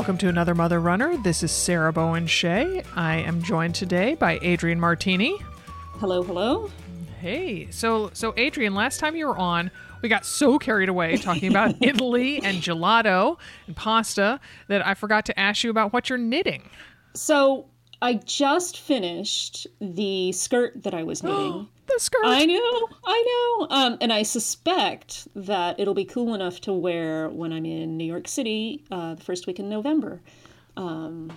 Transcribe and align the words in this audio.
Welcome 0.00 0.16
to 0.16 0.28
another 0.28 0.54
Mother 0.54 0.80
Runner. 0.80 1.18
This 1.18 1.42
is 1.42 1.52
Sarah 1.52 1.92
Bowen 1.92 2.26
Shea. 2.26 2.82
I 2.96 3.16
am 3.16 3.42
joined 3.42 3.74
today 3.74 4.14
by 4.14 4.38
Adrienne 4.38 4.80
Martini. 4.80 5.36
Hello, 5.98 6.22
hello. 6.22 6.70
Hey, 7.18 7.70
so 7.70 8.08
so 8.14 8.32
Adrienne, 8.38 8.74
last 8.74 8.98
time 8.98 9.14
you 9.14 9.26
were 9.26 9.36
on, 9.36 9.70
we 10.00 10.08
got 10.08 10.24
so 10.24 10.58
carried 10.58 10.88
away 10.88 11.18
talking 11.18 11.50
about 11.50 11.74
Italy 11.82 12.42
and 12.42 12.62
gelato 12.62 13.38
and 13.66 13.76
pasta 13.76 14.40
that 14.68 14.84
I 14.86 14.94
forgot 14.94 15.26
to 15.26 15.38
ask 15.38 15.64
you 15.64 15.68
about 15.68 15.92
what 15.92 16.08
you're 16.08 16.16
knitting. 16.16 16.62
So 17.12 17.66
I 18.00 18.14
just 18.14 18.80
finished 18.80 19.66
the 19.82 20.32
skirt 20.32 20.82
that 20.82 20.94
I 20.94 21.02
was 21.02 21.22
knitting. 21.22 21.68
skirt. 22.00 22.24
I 22.24 22.44
know, 22.46 22.88
I 23.04 23.24
know. 23.60 23.66
Um, 23.70 23.98
and 24.00 24.12
I 24.12 24.22
suspect 24.22 25.28
that 25.34 25.78
it'll 25.78 25.94
be 25.94 26.04
cool 26.04 26.34
enough 26.34 26.60
to 26.62 26.72
wear 26.72 27.28
when 27.28 27.52
I'm 27.52 27.66
in 27.66 27.96
New 27.96 28.04
York 28.04 28.28
City 28.28 28.84
uh, 28.90 29.14
the 29.14 29.22
first 29.22 29.46
week 29.46 29.58
in 29.58 29.68
November. 29.68 30.20
Um, 30.76 31.32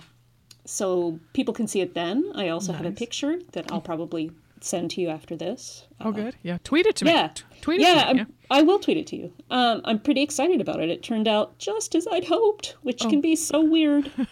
so 0.64 1.18
people 1.34 1.52
can 1.54 1.66
see 1.66 1.80
it 1.80 1.94
then. 1.94 2.32
I 2.34 2.48
also 2.48 2.72
have 2.72 2.86
a 2.86 2.90
picture 2.92 3.38
that 3.52 3.70
I'll 3.70 3.80
probably 3.80 4.30
send 4.60 4.90
to 4.92 5.00
you 5.02 5.08
after 5.10 5.36
this. 5.36 5.86
oh, 6.00 6.10
good. 6.10 6.34
Yeah, 6.42 6.56
tweet 6.64 6.86
it 6.86 6.96
to 6.96 7.04
me. 7.04 7.10
Yeah, 7.10 7.28
T- 7.34 7.44
tweet 7.60 7.80
it 7.80 7.82
yeah, 7.82 8.04
to 8.04 8.14
me. 8.14 8.20
Yeah. 8.20 8.26
I 8.50 8.62
will 8.62 8.78
tweet 8.78 8.96
it 8.96 9.06
to 9.08 9.16
you. 9.16 9.32
Um, 9.50 9.82
I'm 9.84 9.98
pretty 9.98 10.22
excited 10.22 10.62
about 10.62 10.80
it. 10.80 10.88
It 10.88 11.02
turned 11.02 11.28
out 11.28 11.58
just 11.58 11.94
as 11.94 12.08
I'd 12.10 12.24
hoped, 12.24 12.76
which 12.82 13.00
can 13.00 13.20
be 13.20 13.36
so 13.36 13.60
weird. 13.60 14.10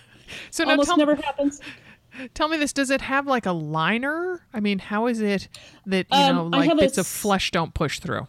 So 0.50 0.66
Almost 0.66 0.88
tell, 0.88 0.96
never 0.96 1.14
happens. 1.14 1.60
Tell 2.34 2.48
me 2.48 2.56
this: 2.56 2.72
Does 2.72 2.90
it 2.90 3.00
have 3.02 3.26
like 3.26 3.46
a 3.46 3.52
liner? 3.52 4.46
I 4.52 4.60
mean, 4.60 4.78
how 4.78 5.06
is 5.06 5.20
it 5.20 5.48
that 5.86 6.06
you 6.10 6.16
Um, 6.18 6.36
know, 6.36 6.44
like 6.58 6.68
have 6.68 6.78
a 6.78 6.80
bits 6.82 6.98
of 6.98 7.06
flesh 7.06 7.50
don't 7.50 7.74
push 7.74 7.98
through? 8.00 8.26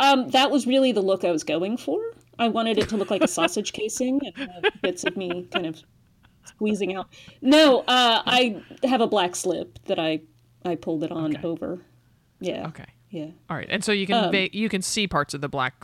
Um, 0.00 0.28
that 0.30 0.50
was 0.50 0.66
really 0.66 0.92
the 0.92 1.00
look 1.00 1.24
I 1.24 1.30
was 1.30 1.42
going 1.44 1.76
for. 1.76 2.00
I 2.38 2.48
wanted 2.48 2.76
it 2.78 2.88
to 2.90 2.96
look 2.98 3.10
like 3.10 3.22
a 3.22 3.28
sausage 3.28 3.72
casing 3.74 4.20
and 4.26 4.36
have 4.50 4.72
bits 4.82 5.04
of 5.04 5.16
me 5.16 5.48
kind 5.50 5.64
of 5.66 5.82
squeezing 6.44 6.94
out. 6.94 7.08
No, 7.40 7.80
uh, 7.80 8.22
I 8.26 8.60
have 8.84 9.00
a 9.00 9.06
black 9.06 9.34
slip 9.34 9.78
that 9.86 9.98
I 9.98 10.20
I 10.64 10.74
pulled 10.74 11.02
it 11.04 11.10
on 11.12 11.36
over. 11.44 11.80
Yeah. 12.40 12.66
Okay. 12.68 12.84
Yeah. 13.10 13.28
All 13.48 13.56
right, 13.56 13.68
and 13.70 13.82
so 13.82 13.92
you 13.92 14.06
can 14.06 14.24
Um, 14.26 14.30
va- 14.32 14.54
you 14.54 14.68
can 14.68 14.82
see 14.82 15.06
parts 15.06 15.32
of 15.32 15.40
the 15.40 15.48
black 15.48 15.82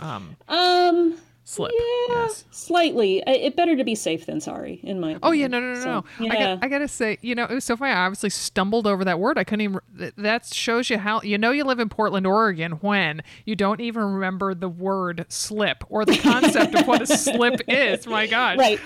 um, 0.00 0.36
Um. 0.48 1.16
Slip. 1.46 1.72
Yeah. 1.72 2.14
Yes. 2.16 2.44
Slightly. 2.50 3.26
I, 3.26 3.30
it 3.32 3.56
better 3.56 3.76
to 3.76 3.84
be 3.84 3.94
safe 3.94 4.26
than 4.26 4.40
sorry, 4.40 4.80
in 4.82 5.00
my. 5.00 5.16
Oh 5.22 5.30
yeah, 5.32 5.46
no, 5.46 5.60
no, 5.60 5.72
no, 5.74 5.80
So, 5.80 6.04
no. 6.20 6.30
I, 6.30 6.34
got, 6.38 6.64
I 6.64 6.68
gotta 6.68 6.88
say, 6.88 7.18
you 7.22 7.34
know, 7.34 7.44
it 7.44 7.52
was 7.54 7.64
so 7.64 7.76
funny. 7.76 7.92
I 7.92 8.04
obviously 8.04 8.30
stumbled 8.30 8.86
over 8.86 9.04
that 9.04 9.18
word. 9.18 9.38
I 9.38 9.44
couldn't 9.44 9.62
even. 9.62 9.80
That 10.18 10.44
shows 10.46 10.90
you 10.90 10.98
how 10.98 11.22
you 11.22 11.38
know 11.38 11.52
you 11.52 11.64
live 11.64 11.78
in 11.80 11.88
Portland, 11.88 12.26
Oregon, 12.26 12.72
when 12.72 13.22
you 13.46 13.56
don't 13.56 13.80
even 13.80 14.02
remember 14.02 14.54
the 14.54 14.68
word 14.68 15.24
slip 15.28 15.84
or 15.88 16.04
the 16.04 16.18
concept 16.18 16.74
of 16.74 16.86
what 16.86 17.00
a 17.00 17.06
slip 17.06 17.60
is. 17.68 18.06
My 18.06 18.26
God. 18.26 18.58
right 18.58 18.80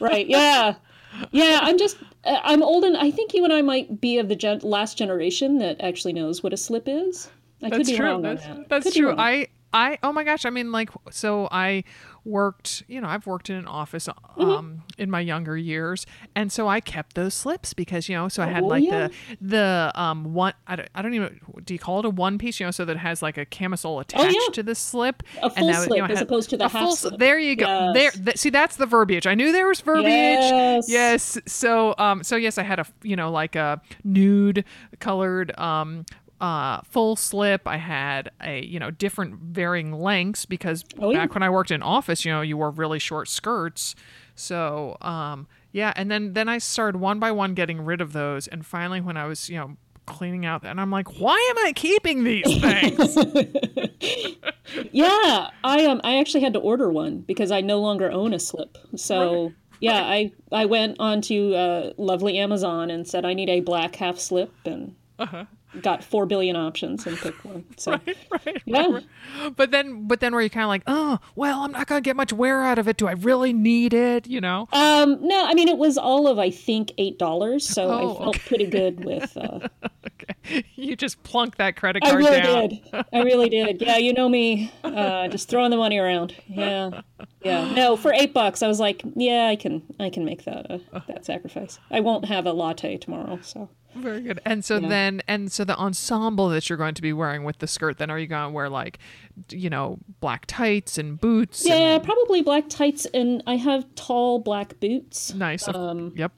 right 0.00 0.26
yeah 0.26 0.74
yeah 1.30 1.60
i'm 1.62 1.78
just 1.78 1.96
uh, 2.24 2.40
i'm 2.42 2.62
old 2.62 2.82
and 2.82 2.96
i 2.96 3.08
think 3.10 3.32
you 3.32 3.44
and 3.44 3.52
i 3.52 3.62
might 3.62 4.00
be 4.00 4.18
of 4.18 4.28
the 4.28 4.34
gen- 4.34 4.58
last 4.64 4.98
generation 4.98 5.58
that 5.58 5.80
actually 5.80 6.12
knows 6.12 6.42
what 6.42 6.52
a 6.52 6.56
slip 6.56 6.88
is 6.88 7.30
i 7.62 7.70
could 7.70 7.80
That's 7.80 7.90
be 7.90 7.96
true. 7.96 8.06
wrong 8.06 8.22
That's, 8.22 8.44
on 8.46 8.56
that 8.58 8.68
that's 8.68 8.84
Could 8.86 8.94
be 8.94 9.00
true. 9.00 9.08
wrong. 9.10 9.20
I, 9.20 9.46
I, 9.74 9.98
oh 10.02 10.12
my 10.12 10.24
gosh. 10.24 10.46
I 10.46 10.50
mean, 10.50 10.72
like, 10.72 10.88
so 11.10 11.48
I 11.50 11.84
worked, 12.24 12.84
you 12.88 13.00
know, 13.02 13.08
I've 13.08 13.26
worked 13.26 13.50
in 13.50 13.56
an 13.56 13.66
office 13.66 14.06
Mm-hmm. 14.08 14.40
um, 14.42 14.82
in 14.98 15.10
my 15.10 15.20
younger 15.20 15.56
years. 15.56 16.06
And 16.34 16.50
so 16.50 16.66
I 16.68 16.80
kept 16.80 17.14
those 17.14 17.34
slips 17.34 17.74
because, 17.74 18.08
you 18.08 18.16
know, 18.16 18.28
so 18.28 18.42
I 18.42 18.46
had 18.46 18.62
Oh, 18.62 18.66
like 18.68 18.82
yeah. 18.84 19.08
the, 19.40 19.48
the, 19.48 19.92
um, 19.94 20.32
one, 20.34 20.54
I 20.66 20.76
don't, 20.76 20.88
I 20.94 21.02
don't 21.02 21.14
even, 21.14 21.40
do 21.64 21.74
you 21.74 21.78
call 21.78 21.98
it 22.00 22.04
a 22.06 22.10
one 22.10 22.38
piece, 22.38 22.58
you 22.60 22.66
know, 22.66 22.70
so 22.70 22.84
that 22.84 22.92
it 22.96 22.98
has 22.98 23.20
like 23.22 23.36
a 23.38 23.44
camisole 23.44 24.00
attached 24.00 24.24
Oh, 24.24 24.28
yeah. 24.48 24.52
to 24.54 24.62
the 24.62 24.74
slip. 24.74 25.22
A 25.42 25.50
full 25.50 25.66
that, 25.68 25.84
slip 25.84 26.02
I 26.02 26.06
as 26.08 26.20
opposed 26.20 26.50
to 26.50 26.56
the 26.56 26.68
half 26.68 26.82
full 26.82 26.96
slip. 26.96 27.18
There 27.18 27.38
you 27.38 27.56
go. 27.56 27.92
Yes. 27.94 27.94
There, 28.14 28.24
th- 28.24 28.36
see, 28.38 28.50
that's 28.50 28.76
the 28.76 28.86
verbiage. 28.86 29.26
I 29.26 29.34
knew 29.34 29.52
there 29.52 29.66
was 29.66 29.80
verbiage. 29.80 30.06
Yes. 30.40 30.88
Yes. 30.88 31.38
So, 31.46 31.94
um, 31.98 32.22
so 32.24 32.36
yes, 32.36 32.58
I 32.58 32.62
had 32.62 32.78
a, 32.80 32.86
you 33.02 33.16
know, 33.16 33.30
like 33.30 33.54
a 33.56 33.80
nude 34.04 34.64
colored, 35.00 35.56
um, 35.58 36.06
uh, 36.44 36.80
full 36.90 37.16
slip. 37.16 37.66
I 37.66 37.76
had 37.78 38.30
a, 38.42 38.64
you 38.64 38.78
know, 38.78 38.90
different 38.90 39.36
varying 39.36 39.92
lengths 39.92 40.44
because 40.46 40.84
Oh, 40.98 41.10
yeah. 41.10 41.18
back 41.18 41.34
when 41.34 41.42
I 41.42 41.50
worked 41.50 41.70
in 41.70 41.82
office, 41.82 42.24
you 42.24 42.32
know, 42.32 42.42
you 42.42 42.56
wore 42.56 42.70
really 42.70 42.98
short 42.98 43.28
skirts. 43.28 43.94
So, 44.34 44.96
um, 45.00 45.46
yeah. 45.72 45.92
And 45.96 46.10
then, 46.10 46.32
then 46.34 46.48
I 46.48 46.58
started 46.58 46.98
one 47.00 47.18
by 47.18 47.30
one 47.32 47.54
getting 47.54 47.80
rid 47.84 48.00
of 48.00 48.12
those. 48.12 48.46
And 48.48 48.66
finally, 48.66 49.00
when 49.00 49.16
I 49.16 49.26
was, 49.26 49.48
you 49.48 49.56
know, 49.58 49.76
cleaning 50.06 50.44
out, 50.44 50.64
and 50.66 50.78
I'm 50.80 50.90
like, 50.90 51.18
why 51.18 51.38
am 51.56 51.66
I 51.66 51.72
keeping 51.72 52.24
these 52.24 52.44
things? 52.60 53.16
yeah 54.92 55.48
i 55.62 55.84
um 55.86 56.00
i 56.04 56.18
actually 56.18 56.40
had 56.42 56.52
to 56.52 56.58
order 56.58 56.90
one 56.90 57.18
because 57.20 57.50
i 57.50 57.60
no 57.60 57.80
longer 57.80 58.10
own 58.10 58.32
a 58.34 58.38
slip 58.38 58.76
so 58.96 59.52
yeah 59.80 60.02
i 60.04 60.32
i 60.52 60.64
went 60.64 60.96
onto 60.98 61.54
uh 61.54 61.92
lovely 61.96 62.38
amazon 62.38 62.90
and 62.90 63.06
said 63.06 63.24
i 63.24 63.34
need 63.34 63.48
a 63.48 63.60
black 63.60 63.94
half 63.96 64.18
slip 64.18 64.52
and 64.64 64.94
got 65.82 66.04
four 66.04 66.26
billion 66.26 66.56
options 66.56 67.06
and 67.06 67.16
picked 67.18 67.44
one 67.44 67.64
so 67.76 67.92
right. 68.30 68.62
yeah 68.64 69.00
But 69.56 69.70
then, 69.70 70.06
but 70.06 70.20
then, 70.20 70.32
where 70.32 70.42
you 70.42 70.50
kind 70.50 70.64
of 70.64 70.68
like, 70.68 70.82
oh, 70.86 71.18
well, 71.34 71.60
I'm 71.62 71.72
not 71.72 71.86
gonna 71.86 72.00
get 72.00 72.16
much 72.16 72.32
wear 72.32 72.62
out 72.62 72.78
of 72.78 72.86
it. 72.88 72.96
Do 72.96 73.06
I 73.08 73.12
really 73.12 73.52
need 73.52 73.92
it? 73.94 74.26
You 74.26 74.40
know? 74.40 74.68
Um, 74.72 75.18
no, 75.26 75.44
I 75.46 75.54
mean 75.54 75.68
it 75.68 75.76
was 75.78 75.98
all 75.98 76.28
of 76.28 76.38
I 76.38 76.50
think 76.50 76.92
eight 76.98 77.18
dollars, 77.18 77.68
so 77.68 77.88
Oh, 77.90 78.14
I 78.16 78.22
felt 78.24 78.38
pretty 78.40 78.66
good 78.66 79.04
with. 79.04 79.36
Uh, 79.36 79.68
Okay. 80.22 80.64
You 80.76 80.96
just 80.96 81.22
plunk 81.22 81.56
that 81.56 81.76
credit 81.76 82.02
card. 82.02 82.14
I 82.14 82.18
really 82.18 82.40
down. 82.40 82.68
did. 82.68 83.04
I 83.12 83.22
really 83.22 83.48
did. 83.48 83.80
Yeah, 83.82 83.96
you 83.96 84.12
know 84.12 84.28
me, 84.28 84.70
uh, 84.84 85.28
just 85.28 85.48
throwing 85.48 85.70
the 85.70 85.76
money 85.76 85.98
around. 85.98 86.34
Yeah, 86.46 87.00
yeah. 87.44 87.72
No, 87.74 87.96
for 87.96 88.12
eight 88.12 88.32
bucks, 88.32 88.62
I 88.62 88.68
was 88.68 88.80
like, 88.80 89.02
yeah, 89.14 89.46
I 89.46 89.56
can, 89.56 89.82
I 90.00 90.10
can 90.10 90.24
make 90.24 90.44
that 90.44 90.70
uh, 90.70 91.00
that 91.08 91.24
sacrifice. 91.24 91.78
I 91.90 92.00
won't 92.00 92.24
have 92.26 92.46
a 92.46 92.52
latte 92.52 92.96
tomorrow, 92.96 93.38
so. 93.42 93.68
Very 93.94 94.22
good. 94.22 94.40
And 94.44 94.64
so 94.64 94.80
then, 94.80 95.22
and 95.28 95.52
so 95.52 95.64
the 95.64 95.76
ensemble 95.76 96.48
that 96.48 96.68
you're 96.68 96.78
going 96.78 96.94
to 96.94 97.02
be 97.02 97.12
wearing 97.12 97.44
with 97.44 97.58
the 97.58 97.68
skirt, 97.68 97.98
then 97.98 98.10
are 98.10 98.18
you 98.18 98.26
going 98.26 98.48
to 98.48 98.50
wear 98.50 98.68
like, 98.68 98.98
you 99.50 99.70
know, 99.70 99.98
black 100.20 100.46
tights 100.46 100.98
and 100.98 101.20
boots? 101.20 101.64
Yeah, 101.64 101.98
probably 102.00 102.42
black 102.42 102.68
tights, 102.68 103.06
and 103.06 103.42
I 103.46 103.54
have 103.56 103.86
tall 103.94 104.40
black 104.40 104.80
boots, 104.80 105.32
nice. 105.34 105.68
Um, 105.68 106.12
yep. 106.16 106.32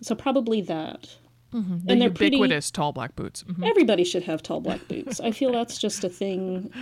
so 0.00 0.14
probably 0.14 0.62
that. 0.62 1.14
The 1.54 1.92
and 1.92 2.00
they're 2.02 2.10
pretty- 2.10 2.36
ubiquitous 2.36 2.70
tall 2.72 2.92
black 2.92 3.14
boots. 3.14 3.44
Mhm. 3.44 3.64
Everybody 3.68 4.02
should 4.04 4.24
have 4.24 4.42
tall 4.42 4.60
black 4.60 4.86
boots. 4.88 5.20
I 5.20 5.30
feel 5.30 5.52
that's 5.52 5.78
just 5.78 6.02
a 6.02 6.08
thing 6.08 6.72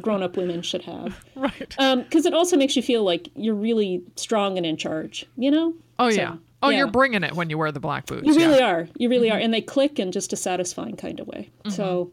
grown-up 0.00 0.36
women 0.36 0.62
should 0.62 0.82
have. 0.82 1.24
Right. 1.36 1.68
because 1.68 2.26
it 2.26 2.34
also 2.34 2.56
makes 2.56 2.74
you 2.76 2.82
feel 2.82 3.04
like 3.04 3.28
you're 3.36 3.54
really 3.54 4.02
strong 4.16 4.56
and 4.56 4.66
in 4.66 4.76
charge. 4.76 5.26
You 5.36 5.50
know? 5.50 5.74
Oh 5.98 6.10
So, 6.10 6.16
yeah. 6.16 6.36
Oh, 6.60 6.70
you're 6.70 6.88
bringing 6.90 7.22
it 7.22 7.34
when 7.34 7.50
you 7.50 7.56
wear 7.58 7.70
the 7.70 7.78
black 7.78 8.06
boots. 8.06 8.26
You 8.26 8.32
yeah. 8.34 8.40
Mm-hmm. 8.40 8.50
really 8.50 8.62
are. 8.62 8.88
You 8.98 9.08
really 9.08 9.30
are, 9.30 9.38
and 9.38 9.54
they 9.54 9.60
click 9.60 10.00
in 10.00 10.10
just 10.10 10.32
a 10.32 10.36
satisfying 10.36 10.96
kind 10.96 11.20
of 11.20 11.28
way. 11.28 11.50
So, 11.68 12.10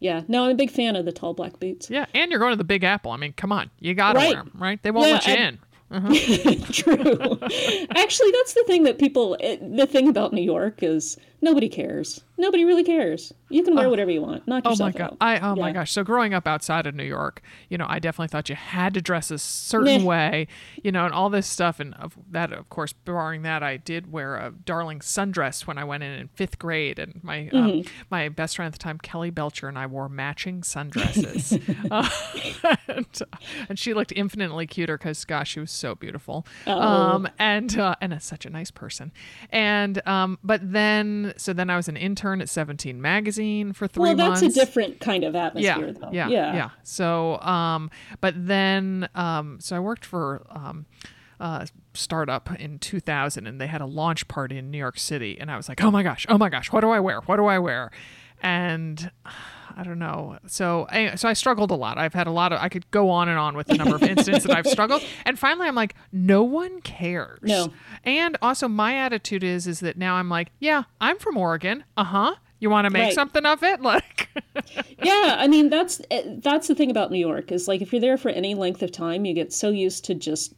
yeah. 0.00 0.22
No, 0.28 0.44
I'm 0.44 0.52
a 0.52 0.54
big 0.54 0.70
fan 0.70 0.96
of 0.96 1.04
the 1.04 1.12
tall 1.12 1.34
black 1.34 1.60
boots. 1.60 1.90
Yeah, 1.90 2.06
and 2.14 2.30
you're 2.30 2.40
going 2.40 2.52
to 2.52 2.56
the 2.56 2.64
Big 2.64 2.84
Apple. 2.84 3.10
I 3.10 3.18
mean, 3.18 3.34
come 3.34 3.52
on, 3.52 3.68
you 3.80 3.92
gotta 3.94 4.18
Right. 4.18 4.28
wear 4.34 4.44
them, 4.44 4.52
right? 4.54 4.82
They 4.82 4.90
won't 4.90 5.08
Yeah, 5.08 5.12
let 5.14 5.26
you 5.26 5.32
and- 5.34 5.56
in. 5.56 5.58
Uh-huh. 5.92 6.14
True. 6.72 7.38
Actually, 7.96 8.30
that's 8.32 8.54
the 8.54 8.64
thing 8.66 8.84
that 8.84 8.98
people, 8.98 9.36
the 9.40 9.86
thing 9.86 10.08
about 10.08 10.32
New 10.32 10.42
York 10.42 10.82
is 10.82 11.18
nobody 11.42 11.68
cares. 11.68 12.22
Nobody 12.42 12.64
really 12.64 12.82
cares. 12.82 13.32
You 13.50 13.62
can 13.62 13.76
wear 13.76 13.88
whatever 13.88 14.10
you 14.10 14.20
want. 14.20 14.48
Knock 14.48 14.64
Oh 14.66 14.70
my 14.70 14.86
yourself 14.88 14.94
god! 14.94 15.02
out. 15.12 15.16
I 15.20 15.38
oh 15.38 15.54
my 15.54 15.70
gosh! 15.70 15.92
So 15.92 16.02
growing 16.02 16.34
up 16.34 16.48
outside 16.48 16.86
of 16.88 16.94
New 16.94 17.04
York, 17.04 17.40
you 17.68 17.78
know, 17.78 17.86
I 17.88 18.00
definitely 18.00 18.28
thought 18.28 18.48
you 18.48 18.56
had 18.56 18.94
to 18.94 19.00
dress 19.00 19.30
a 19.30 19.38
certain 19.38 20.04
way, 20.04 20.48
you 20.82 20.90
know, 20.90 21.04
and 21.04 21.14
all 21.14 21.30
this 21.30 21.46
stuff. 21.46 21.78
And 21.78 21.94
of 21.94 22.16
that, 22.32 22.52
of 22.52 22.68
course, 22.68 22.92
barring 22.92 23.42
that, 23.42 23.62
I 23.62 23.76
did 23.76 24.10
wear 24.10 24.36
a 24.36 24.50
darling 24.50 24.98
sundress 25.00 25.66
when 25.68 25.78
I 25.78 25.84
went 25.84 26.02
in 26.02 26.10
in 26.12 26.28
fifth 26.28 26.58
grade, 26.58 26.98
and 26.98 27.20
my 27.22 27.48
um, 27.52 27.62
Mm-hmm. 27.62 27.88
my 28.10 28.28
best 28.28 28.56
friend 28.56 28.66
at 28.66 28.72
the 28.72 28.78
time, 28.82 28.98
Kelly 28.98 29.30
Belcher, 29.30 29.68
and 29.68 29.78
I 29.78 29.86
wore 29.86 30.08
matching 30.08 30.62
sundresses, 30.62 31.60
uh, 31.92 32.76
and, 32.88 33.06
and 33.68 33.78
she 33.78 33.94
looked 33.94 34.12
infinitely 34.16 34.66
cuter 34.66 34.98
because, 34.98 35.24
gosh, 35.24 35.50
she 35.52 35.60
was 35.60 35.70
so 35.70 35.94
beautiful, 35.94 36.44
Oh. 36.66 36.72
um, 36.80 37.28
and 37.38 37.78
uh, 37.78 37.94
and 38.00 38.12
a, 38.12 38.18
such 38.20 38.46
a 38.46 38.50
nice 38.50 38.70
person, 38.72 39.12
and 39.50 40.06
um, 40.08 40.38
but 40.42 40.60
then 40.72 41.34
so 41.36 41.52
then 41.52 41.70
I 41.70 41.76
was 41.76 41.86
an 41.88 41.96
intern 41.96 42.31
at 42.40 42.48
Seventeen 42.48 43.00
magazine 43.02 43.72
for 43.72 43.86
three 43.86 44.00
Well, 44.02 44.16
months 44.16 44.40
Well, 44.40 44.50
that's 44.50 44.56
a 44.56 44.60
different 44.64 45.00
kind 45.00 45.24
of 45.24 45.34
yeah, 45.34 45.46
atmosphere, 45.46 45.92
though. 45.92 46.10
yeah, 46.12 46.28
yeah, 46.28 46.70
So, 46.84 47.38
um, 47.40 47.90
but 48.20 48.34
then, 48.36 49.08
um, 49.14 49.58
so 49.60 49.76
I 49.76 49.80
worked 49.80 50.04
for 50.04 50.46
um, 50.50 50.86
uh, 51.40 51.66
startup 51.94 52.50
in 52.60 52.78
2000, 52.78 53.46
and 53.46 53.60
they 53.60 53.66
had 53.66 53.80
a 53.80 53.86
launch 53.86 54.28
party 54.28 54.56
in 54.56 54.70
New 54.70 54.78
York 54.78 54.98
City, 54.98 55.38
and 55.38 55.50
I 55.50 55.56
was 55.56 55.68
like, 55.68 55.82
oh 55.82 55.90
my 55.90 56.02
gosh, 56.02 56.24
oh 56.28 56.38
my 56.38 56.48
gosh, 56.48 56.72
what 56.72 56.80
do 56.80 56.90
I 56.90 57.00
wear? 57.00 57.20
What 57.22 57.36
do 57.36 57.46
I 57.46 57.58
wear? 57.58 57.90
And 58.42 59.10
I 59.76 59.82
don't 59.84 59.98
know. 59.98 60.38
So, 60.46 60.84
anyway, 60.84 61.16
so 61.16 61.28
I 61.28 61.32
struggled 61.32 61.70
a 61.70 61.74
lot. 61.74 61.98
I've 61.98 62.14
had 62.14 62.26
a 62.26 62.30
lot 62.30 62.52
of. 62.52 62.60
I 62.60 62.68
could 62.68 62.90
go 62.90 63.10
on 63.10 63.28
and 63.28 63.38
on 63.38 63.56
with 63.56 63.66
the 63.68 63.74
number 63.74 63.96
of 63.96 64.02
incidents 64.02 64.44
that 64.46 64.56
I've 64.56 64.66
struggled. 64.66 65.02
And 65.24 65.38
finally, 65.38 65.68
I'm 65.68 65.74
like, 65.74 65.94
no 66.12 66.42
one 66.42 66.80
cares. 66.80 67.38
No. 67.42 67.72
And 68.04 68.36
also, 68.42 68.66
my 68.68 68.96
attitude 68.96 69.44
is, 69.44 69.66
is 69.66 69.80
that 69.80 69.96
now 69.96 70.14
I'm 70.16 70.28
like, 70.28 70.50
yeah, 70.58 70.84
I'm 71.00 71.18
from 71.18 71.36
Oregon. 71.36 71.84
Uh 71.96 72.04
huh. 72.04 72.34
You 72.60 72.70
want 72.70 72.84
to 72.86 72.90
make 72.90 73.02
Right. 73.02 73.12
something 73.14 73.44
of 73.46 73.62
it, 73.62 73.80
like. 73.92 74.28
yeah 75.02 75.36
i 75.38 75.48
mean 75.48 75.68
that's 75.68 76.00
eh, 76.10 76.22
that's 76.38 76.68
the 76.68 76.74
thing 76.74 76.90
about 76.90 77.10
new 77.10 77.18
york 77.18 77.50
is 77.52 77.66
like 77.68 77.80
if 77.82 77.92
you're 77.92 78.00
there 78.00 78.16
for 78.18 78.28
any 78.30 78.54
length 78.54 78.82
of 78.82 78.90
time 78.92 79.24
you 79.24 79.34
get 79.34 79.52
so 79.52 79.68
used 79.70 80.04
to 80.04 80.14
just 80.14 80.54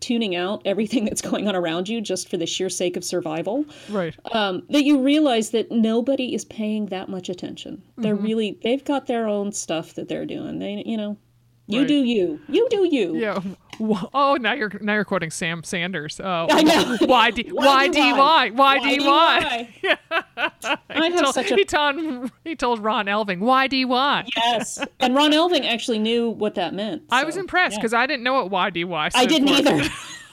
tuning 0.00 0.34
out 0.36 0.62
everything 0.64 1.04
that's 1.06 1.22
going 1.22 1.48
on 1.48 1.56
around 1.56 1.88
you 1.88 2.00
just 2.00 2.28
for 2.28 2.36
the 2.36 2.46
sheer 2.46 2.68
sake 2.68 2.96
of 2.96 3.04
survival, 3.04 3.64
Right. 3.88 4.14
um, 4.32 4.62
that 4.70 4.84
you 4.84 5.00
realize 5.00 5.50
that 5.50 5.70
nobody 5.70 6.34
is 6.34 6.44
paying 6.44 6.86
that 6.86 7.08
much 7.08 7.28
attention. 7.28 7.82
They're 7.96 8.14
really 8.14 8.58
they've 8.62 8.84
got 8.84 9.06
their 9.06 9.26
own 9.28 9.52
stuff 9.52 9.94
that 9.94 10.08
they're 10.08 10.26
doing. 10.26 10.58
They 10.58 10.82
you 10.86 10.96
know, 10.96 11.16
you 11.70 11.80
Right. 11.80 11.88
do 11.88 12.04
you, 12.04 12.40
you 12.48 12.68
do 12.70 12.88
you. 12.90 13.16
Yeah. 13.16 13.40
Oh, 14.12 14.36
now 14.38 14.52
you're 14.52 14.70
now 14.80 14.94
you're 14.94 15.04
quoting 15.04 15.30
Sam 15.30 15.62
Sanders. 15.64 16.20
Oh, 16.22 16.46
I 16.50 16.62
know. 16.62 16.98
Y 17.06 17.30
D 17.30 17.50
Y 17.50 17.88
D 17.88 18.12
Y 18.12 18.50
Y 18.50 18.78
D 18.78 19.00
Y. 19.00 19.68
I 20.90 21.10
have 21.16 21.28
such 21.28 21.50
a 21.50 21.54
He 21.56 21.64
told 21.64 22.30
he 22.44 22.54
told 22.56 22.80
Ron 22.80 23.06
Elving 23.06 23.38
Why 23.40 23.66
D 23.68 23.84
Y. 23.84 24.26
yes, 24.36 24.84
and 24.98 25.14
Ron 25.14 25.32
Elving 25.32 25.64
actually 25.64 25.98
knew 25.98 26.28
what 26.30 26.54
that 26.56 26.74
meant. 26.74 27.02
I 27.10 27.24
was 27.24 27.36
impressed 27.36 27.74
yeah. 27.74 27.78
because 27.80 27.94
I 27.94 28.06
didn't 28.06 28.22
know 28.22 28.34
what 28.34 28.50
Y 28.50 28.70
D 28.70 28.84
Y. 28.84 29.10
I 29.14 29.26
didn't 29.26 29.48
either. 29.48 29.88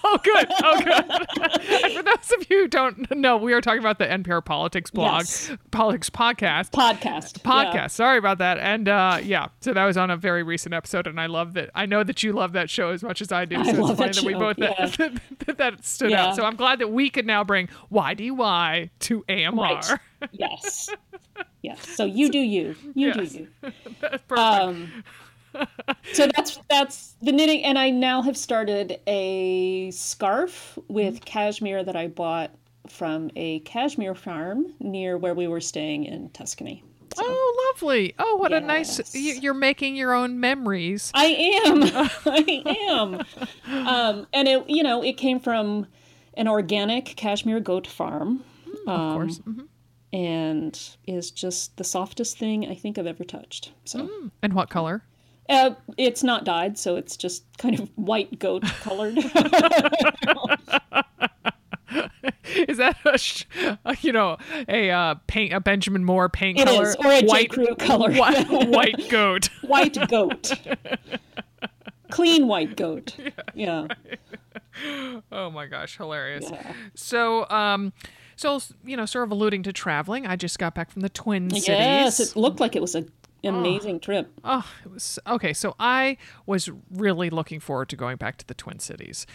Oh, 0.10 0.20
good. 0.24 0.48
Oh, 0.64 0.82
good. 0.82 1.54
and 1.84 1.94
for 1.94 2.04
those 2.04 2.32
of 2.38 2.50
you 2.50 2.62
who 2.62 2.68
don't 2.70 3.12
know, 3.16 3.36
we 3.36 3.52
are 3.54 3.60
talking 3.60 3.80
about 3.82 4.00
the 4.00 4.06
NPR 4.06 4.44
Politics 4.44 4.90
blog, 4.90 5.22
Yes. 5.22 5.52
Politics 5.72 6.10
podcast. 6.10 6.72
Podcast. 6.72 7.42
podcast. 7.42 7.74
Yeah. 7.74 7.88
Sorry 7.88 8.18
about 8.18 8.38
that. 8.38 8.58
And 8.60 8.88
uh, 8.88 9.20
yeah, 9.22 9.48
so 9.60 9.74
that 9.74 9.84
was 9.86 9.98
on 9.98 10.10
a 10.10 10.16
very 10.16 10.44
recent 10.44 10.74
episode, 10.74 11.08
and 11.08 11.20
I 11.20 11.26
love 11.26 11.56
that. 11.56 11.72
I 11.76 11.86
know 11.86 12.04
that 12.04 12.24
you 12.24 12.32
love 12.32 12.54
that 12.54 12.70
show 12.70 12.92
as 12.92 13.04
much 13.04 13.22
as 13.22 13.32
I 13.34 13.44
do. 13.46 13.58
I 13.58 13.64
so 13.64 13.70
it's 13.72 13.80
love 13.80 13.98
funny 13.98 14.12
that 14.12 14.16
that 14.16 14.26
we 14.26 14.34
both 14.34 14.58
yeah. 14.60 14.86
that, 15.46 15.58
that 15.58 15.86
stood 15.86 16.12
Yeah. 16.12 16.28
out. 16.28 16.36
So 16.38 16.46
I'm 16.46 16.56
glad 16.56 16.80
that 16.80 16.90
we 16.92 17.10
could 17.10 17.26
now 17.26 17.44
bring 17.44 17.68
YDY 17.92 18.90
to 19.00 19.26
AMR. 19.28 19.56
Right. 19.62 20.00
yes. 20.32 20.90
Yes. 21.62 21.86
So 21.90 22.06
you 22.06 22.30
do 22.32 22.40
you. 22.40 22.76
You 22.96 23.08
Yes. 23.16 23.32
do 23.34 23.40
you. 23.40 23.48
Perfect. 24.02 24.32
Um, 24.32 25.04
so 26.14 26.28
that's 26.36 26.60
that's 26.70 27.16
the 27.22 27.32
knitting, 27.32 27.64
and 27.64 27.78
I 27.78 27.90
now 27.90 28.22
have 28.22 28.38
started 28.38 29.00
a 29.08 29.92
scarf 29.92 30.78
with 30.88 31.24
cashmere 31.26 31.84
that 31.84 31.96
I 31.96 32.08
bought 32.08 32.52
from 32.90 33.30
a 33.36 33.60
cashmere 33.60 34.16
farm 34.16 34.74
near 34.80 35.18
where 35.18 35.34
we 35.34 35.48
were 35.48 35.60
staying 35.62 36.06
in 36.06 36.30
Tuscany. 36.30 36.84
So 37.16 37.24
oh, 37.26 37.72
lovely. 37.74 38.14
Oh, 38.20 38.36
what 38.38 38.54
a 38.54 38.60
nice. 38.62 39.14
You- 39.16 39.34
You're 39.34 39.54
making 39.54 39.96
your 39.96 40.14
own 40.14 40.40
memories. 40.40 41.12
I 41.16 41.26
am. 41.66 41.84
I 42.26 42.64
am. 42.90 43.88
Um, 43.88 44.28
and 44.34 44.48
it, 44.48 44.70
you 44.70 44.84
know, 44.84 45.04
it 45.04 45.14
came 45.18 45.40
from 45.40 45.88
an 46.36 46.48
organic 46.48 47.06
cashmere 47.06 47.60
goat 47.60 47.88
farm. 47.88 48.44
Of 48.86 48.88
Um, 49.00 49.14
course. 49.18 49.40
Mhm. 49.40 49.68
and 50.14 50.90
is 51.08 51.32
just 51.32 51.76
the 51.78 51.84
softest 51.84 52.38
thing 52.38 52.66
I 52.70 52.76
think 52.76 52.98
I've 52.98 53.08
ever 53.08 53.24
touched. 53.26 53.72
So 53.86 54.10
And 54.42 54.54
what 54.54 54.70
color? 54.70 55.02
Uh, 55.50 55.72
it's 55.98 56.24
not 56.24 56.44
dyed, 56.46 56.78
so 56.78 56.96
it's 56.96 57.16
just 57.18 57.44
kind 57.58 57.80
of 57.80 57.90
white 57.96 58.40
goat 58.40 58.64
colored. 58.82 59.18
Is 62.68 62.78
that 62.78 62.98
a, 63.06 63.18
sh- 63.18 63.46
uh, 63.86 63.96
you 64.02 64.12
know, 64.12 64.38
a 64.68 64.90
uh, 64.90 65.16
paint, 65.28 65.54
a 65.54 65.60
Benjamin 65.60 66.04
Moore 66.04 66.30
paint 66.30 66.60
It 66.60 66.68
color? 66.68 66.90
is, 66.90 66.96
or 66.96 67.12
a 67.12 67.22
J. 67.22 67.28
white, 67.28 67.50
Crew 67.50 67.76
color. 67.76 68.12
White, 68.12 68.48
white 68.50 69.10
goat. 69.10 69.50
white 69.62 69.98
goat. 70.10 70.52
Clean 72.10 72.48
white 72.48 72.76
goat. 72.76 73.16
Yeah. 73.54 73.88
Oh 75.32 75.50
my 75.50 75.66
gosh, 75.68 75.98
hilarious. 75.98 76.46
Yeah. 76.50 76.74
So, 76.96 77.50
um, 77.50 77.94
so 78.36 78.60
you 78.86 78.96
know, 78.98 79.06
sort 79.06 79.24
of 79.26 79.32
alluding 79.32 79.64
to 79.64 79.74
traveling, 79.74 80.26
I 80.26 80.36
just 80.36 80.60
got 80.60 80.74
back 80.76 80.92
from 80.92 81.02
the 81.02 81.10
Twin 81.10 81.50
Cities. 81.50 81.68
Yes, 81.68 82.20
it 82.20 82.36
looked 82.36 82.60
like 82.60 82.76
it 82.76 82.82
was 82.82 82.96
an 82.96 83.12
amazing 83.48 84.00
trip. 84.00 84.32
Oh, 84.44 84.70
it 84.86 84.92
was 84.92 85.20
okay. 85.28 85.54
So 85.54 85.76
I 85.80 86.18
was 86.46 86.70
really 86.92 87.30
looking 87.30 87.60
forward 87.60 87.90
to 87.90 87.96
going 87.96 88.18
back 88.18 88.38
to 88.38 88.46
the 88.46 88.54
Twin 88.54 88.80
Cities. 88.80 89.26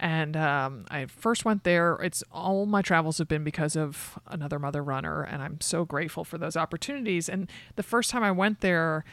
And 0.00 0.36
um, 0.36 0.86
I 0.90 1.06
first 1.06 1.44
went 1.44 1.64
there. 1.64 1.94
It's 1.96 2.22
all 2.30 2.66
my 2.66 2.82
travels 2.82 3.18
have 3.18 3.26
been 3.26 3.42
because 3.42 3.74
of 3.74 4.18
another 4.28 4.58
mother 4.58 4.82
runner, 4.82 5.22
and 5.22 5.42
I'm 5.42 5.60
so 5.60 5.84
grateful 5.84 6.24
for 6.24 6.38
those 6.38 6.56
opportunities. 6.56 7.28
And 7.28 7.50
the 7.74 7.82
first 7.82 8.10
time 8.10 8.22
I 8.22 8.30
went 8.30 8.60
there, 8.60 9.04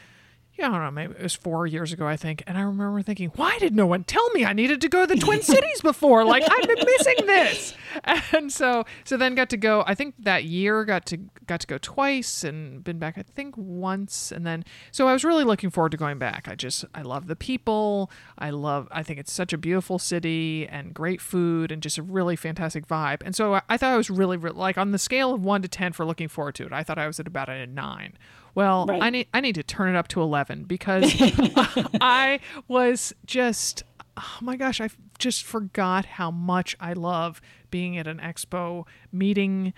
yeah, 0.58 0.68
I 0.68 0.72
don't 0.72 0.82
know, 0.82 0.90
maybe 0.90 1.14
it 1.14 1.22
was 1.22 1.34
four 1.34 1.66
years 1.66 1.92
ago, 1.92 2.06
I 2.06 2.16
think. 2.16 2.42
And 2.46 2.56
I 2.56 2.62
remember 2.62 3.02
thinking, 3.02 3.30
why 3.36 3.58
did 3.58 3.74
no 3.74 3.86
one 3.86 4.04
tell 4.04 4.28
me 4.30 4.44
I 4.44 4.52
needed 4.52 4.80
to 4.80 4.88
go 4.88 5.06
to 5.06 5.14
the 5.14 5.20
Twin 5.20 5.42
Cities 5.42 5.80
before? 5.82 6.24
Like 6.24 6.44
I've 6.50 6.66
been 6.66 6.84
missing 6.84 7.26
this. 7.26 7.74
And 8.32 8.52
so, 8.52 8.84
so 9.04 9.16
then 9.16 9.34
got 9.34 9.48
to 9.50 9.56
go. 9.56 9.82
I 9.86 9.94
think 9.94 10.16
that 10.18 10.44
year 10.44 10.84
got 10.84 11.06
to 11.06 11.16
got 11.46 11.60
to 11.60 11.66
go 11.66 11.78
twice 11.78 12.44
and 12.44 12.84
been 12.84 12.98
back. 12.98 13.16
I 13.16 13.22
think 13.22 13.54
once, 13.56 14.30
and 14.30 14.46
then 14.46 14.64
so 14.92 15.08
I 15.08 15.14
was 15.14 15.24
really 15.24 15.44
looking 15.44 15.70
forward 15.70 15.92
to 15.92 15.96
going 15.96 16.18
back. 16.18 16.46
I 16.46 16.56
just 16.56 16.84
I 16.94 17.00
love 17.00 17.26
the 17.26 17.36
people. 17.36 18.10
I 18.38 18.50
love. 18.50 18.86
I 18.90 19.02
think 19.02 19.18
it's 19.18 19.32
such 19.32 19.54
a 19.54 19.58
beautiful 19.58 19.98
city 19.98 20.68
and 20.68 20.92
great 20.92 21.22
food 21.22 21.72
and 21.72 21.82
just 21.82 21.96
a 21.96 22.02
really 22.02 22.36
fantastic 22.36 22.86
vibe. 22.86 23.22
And 23.24 23.34
so 23.34 23.54
I, 23.54 23.62
I 23.70 23.76
thought 23.78 23.94
I 23.94 23.96
was 23.96 24.10
really, 24.10 24.36
re- 24.36 24.50
like 24.50 24.76
on 24.76 24.92
the 24.92 24.98
scale 24.98 25.32
of 25.32 25.42
one 25.42 25.62
to 25.62 25.68
ten 25.68 25.92
for 25.94 26.04
looking 26.04 26.28
forward 26.28 26.54
to 26.56 26.66
it. 26.66 26.72
I 26.72 26.82
thought 26.82 26.98
I 26.98 27.06
was 27.06 27.18
at 27.18 27.26
about 27.26 27.48
a 27.48 27.66
nine. 27.66 28.18
Well, 28.56 28.86
Right. 28.86 29.00
I 29.02 29.10
need 29.10 29.28
I 29.32 29.40
need 29.40 29.54
to 29.54 29.62
turn 29.62 29.94
it 29.94 29.98
up 29.98 30.08
to 30.08 30.20
eleven 30.20 30.64
because 30.64 31.14
I 32.00 32.40
was 32.66 33.12
just 33.26 33.84
oh 34.16 34.38
my 34.40 34.56
gosh, 34.56 34.80
I 34.80 34.88
just 35.18 35.44
forgot 35.44 36.06
how 36.06 36.30
much 36.30 36.74
I 36.80 36.94
love 36.94 37.40
being 37.70 37.96
at 37.98 38.06
an 38.06 38.18
expo, 38.18 38.84
meeting 39.12 39.74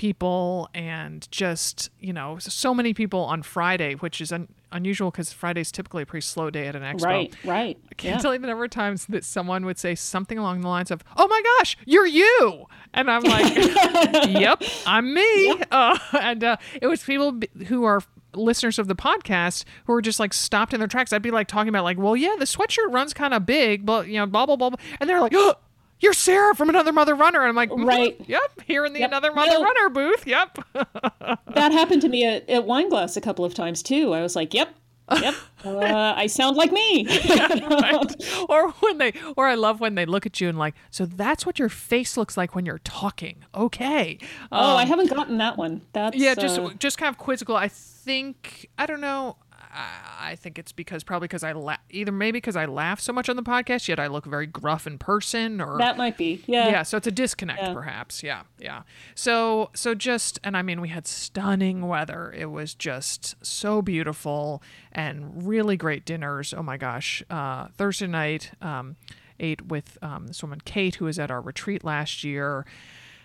people, 0.00 0.66
and 0.72 1.30
just 1.30 1.90
you 2.00 2.10
know 2.12 2.38
so 2.38 2.72
many 2.72 2.94
people 2.94 3.20
on 3.20 3.42
Friday, 3.42 3.94
which 3.96 4.18
is 4.22 4.32
un- 4.32 4.48
unusual 4.72 5.10
because 5.10 5.30
Friday's 5.30 5.70
typically 5.70 6.04
a 6.04 6.06
pretty 6.06 6.24
slow 6.24 6.48
day 6.48 6.66
at 6.68 6.74
an 6.74 6.80
expo. 6.82 7.04
Right, 7.04 7.34
right. 7.44 7.78
I 7.90 7.94
can't 7.96 8.16
Yeah. 8.16 8.22
tell 8.22 8.32
you 8.32 8.38
the 8.40 8.46
number 8.46 8.64
of 8.64 8.70
times 8.70 9.04
that 9.06 9.24
someone 9.26 9.66
would 9.66 9.78
say 9.78 9.94
something 9.94 10.38
along 10.38 10.62
the 10.62 10.68
lines 10.68 10.90
of, 10.90 11.02
"Oh 11.18 11.28
my 11.28 11.42
gosh, 11.58 11.76
you're 11.84 12.06
you," 12.06 12.64
and 12.94 13.10
I'm 13.10 13.22
like, 13.24 13.54
"Yep, 14.28 14.62
I'm 14.86 15.12
me." 15.12 15.54
Uh, 15.70 15.98
and 16.20 16.42
uh, 16.42 16.56
it 16.80 16.86
was 16.86 17.04
people 17.04 17.32
b- 17.32 17.48
who 17.66 17.84
are 17.84 18.00
listeners 18.34 18.78
of 18.78 18.86
the 18.88 18.94
podcast 18.96 19.64
who 19.84 19.92
were 19.92 20.00
just 20.02 20.18
like 20.18 20.32
stopped 20.32 20.72
in 20.72 20.78
their 20.80 20.88
tracks. 20.88 21.12
I'd 21.12 21.20
be 21.20 21.30
like 21.30 21.46
talking 21.46 21.68
about 21.68 21.84
like, 21.84 21.98
"Well, 21.98 22.16
yeah, 22.16 22.36
the 22.38 22.44
sweatshirt 22.46 22.90
runs 22.90 23.12
kind 23.12 23.34
of 23.34 23.44
big, 23.44 23.84
but 23.84 24.08
you 24.08 24.14
know, 24.18 24.24
blah 24.26 24.46
blah 24.46 24.56
blah," 24.56 24.70
blah. 24.70 24.78
and 24.98 25.10
they're 25.10 25.20
like, 25.20 25.32
"Oh." 25.36 25.56
You're 26.00 26.12
Sarah 26.14 26.54
from 26.54 26.68
Another 26.70 26.92
Mother 26.92 27.14
Runner. 27.14 27.40
And 27.40 27.48
I'm 27.50 27.56
like, 27.56 27.70
"Mhm, 27.70 27.86
Right. 27.86 28.20
Yep. 28.26 28.62
Here 28.66 28.84
in 28.84 28.92
the 28.92 29.00
Yep. 29.00 29.10
Another 29.10 29.32
Mother 29.32 29.50
Well- 29.52 29.62
Runner 29.64 29.88
booth. 29.90 30.26
Yep. 30.26 30.58
That 31.54 31.72
happened 31.72 32.00
to 32.02 32.08
me 32.08 32.24
at, 32.24 32.48
at 32.48 32.64
Wineglass 32.64 33.16
a 33.16 33.20
couple 33.20 33.44
of 33.44 33.54
times 33.54 33.82
too. 33.82 34.14
I 34.14 34.22
was 34.22 34.34
like, 34.36 34.54
yep, 34.54 34.74
yep, 35.20 35.34
uh, 35.64 36.14
I 36.16 36.26
sound 36.28 36.56
like 36.56 36.70
me. 36.72 37.06
right? 37.28 38.44
Or 38.48 38.70
when 38.70 38.98
they, 38.98 39.12
or 39.36 39.46
I 39.48 39.56
love 39.56 39.80
when 39.80 39.94
they 39.96 40.06
look 40.06 40.24
at 40.26 40.40
you 40.40 40.48
and 40.48 40.56
like, 40.58 40.74
so 40.90 41.04
that's 41.06 41.44
what 41.44 41.58
your 41.58 41.68
face 41.68 42.16
looks 42.16 42.36
like 42.36 42.54
when 42.54 42.64
you're 42.66 42.78
talking. 42.78 43.44
Okay. 43.54 44.18
oh, 44.52 44.76
I 44.76 44.84
haven't 44.86 45.10
gotten 45.10 45.38
that 45.38 45.58
one. 45.58 45.82
That's 45.92 46.16
Yeah, 46.16 46.34
just 46.34 46.58
uh, 46.58 46.70
just 46.78 46.96
kind 46.98 47.12
of 47.12 47.18
quizzical. 47.18 47.56
I 47.56 47.68
think 47.68 48.70
I 48.78 48.86
don't 48.86 49.00
know. 49.00 49.36
I, 49.72 50.30
I 50.32 50.36
think 50.36 50.58
it's 50.58 50.72
because 50.72 51.04
probably 51.04 51.26
because 51.28 51.42
I 51.44 51.52
la- 51.52 51.76
either 51.90 52.12
maybe 52.12 52.36
because 52.38 52.56
I 52.56 52.66
laugh 52.66 53.00
so 53.00 53.12
much 53.12 53.28
on 53.28 53.36
the 53.36 53.42
podcast, 53.42 53.88
yet 53.88 53.98
I 54.00 54.06
look 54.06 54.24
very 54.26 54.46
gruff 54.46 54.86
in 54.86 54.98
person, 54.98 55.60
or 55.60 55.78
that 55.78 55.96
might 55.96 56.16
be. 56.16 56.42
Yeah. 56.46 56.68
yeah, 56.68 56.82
so 56.82 56.96
it's 56.96 57.06
a 57.06 57.10
disconnect 57.12 57.62
Yeah. 57.62 57.72
perhaps. 57.72 58.22
Yeah, 58.22 58.42
yeah. 58.58 58.82
So 59.14 59.70
so 59.74 59.94
just 59.94 60.38
and 60.44 60.56
I 60.56 60.62
mean 60.62 60.80
we 60.80 60.88
had 60.88 61.06
stunning 61.06 61.86
weather. 61.86 62.32
It 62.36 62.46
was 62.50 62.74
just 62.74 63.34
so 63.44 63.82
beautiful 63.82 64.62
and 64.92 65.46
really 65.46 65.76
great 65.76 66.04
dinners. 66.04 66.52
Oh 66.52 66.62
my 66.62 66.76
gosh. 66.76 67.22
Uh, 67.30 67.68
Thursday 67.76 68.06
night 68.06 68.52
um, 68.60 68.96
ate 69.38 69.62
with 69.66 69.96
um, 70.02 70.26
this 70.26 70.42
woman 70.42 70.60
Kate 70.64 70.96
who 70.96 71.04
was 71.06 71.18
at 71.18 71.30
our 71.30 71.40
retreat 71.40 71.84
last 71.84 72.24
year, 72.24 72.66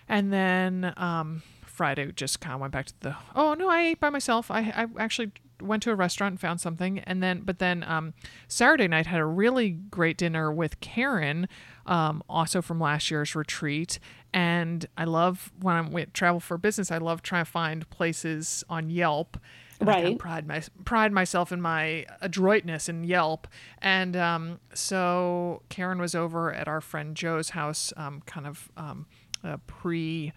and 0.08 0.32
then 0.32 0.92
um, 0.96 1.42
Friday 1.64 2.10
just 2.12 2.40
kind 2.40 2.54
of 2.54 2.60
went 2.60 2.72
back 2.72 2.86
to 2.86 2.94
the 3.00 3.16
oh 3.34 3.54
no 3.54 3.68
I 3.68 3.82
ate 3.82 4.00
by 4.00 4.10
myself. 4.10 4.50
I 4.50 4.60
I 4.76 4.86
actually 5.02 5.32
went 5.60 5.82
to 5.82 5.90
a 5.90 5.94
restaurant 5.94 6.32
and 6.32 6.40
found 6.40 6.60
something 6.60 6.98
and 7.00 7.22
then 7.22 7.40
but 7.40 7.58
then 7.58 7.82
um, 7.84 8.14
saturday 8.48 8.86
night 8.88 9.06
had 9.06 9.20
a 9.20 9.24
really 9.24 9.70
great 9.70 10.16
dinner 10.18 10.52
with 10.52 10.80
karen 10.80 11.48
um, 11.86 12.22
also 12.28 12.60
from 12.60 12.80
last 12.80 13.10
year's 13.10 13.34
retreat. 13.34 13.98
And 14.34 14.86
i 14.96 15.04
love 15.04 15.52
when 15.60 15.76
i'm 15.76 15.92
with 15.92 16.12
travel 16.12 16.40
for 16.40 16.58
business 16.58 16.90
i 16.90 16.98
love 16.98 17.22
trying 17.22 17.44
to 17.44 17.50
find 17.50 17.88
places 17.90 18.64
on 18.68 18.90
yelp. 18.90 19.38
And 19.78 19.90
I 19.90 19.92
kind 19.92 20.06
of 20.06 20.10
Right. 20.12 20.18
pride 20.18 20.46
my 20.46 20.62
pride 20.84 21.12
myself 21.12 21.52
in 21.52 21.60
my 21.60 22.06
adroitness 22.22 22.88
in 22.88 23.04
Yelp, 23.04 23.46
and 23.82 24.16
um, 24.16 24.58
so 24.72 25.62
Karen 25.68 25.98
was 26.00 26.14
over 26.14 26.50
at 26.50 26.66
our 26.66 26.80
friend 26.80 27.14
Joe's 27.14 27.50
house, 27.50 27.92
um, 27.94 28.22
kind 28.24 28.46
of 28.46 28.70
um, 28.78 29.04
a 29.44 29.58
pre 29.58 30.32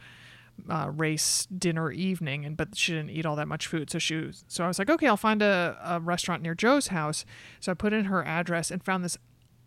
uh, 0.70 0.90
race 0.96 1.46
dinner 1.46 1.92
evening, 1.92 2.46
and 2.46 2.58
but 2.58 2.76
she 2.76 2.94
didn't 2.94 3.12
eat 3.12 3.26
all 3.26 3.36
that 3.36 3.48
much 3.48 3.68
food, 3.68 3.90
so 3.90 4.00
she 4.00 4.16
was, 4.16 4.44
so 4.48 4.64
I 4.64 4.68
was 4.68 4.80
like, 4.80 4.90
okay, 4.90 5.08
I'll 5.08 5.18
find 5.18 5.42
a, 5.42 5.78
a 5.84 6.00
restaurant 6.00 6.42
near 6.42 6.56
Joe's 6.56 6.88
house. 6.88 7.26
So 7.60 7.72
I 7.72 7.76
put 7.76 7.94
in 7.94 8.06
her 8.06 8.24
address 8.24 8.72
and 8.72 8.84
found 8.84 9.04
this 9.04 9.18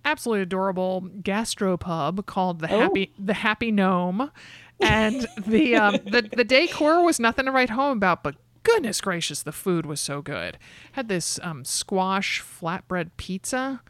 absolutely 0.04 0.42
adorable 0.42 1.08
gastropub 1.20 2.26
called 2.26 2.61
the 2.61 2.72
Oh. 2.72 2.80
Happy 2.80 3.12
the 3.18 3.34
Happy 3.34 3.70
Gnome, 3.70 4.30
and 4.80 5.26
the 5.46 5.76
um, 5.76 5.99
the 6.04 6.28
the 6.34 6.44
decor 6.44 7.02
was 7.02 7.20
nothing 7.20 7.46
to 7.46 7.52
write 7.52 7.70
home 7.70 7.96
about, 7.99 8.22
but 8.22 8.37
goodness 8.62 9.00
gracious, 9.00 9.42
the 9.42 9.52
food 9.52 9.87
was 9.87 10.00
so 10.00 10.22
good. 10.22 10.58
Had 10.92 11.08
this 11.08 11.38
um, 11.42 11.64
squash 11.64 12.42
flatbread 12.42 13.11
pizza 13.16 13.80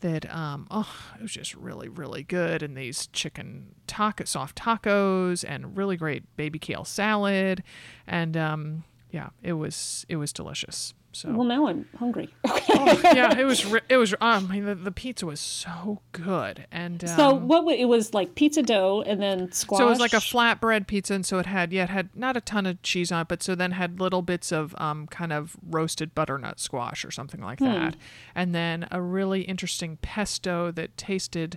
that 0.00 0.32
um, 0.34 0.66
oh, 0.70 0.92
it 1.18 1.22
was 1.22 1.32
just 1.32 1.54
really 1.54 1.88
really 1.88 2.22
good, 2.22 2.62
and 2.62 2.76
these 2.76 3.06
chicken 3.08 3.74
taco, 3.86 4.24
soft 4.24 4.56
tacos, 4.58 5.44
and 5.46 5.76
really 5.76 5.96
great 5.96 6.24
baby 6.36 6.58
kale 6.58 6.84
salad, 6.84 7.62
and 8.06 8.36
um, 8.36 8.84
yeah, 9.10 9.30
it 9.42 9.54
was 9.54 10.04
it 10.08 10.16
was 10.16 10.32
delicious. 10.32 10.94
So 11.16 11.30
Well, 11.30 11.48
now 11.48 11.66
I'm 11.66 11.86
hungry. 11.98 12.28
oh, 12.46 13.00
yeah, 13.02 13.38
it 13.38 13.44
was 13.44 13.64
it 13.88 13.96
was 13.96 14.12
um, 14.20 14.48
I 14.50 14.56
mean, 14.56 14.66
the, 14.66 14.74
the 14.74 14.90
pizza 14.92 15.24
was 15.24 15.40
so 15.40 16.02
good, 16.12 16.66
and 16.70 17.02
um, 17.04 17.08
so 17.16 17.34
what? 17.34 17.64
wa- 17.64 17.72
It 17.72 17.86
was 17.86 18.12
like 18.12 18.34
pizza 18.34 18.62
dough 18.62 19.02
and 19.06 19.22
then 19.22 19.50
squash. 19.50 19.78
So 19.78 19.86
it 19.86 19.88
was 19.88 19.98
like 19.98 20.12
a 20.12 20.16
flatbread 20.18 20.86
pizza, 20.86 21.14
and 21.14 21.24
so 21.24 21.38
it 21.38 21.46
had 21.46 21.72
yeah, 21.72 21.84
it 21.84 21.88
had 21.88 22.10
not 22.14 22.36
a 22.36 22.42
ton 22.42 22.66
of 22.66 22.82
cheese 22.82 23.10
on 23.10 23.22
it, 23.22 23.28
but 23.28 23.42
so 23.42 23.54
then 23.54 23.72
had 23.72 23.98
little 23.98 24.20
bits 24.20 24.52
of 24.52 24.74
um 24.76 25.06
kind 25.06 25.32
of 25.32 25.56
roasted 25.66 26.14
butternut 26.14 26.60
squash 26.60 27.02
or 27.02 27.10
something 27.10 27.40
like 27.40 27.60
that, 27.60 27.96
and 28.34 28.54
then 28.54 28.86
a 28.90 29.00
really 29.00 29.40
interesting 29.40 29.96
pesto 30.02 30.70
that 30.72 30.98
tasted 30.98 31.56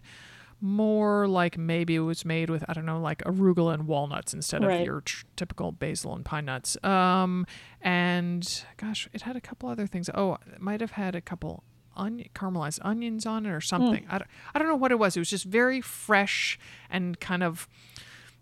more 0.62 1.28
like 1.28 1.58
maybe 1.58 1.96
it 1.96 2.00
was 2.02 2.26
made 2.26 2.50
with 2.50 2.64
I 2.68 2.74
don't 2.74 2.86
know 2.86 3.00
like 3.00 3.20
arugula 3.24 3.74
and 3.74 3.88
walnuts 3.88 4.34
instead 4.34 4.64
Right. 4.64 4.82
of 4.82 4.86
your 4.86 5.02
tr- 5.02 5.26
typical 5.36 5.72
basil 5.72 6.14
and 6.16 6.26
pine 6.26 6.46
nuts. 6.46 6.78
Um, 6.84 7.46
and 7.82 8.64
gosh, 8.78 9.08
it 9.14 9.22
had 9.22 9.36
a 9.36 9.42
couple 9.42 9.70
other 9.70 9.88
things. 9.88 10.10
Oh, 10.14 10.38
it 10.54 10.60
might 10.62 10.82
have 10.82 10.92
had 10.92 11.16
a 11.16 11.22
couple 11.22 11.64
onion 11.96 12.30
caramelized 12.36 12.80
onions 12.82 13.26
on 13.26 13.46
it 13.46 13.50
or 13.50 13.62
something. 13.62 14.06
I, 14.10 14.18
don't, 14.20 14.30
I 14.54 14.60
don't 14.60 14.68
know 14.68 14.76
what 14.76 14.92
it 14.92 15.00
was. 15.00 15.16
It 15.18 15.20
was 15.20 15.30
just 15.30 15.46
very 15.46 15.82
fresh 15.82 16.58
and 16.90 17.20
kind 17.20 17.44
of 17.44 17.68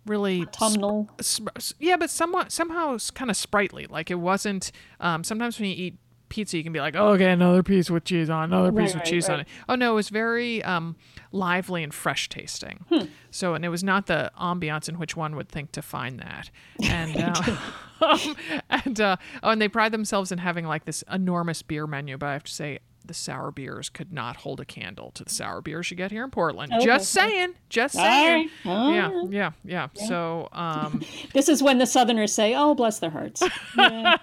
really 0.05 0.41
autumnal. 0.43 1.09
sp- 1.21 1.49
s- 1.55 1.73
yeah, 1.79 1.97
but 1.97 2.09
somewhat 2.09 2.51
somehow 2.51 2.97
kind 3.13 3.29
of 3.29 3.37
sprightly. 3.37 3.85
Like 3.87 4.09
it 4.11 4.15
wasn't. 4.19 4.71
Um, 4.99 5.23
sometimes 5.23 5.59
when 5.59 5.69
you 5.69 5.75
eat 5.75 5.97
pizza, 6.29 6.57
you 6.57 6.63
can 6.63 6.73
be 6.73 6.79
like, 6.79 6.95
oh, 6.95 7.09
okay, 7.09 7.31
another 7.31 7.63
piece 7.63 7.89
with 7.89 8.03
cheese 8.03 8.29
on, 8.29 8.45
another 8.45 8.71
piece 8.71 8.77
Right, 8.77 8.85
with 8.87 8.95
right, 8.95 9.05
cheese 9.05 9.29
on 9.29 9.39
it. 9.41 9.47
Oh 9.69 9.75
no, 9.75 9.91
it 9.93 9.95
was 9.95 10.09
very 10.09 10.63
um, 10.63 10.95
lively 11.31 11.83
and 11.83 11.93
fresh 11.93 12.29
tasting. 12.29 12.85
Hmm. 12.89 13.05
So, 13.31 13.53
and 13.53 13.63
it 13.65 13.69
was 13.69 13.83
not 13.83 14.07
the 14.07 14.31
ambiance 14.39 14.89
in 14.89 14.97
which 14.99 15.15
one 15.15 15.35
would 15.35 15.49
think 15.49 15.71
to 15.73 15.81
find 15.81 16.19
that. 16.19 16.49
And 16.83 17.15
uh, 18.01 18.17
and 18.69 19.01
uh, 19.01 19.15
oh, 19.43 19.49
and 19.49 19.61
they 19.61 19.67
pride 19.67 19.91
themselves 19.91 20.31
in 20.31 20.37
having 20.39 20.65
like 20.65 20.85
this 20.85 21.03
enormous 21.11 21.61
beer 21.61 21.87
menu. 21.87 22.17
But 22.17 22.27
I 22.27 22.33
have 22.33 22.43
to 22.43 22.53
say. 22.53 22.79
The 23.05 23.13
sour 23.13 23.51
beers 23.51 23.87
could 23.87 24.11
not 24.11 24.35
hold 24.35 24.59
a 24.59 24.65
candle 24.65 25.11
to 25.11 25.23
the 25.23 25.29
sour 25.29 25.61
beers 25.61 25.89
you 25.89 25.95
get 25.95 26.11
here 26.11 26.25
in 26.25 26.29
Portland. 26.29 26.73
Okay. 26.73 26.83
Just 26.83 27.09
saying, 27.13 27.53
just 27.69 27.95
saying. 27.95 28.49
right, 28.65 28.93
Yeah, 28.93 29.09
right. 29.13 29.31
yeah, 29.31 29.51
yeah. 29.63 29.87
So, 30.09 30.49
um, 30.51 31.01
This 31.33 31.47
is 31.47 31.63
when 31.63 31.77
the 31.77 31.85
Southerners 31.85 32.33
say, 32.33 32.53
"Oh, 32.53 32.75
bless 32.75 32.99
their 32.99 33.09
hearts." 33.11 33.41
Yeah. 33.77 34.17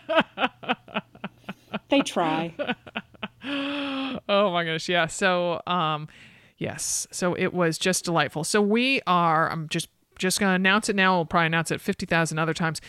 They 1.88 2.00
try. 2.00 2.54
Oh 3.46 4.50
my 4.52 4.64
gosh, 4.64 4.88
yeah. 4.88 5.06
So, 5.06 5.60
um, 5.66 6.08
yes. 6.56 7.06
So 7.10 7.34
it 7.34 7.52
was 7.52 7.78
just 7.78 8.04
delightful. 8.04 8.44
So 8.44 8.62
we 8.62 9.00
are. 9.06 9.50
I'm 9.50 9.68
just 9.68 9.88
just 10.16 10.38
gonna 10.38 10.54
announce 10.54 10.88
it 10.88 10.94
now. 10.96 11.16
We'll 11.16 11.24
probably 11.24 11.46
announce 11.46 11.70
it 11.70 11.80
fifty 11.80 12.06
thousand 12.06 12.38
other 12.38 12.54
times. 12.54 12.80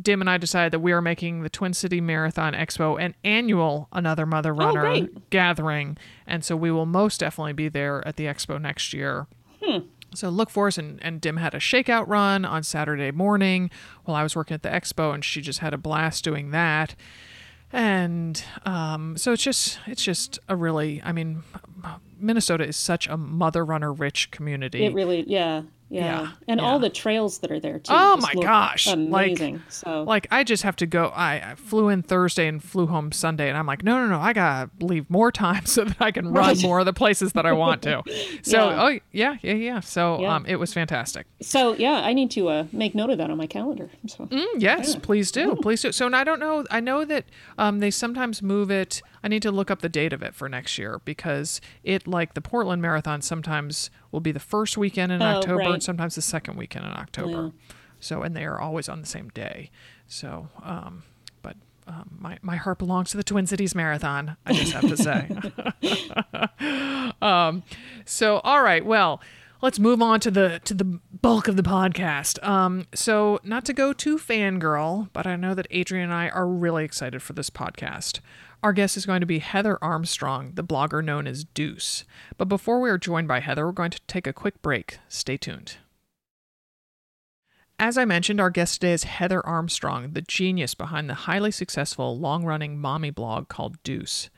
Dim 0.00 0.20
and 0.20 0.30
I 0.30 0.38
decided 0.38 0.72
that 0.72 0.80
we 0.80 0.92
are 0.92 1.02
making 1.02 1.42
the 1.42 1.50
Twin 1.50 1.74
City 1.74 2.00
Marathon 2.00 2.54
Expo 2.54 3.00
an 3.00 3.14
annual 3.22 3.88
Another 3.92 4.26
Mother 4.26 4.54
Runner 4.54 4.80
great. 4.80 5.30
gathering, 5.30 5.98
and 6.26 6.44
so 6.44 6.56
we 6.56 6.70
will 6.70 6.86
most 6.86 7.20
definitely 7.20 7.52
be 7.52 7.68
there 7.68 8.06
at 8.08 8.16
the 8.16 8.24
expo 8.24 8.60
next 8.60 8.92
year. 8.92 9.26
So 10.14 10.28
look 10.28 10.50
for 10.50 10.66
us, 10.66 10.76
and, 10.76 11.02
and 11.02 11.20
Dim 11.20 11.36
had 11.38 11.54
a 11.54 11.58
shakeout 11.58 12.06
run 12.08 12.44
on 12.44 12.62
Saturday 12.64 13.12
morning 13.12 13.70
while 14.04 14.14
I 14.16 14.22
was 14.22 14.34
working 14.36 14.54
at 14.54 14.62
the 14.62 14.68
expo, 14.68 15.14
and 15.14 15.24
she 15.24 15.40
just 15.40 15.60
had 15.60 15.72
a 15.72 15.78
blast 15.78 16.24
doing 16.24 16.50
that. 16.50 16.94
And 17.72 18.42
um, 18.64 19.16
so 19.16 19.32
it's 19.32 19.42
just 19.42 19.78
it's 19.86 20.04
just 20.04 20.38
a 20.48 20.56
really 20.56 21.00
I 21.04 21.12
mean 21.12 21.42
Minnesota 22.18 22.66
is 22.66 22.76
such 22.76 23.08
a 23.08 23.16
mother 23.16 23.64
runner 23.64 23.92
rich 23.92 24.30
community. 24.30 24.84
It 24.84 24.94
really, 24.94 25.24
yeah, 25.26 25.62
yeah, 25.92 26.22
Yeah, 26.22 26.30
and 26.48 26.58
yeah. 26.60 26.66
all 26.66 26.78
the 26.78 26.88
trails 26.90 27.38
that 27.38 27.50
are 27.52 27.60
there 27.60 27.78
too. 27.78 27.92
Oh 27.94 28.16
my 28.16 28.32
gosh, 28.40 28.86
like- 28.86 28.96
amazing! 28.96 29.62
so 29.68 30.04
like 30.04 30.26
I 30.30 30.42
just 30.42 30.62
have 30.62 30.74
to 30.76 30.86
go. 30.86 31.12
I, 31.14 31.50
I 31.50 31.54
flew 31.56 31.88
in 31.90 32.02
Thursday 32.02 32.48
and 32.48 32.62
flew 32.62 32.86
home 32.86 33.12
Sunday, 33.12 33.48
and 33.48 33.58
I'm 33.58 33.66
like, 33.66 33.82
no, 33.84 33.96
no, 33.98 34.06
no, 34.08 34.18
I 34.20 34.32
gotta 34.32 34.70
leave 34.80 35.08
more 35.10 35.30
time 35.30 35.66
so 35.76 35.84
that 35.84 36.00
I 36.00 36.10
can 36.10 36.28
run 36.32 36.56
more 36.62 36.80
of 36.80 36.86
the 36.86 36.92
places 36.92 37.32
that 37.34 37.44
I 37.46 37.52
want 37.52 37.82
to. 37.82 38.02
So, 38.42 38.70
Yeah. 38.70 38.82
oh 38.84 38.98
yeah, 39.12 39.36
yeah, 39.42 39.52
yeah. 39.54 39.80
So, 39.80 40.24
um, 40.26 40.46
it 40.46 40.56
was 40.56 40.72
fantastic. 40.72 41.26
so 41.42 41.74
yeah, 41.74 42.00
I 42.04 42.12
need 42.12 42.30
to 42.32 42.48
uh, 42.48 42.64
make 42.72 42.94
note 42.94 43.10
of 43.10 43.18
that 43.18 43.30
on 43.30 43.36
my 43.36 43.46
calendar. 43.46 43.90
So 44.08 44.26
Mm, 44.26 44.46
yes, 44.58 44.96
please 44.96 45.30
do, 45.30 45.56
please 45.62 45.82
do. 45.82 45.92
So, 45.92 46.06
and 46.06 46.16
I 46.16 46.24
don't 46.24 46.40
know. 46.40 46.64
I 46.70 46.80
know 46.80 47.04
that 47.04 47.24
um, 47.58 47.78
they 47.80 47.90
sometimes 47.90 48.40
move 48.42 48.70
it. 48.70 49.02
I 49.22 49.28
need 49.28 49.42
to 49.42 49.52
look 49.52 49.70
up 49.70 49.80
the 49.80 49.88
date 49.88 50.12
of 50.12 50.22
it 50.22 50.34
for 50.34 50.48
next 50.48 50.78
year 50.78 51.00
because 51.04 51.60
it, 51.84 52.06
like 52.06 52.34
the 52.34 52.40
Portland 52.40 52.82
Marathon, 52.82 53.22
sometimes 53.22 53.90
will 54.10 54.20
be 54.20 54.32
the 54.32 54.40
first 54.40 54.76
weekend 54.76 55.12
in 55.12 55.22
Oh, 55.22 55.26
October 55.36 55.62
and 55.72 55.82
sometimes 55.82 56.16
the 56.16 56.22
second 56.22 56.56
weekend 56.56 56.84
in 56.86 56.92
October. 56.92 57.52
So, 58.00 58.22
and 58.22 58.36
they 58.36 58.44
are 58.44 58.60
always 58.60 58.88
on 58.88 59.00
the 59.00 59.06
same 59.06 59.28
day. 59.28 59.70
So, 60.08 60.48
um, 60.62 61.04
but 61.40 61.56
um, 61.86 62.16
my 62.18 62.38
my 62.42 62.56
heart 62.56 62.78
belongs 62.78 63.12
to 63.12 63.16
the 63.16 63.22
Twin 63.22 63.46
Cities 63.46 63.76
Marathon. 63.76 64.36
I 64.44 64.52
just 64.54 64.72
have 64.72 64.88
to 64.88 64.96
say. 64.96 65.28
um, 67.22 67.62
so, 68.04 68.38
all 68.40 68.62
right, 68.62 68.84
well. 68.84 69.20
Let's 69.64 69.78
move 69.78 70.02
on 70.02 70.18
to 70.18 70.30
the 70.32 70.60
to 70.64 70.74
the 70.74 70.82
bulk 70.82 71.46
of 71.46 71.54
the 71.54 71.62
podcast. 71.62 72.44
Um, 72.44 72.88
so 72.96 73.38
not 73.44 73.64
to 73.66 73.72
go 73.72 73.92
too 73.92 74.18
fangirl, 74.18 75.10
but 75.12 75.24
I 75.24 75.36
know 75.36 75.54
that 75.54 75.68
Adrienne 75.72 76.06
and 76.06 76.12
I 76.12 76.30
are 76.30 76.48
really 76.48 76.84
excited 76.84 77.22
for 77.22 77.34
this 77.34 77.48
podcast. 77.48 78.18
Our 78.62 78.72
guest 78.72 78.96
is 78.96 79.06
going 79.06 79.20
to 79.20 79.26
be 79.26 79.40
Heather 79.40 79.76
Armstrong, 79.82 80.52
the 80.54 80.62
blogger 80.62 81.04
known 81.04 81.26
as 81.26 81.44
Dooce. 81.44 82.04
But 82.38 82.48
before 82.48 82.80
we 82.80 82.90
are 82.90 82.98
joined 82.98 83.26
by 83.26 83.40
Heather, 83.40 83.66
we're 83.66 83.72
going 83.72 83.90
to 83.90 84.00
take 84.06 84.26
a 84.26 84.32
quick 84.32 84.62
break. 84.62 84.98
Stay 85.08 85.36
tuned. 85.36 85.78
As 87.76 87.98
I 87.98 88.04
mentioned, 88.04 88.40
our 88.40 88.50
guest 88.50 88.74
today 88.74 88.92
is 88.92 89.02
Heather 89.02 89.44
Armstrong, 89.44 90.12
the 90.12 90.22
genius 90.22 90.76
behind 90.76 91.10
the 91.10 91.14
highly 91.14 91.50
successful 91.50 92.16
long 92.16 92.44
running 92.44 92.78
mommy 92.78 93.10
blog 93.10 93.48
called 93.48 93.82
Dooce. 93.82 94.28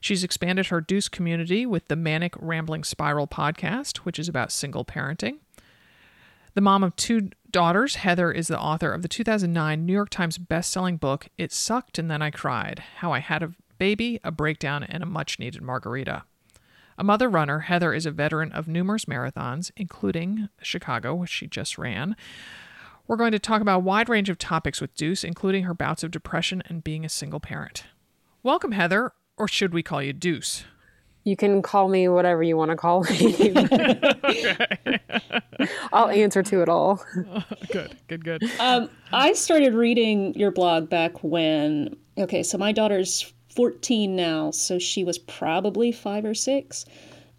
She's 0.00 0.22
expanded 0.22 0.66
her 0.66 0.80
Dooce 0.80 1.10
community 1.10 1.66
with 1.66 1.88
the 1.88 1.96
Manic 1.96 2.34
Rambling 2.38 2.84
Spiral 2.84 3.26
podcast, 3.26 3.98
which 3.98 4.20
is 4.20 4.28
about 4.28 4.52
single 4.52 4.84
parenting. 4.84 5.38
The 6.54 6.60
mom 6.60 6.84
of 6.84 6.94
two 6.94 7.30
daughters, 7.50 7.96
Heather 7.96 8.30
is 8.30 8.46
the 8.46 8.60
author 8.60 8.92
of 8.92 9.02
the 9.02 9.08
2009 9.08 9.84
New 9.84 9.92
York 9.92 10.10
Times 10.10 10.38
bestselling 10.38 11.00
book, 11.00 11.26
It 11.36 11.50
Sucked 11.50 11.98
and 11.98 12.08
Then 12.08 12.22
I 12.22 12.30
Cried 12.30 12.84
How 12.98 13.12
I 13.12 13.18
Had 13.18 13.42
a 13.42 13.52
Baby, 13.82 14.20
a 14.22 14.30
Breakdown, 14.30 14.84
and 14.84 15.02
a 15.02 15.06
Much 15.06 15.40
Needed 15.40 15.60
Margarita. 15.60 16.22
A 16.96 17.02
mother 17.02 17.28
runner, 17.28 17.58
Heather 17.58 17.92
is 17.92 18.06
a 18.06 18.12
veteran 18.12 18.52
of 18.52 18.68
numerous 18.68 19.06
marathons, 19.06 19.72
including 19.76 20.50
Chicago, 20.60 21.16
which 21.16 21.30
she 21.30 21.48
just 21.48 21.76
ran. 21.76 22.14
We're 23.08 23.16
going 23.16 23.32
to 23.32 23.40
talk 23.40 23.60
about 23.60 23.78
a 23.78 23.80
wide 23.80 24.08
range 24.08 24.30
of 24.30 24.38
topics 24.38 24.80
with 24.80 24.94
Dooce, 24.94 25.24
including 25.24 25.64
her 25.64 25.74
bouts 25.74 26.04
of 26.04 26.12
depression 26.12 26.62
and 26.66 26.84
being 26.84 27.04
a 27.04 27.08
single 27.08 27.40
parent. 27.40 27.82
Welcome, 28.44 28.70
Heather, 28.70 29.14
or 29.36 29.48
should 29.48 29.74
we 29.74 29.82
call 29.82 30.00
you 30.00 30.14
Dooce? 30.14 30.62
You 31.24 31.34
can 31.34 31.60
call 31.60 31.88
me 31.88 32.06
whatever 32.06 32.44
you 32.44 32.56
want 32.56 32.70
to 32.70 32.76
call 32.76 33.02
me. 33.02 33.52
I'll 35.92 36.08
answer 36.08 36.44
to 36.44 36.62
it 36.62 36.68
all. 36.68 37.04
Good, 37.72 37.96
good, 38.06 38.24
good. 38.24 38.44
um, 38.60 38.88
I 39.12 39.32
started 39.32 39.74
reading 39.74 40.34
your 40.34 40.52
blog 40.52 40.88
back 40.88 41.24
when. 41.24 41.96
Okay, 42.16 42.44
so 42.44 42.58
my 42.58 42.70
daughter's 42.70 43.32
14 43.54 44.14
now, 44.14 44.50
so 44.50 44.78
she 44.78 45.04
was 45.04 45.18
probably 45.18 45.92
five 45.92 46.24
or 46.24 46.34
six, 46.34 46.84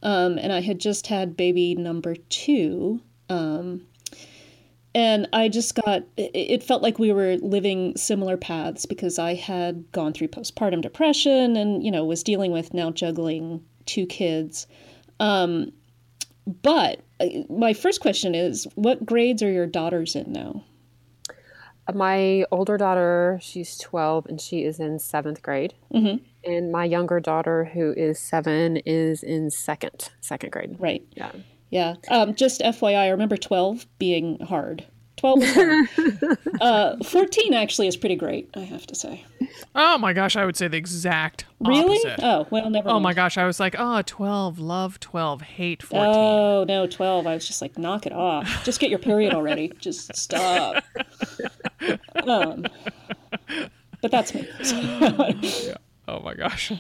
um, 0.02 0.38
and 0.38 0.52
I 0.52 0.62
had 0.62 0.80
just 0.80 1.08
had 1.08 1.38
baby 1.38 1.76
number 1.76 2.16
two. 2.16 3.02
Um, 3.30 3.86
and 4.96 5.28
I 5.34 5.50
just 5.50 5.74
got 5.76 6.04
it, 6.18 6.64
felt 6.64 6.84
like 6.84 7.00
we 7.00 7.12
were 7.12 7.38
living 7.38 7.98
similar 7.98 8.38
paths 8.38 8.86
because 8.86 9.18
I 9.18 9.34
had 9.34 9.92
gone 9.92 10.14
through 10.14 10.28
postpartum 10.28 10.82
depression 10.82 11.56
and 11.56 11.84
you 11.84 11.92
know 11.92 12.06
was 12.06 12.24
dealing 12.24 12.52
with 12.52 12.74
now 12.74 12.92
juggling 12.92 13.64
two 13.86 14.06
kids. 14.06 14.68
Um, 15.20 15.72
but 16.62 17.02
uh, 17.20 17.28
my 17.50 17.74
first 17.74 18.02
question 18.02 18.36
is, 18.36 18.68
what 18.76 19.06
grades 19.06 19.42
are 19.42 19.52
your 19.52 19.68
daughters 19.68 20.16
in 20.16 20.32
now? 20.32 20.64
My 21.94 22.46
older 22.52 22.78
daughter, 22.78 23.40
she's 23.42 23.78
12 23.78 24.26
and 24.28 24.40
she 24.40 24.64
is 24.64 24.80
in 24.80 25.00
seventh 25.00 25.42
grade. 25.42 25.74
Mhm. 25.94 26.22
And 26.46 26.72
my 26.72 26.86
younger 26.86 27.20
daughter, 27.20 27.66
who 27.66 27.94
is 27.98 28.20
seven, 28.20 28.78
is 28.86 29.24
in 29.24 29.50
second, 29.50 30.10
second 30.22 30.52
grade. 30.52 30.76
Right. 30.80 31.04
Yeah. 31.16 31.32
Yeah. 31.70 31.96
Um, 32.10 32.36
just 32.36 32.62
FYI, 32.62 32.96
I 33.06 33.08
remember 33.10 33.36
12 33.36 33.86
being 33.98 34.40
hard. 34.40 34.86
12 35.18 35.44
uh, 36.62 37.04
14 37.04 37.54
actually 37.54 37.88
is 37.88 37.96
pretty 37.96 38.16
great, 38.16 38.50
I 38.56 38.62
have 38.62 38.86
to 38.88 38.96
say. 38.96 39.24
Oh 39.76 39.98
my 39.98 40.12
gosh, 40.14 40.36
I 40.36 40.46
would 40.46 40.56
say 40.58 40.68
the 40.68 40.78
exact 40.78 41.46
Really? 41.60 41.98
opposite. 42.00 42.20
Oh, 42.24 42.48
well, 42.50 42.70
never 42.70 42.90
Oh 42.90 42.94
mind. 42.94 43.04
my 43.04 43.14
gosh, 43.14 43.38
I 43.38 43.46
was 43.46 43.60
like, 43.60 43.76
oh, 43.78 44.02
12, 44.06 44.60
love 44.60 45.00
12, 45.00 45.42
hate 45.42 45.84
14. 45.84 46.08
Oh, 46.14 46.66
no, 46.68 46.88
12. 46.88 47.28
I 47.28 47.34
was 47.36 47.48
just 47.48 47.62
like, 47.62 47.78
knock 47.78 48.06
it 48.06 48.12
off. 48.14 48.64
Just 48.66 48.80
get 48.80 48.90
your 48.90 49.00
period 49.00 49.34
already. 49.34 49.72
Just 49.80 50.16
stop. 50.16 50.84
Um, 52.26 52.66
but 54.02 54.12
that's 54.12 54.34
me. 54.34 54.48
oh 54.64 55.74
Oh 56.06 56.20
my 56.20 56.34
gosh. 56.34 56.72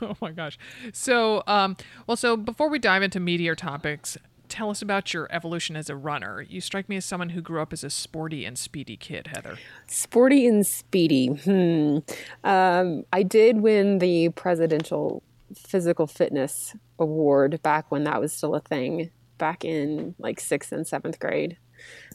oh 0.00 0.16
my 0.22 0.30
gosh. 0.30 0.58
So, 0.94 1.42
um, 1.46 1.76
well, 2.06 2.16
so 2.16 2.36
before 2.38 2.70
we 2.70 2.78
dive 2.78 3.02
into 3.02 3.20
meteor 3.20 3.54
topics, 3.54 4.16
tell 4.52 4.68
us 4.68 4.82
about 4.82 5.14
your 5.14 5.26
evolution 5.30 5.76
as 5.76 5.88
a 5.88 5.96
runner. 5.96 6.42
You 6.42 6.60
strike 6.60 6.86
me 6.86 6.96
as 6.96 7.06
someone 7.06 7.30
who 7.30 7.40
grew 7.40 7.62
up 7.62 7.72
as 7.72 7.82
a 7.82 7.88
sporty 7.88 8.44
and 8.44 8.58
speedy 8.58 8.98
kid, 8.98 9.28
Heather. 9.28 9.56
Sporty 9.86 10.46
and 10.46 10.66
speedy. 10.66 11.28
Hmm. 11.28 11.98
Um, 12.44 13.04
I 13.14 13.22
did 13.22 13.62
win 13.62 13.98
the 13.98 14.28
presidential 14.28 15.22
physical 15.56 16.06
fitness 16.06 16.76
award 16.98 17.62
back 17.62 17.90
when 17.90 18.04
that 18.04 18.20
was 18.20 18.34
still 18.34 18.54
a 18.54 18.60
thing, 18.60 19.10
back 19.38 19.64
in 19.64 20.14
like 20.18 20.38
sixth 20.38 20.70
and 20.70 20.86
seventh 20.86 21.18
grade. 21.18 21.56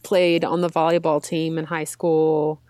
Played 0.03 0.46
on 0.46 0.62
the 0.62 0.70
volleyball 0.70 1.24
team 1.24 1.58
in 1.58 1.65
high 1.65 1.86
school 1.86 2.62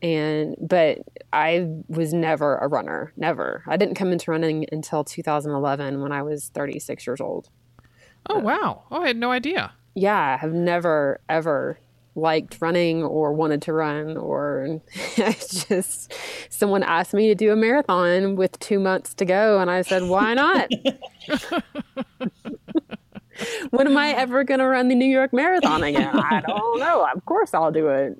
and 0.00 0.54
but 0.60 1.00
I 1.32 1.66
was 1.88 2.12
never 2.12 2.56
a 2.58 2.68
runner, 2.68 3.12
never. 3.16 3.64
I 3.66 3.76
didn't 3.76 3.96
come 3.96 4.12
into 4.12 4.30
running 4.30 4.66
until 4.70 5.02
2011 5.02 6.00
when 6.00 6.12
I 6.12 6.22
was 6.22 6.50
36 6.54 7.04
years 7.04 7.20
old. 7.20 7.48
Oh 8.28 8.38
wow! 8.38 8.82
Oh, 8.90 9.02
I 9.02 9.08
had 9.08 9.16
no 9.16 9.30
idea. 9.30 9.72
Yeah, 9.94 10.34
I 10.34 10.36
have 10.36 10.52
never 10.52 11.20
ever 11.28 11.78
liked 12.14 12.58
running 12.60 13.04
or 13.04 13.32
wanted 13.32 13.62
to 13.62 13.72
run 13.72 14.16
or 14.16 14.80
just 15.16 16.12
someone 16.48 16.82
asked 16.82 17.14
me 17.14 17.28
to 17.28 17.34
do 17.34 17.52
a 17.52 17.56
marathon 17.56 18.34
with 18.34 18.58
2 18.58 18.80
months 18.80 19.14
to 19.14 19.24
go 19.24 19.60
and 19.60 19.70
I 19.70 19.82
said, 19.82 20.02
"Why 20.04 20.34
not?" 20.34 20.68
when 23.70 23.86
am 23.86 23.96
I 23.96 24.10
ever 24.10 24.44
going 24.44 24.60
to 24.60 24.66
run 24.66 24.88
the 24.88 24.94
New 24.94 25.06
York 25.06 25.32
Marathon 25.32 25.82
again? 25.82 26.14
I 26.14 26.40
don't 26.46 26.78
know. 26.78 27.06
Of 27.14 27.24
course 27.24 27.54
I'll 27.54 27.72
do 27.72 27.88
it. 27.88 28.18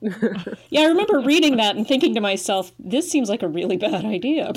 yeah, 0.70 0.82
I 0.82 0.86
remember 0.86 1.20
reading 1.20 1.56
that 1.56 1.76
and 1.76 1.86
thinking 1.86 2.14
to 2.14 2.20
myself, 2.20 2.72
this 2.78 3.10
seems 3.10 3.28
like 3.28 3.42
a 3.42 3.48
really 3.48 3.76
bad 3.76 4.04
idea. 4.04 4.52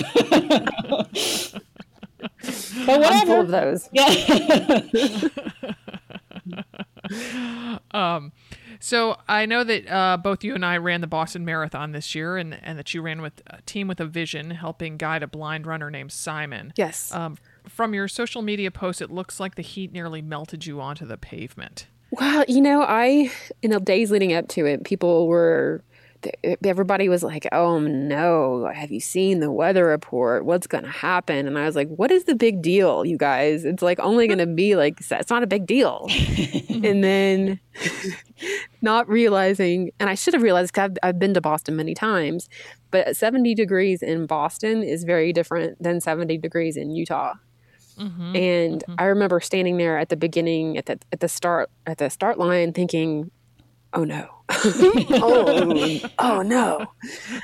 But 2.21 2.99
whatever. 2.99 3.05
I'm 3.05 3.25
full 3.27 3.41
of 3.41 3.47
those. 3.49 3.89
Yeah. 3.91 5.21
um, 7.91 8.31
so 8.79 9.17
I 9.27 9.45
know 9.45 9.63
that 9.63 9.87
uh, 9.87 10.17
both 10.17 10.43
you 10.43 10.55
and 10.55 10.65
I 10.65 10.77
ran 10.77 11.01
the 11.01 11.07
Boston 11.07 11.45
Marathon 11.45 11.91
this 11.91 12.15
year, 12.15 12.37
and, 12.37 12.57
and 12.63 12.79
that 12.79 12.93
you 12.93 13.01
ran 13.01 13.21
with 13.21 13.41
a 13.47 13.61
team 13.61 13.87
with 13.87 13.99
a 13.99 14.05
vision, 14.05 14.51
helping 14.51 14.97
guide 14.97 15.23
a 15.23 15.27
blind 15.27 15.67
runner 15.67 15.91
named 15.91 16.11
Simon. 16.11 16.73
Yes. 16.75 17.11
Um, 17.13 17.37
from 17.67 17.93
your 17.93 18.07
social 18.07 18.41
media 18.41 18.71
posts, 18.71 19.01
it 19.01 19.11
looks 19.11 19.39
like 19.39 19.55
the 19.55 19.61
heat 19.61 19.91
nearly 19.91 20.21
melted 20.21 20.65
you 20.65 20.81
onto 20.81 21.05
the 21.05 21.17
pavement. 21.17 21.87
Well, 22.11 22.43
you 22.47 22.59
know, 22.59 22.81
I 22.81 23.31
in 23.61 23.71
the 23.71 23.79
days 23.79 24.11
leading 24.11 24.33
up 24.33 24.47
to 24.49 24.65
it, 24.65 24.83
people 24.83 25.27
were 25.27 25.83
everybody 26.63 27.09
was 27.09 27.23
like, 27.23 27.47
"Oh 27.51 27.79
no, 27.79 28.71
have 28.73 28.91
you 28.91 28.99
seen 28.99 29.39
the 29.39 29.51
weather 29.51 29.85
report? 29.85 30.45
What's 30.45 30.67
going 30.67 30.83
to 30.83 30.89
happen?" 30.89 31.47
And 31.47 31.57
I 31.57 31.65
was 31.65 31.75
like, 31.75 31.87
"What 31.89 32.11
is 32.11 32.25
the 32.25 32.35
big 32.35 32.61
deal, 32.61 33.05
you 33.05 33.17
guys? 33.17 33.65
It's 33.65 33.83
like 33.83 33.99
only 33.99 34.27
going 34.27 34.39
to 34.39 34.47
be 34.47 34.75
like 34.75 34.99
it's 34.99 35.29
not 35.29 35.43
a 35.43 35.47
big 35.47 35.65
deal." 35.65 36.07
and 36.69 37.03
then 37.03 37.59
not 38.81 39.07
realizing, 39.07 39.91
and 39.99 40.09
I 40.09 40.15
should 40.15 40.33
have 40.33 40.43
realized 40.43 40.73
because 40.73 40.91
I've, 40.91 41.09
I've 41.09 41.19
been 41.19 41.33
to 41.33 41.41
Boston 41.41 41.75
many 41.75 41.93
times, 41.93 42.49
but 42.89 43.15
70 43.15 43.55
degrees 43.55 44.01
in 44.01 44.25
Boston 44.25 44.83
is 44.83 45.03
very 45.03 45.33
different 45.33 45.81
than 45.81 46.01
70 46.01 46.37
degrees 46.37 46.77
in 46.77 46.91
Utah. 46.91 47.35
Mm-hmm, 47.97 48.35
and 48.35 48.81
mm-hmm. 48.81 48.95
I 48.97 49.05
remember 49.05 49.39
standing 49.39 49.77
there 49.77 49.97
at 49.97 50.09
the 50.09 50.15
beginning, 50.15 50.77
at 50.77 50.87
the 50.87 50.99
at 51.11 51.19
the 51.19 51.27
start 51.27 51.69
at 51.85 51.97
the 51.97 52.09
start 52.09 52.39
line, 52.39 52.73
thinking, 52.73 53.29
"Oh 53.93 54.03
no, 54.03 54.40
oh 55.22 56.00
oh 56.20 56.41
no!" 56.41 56.86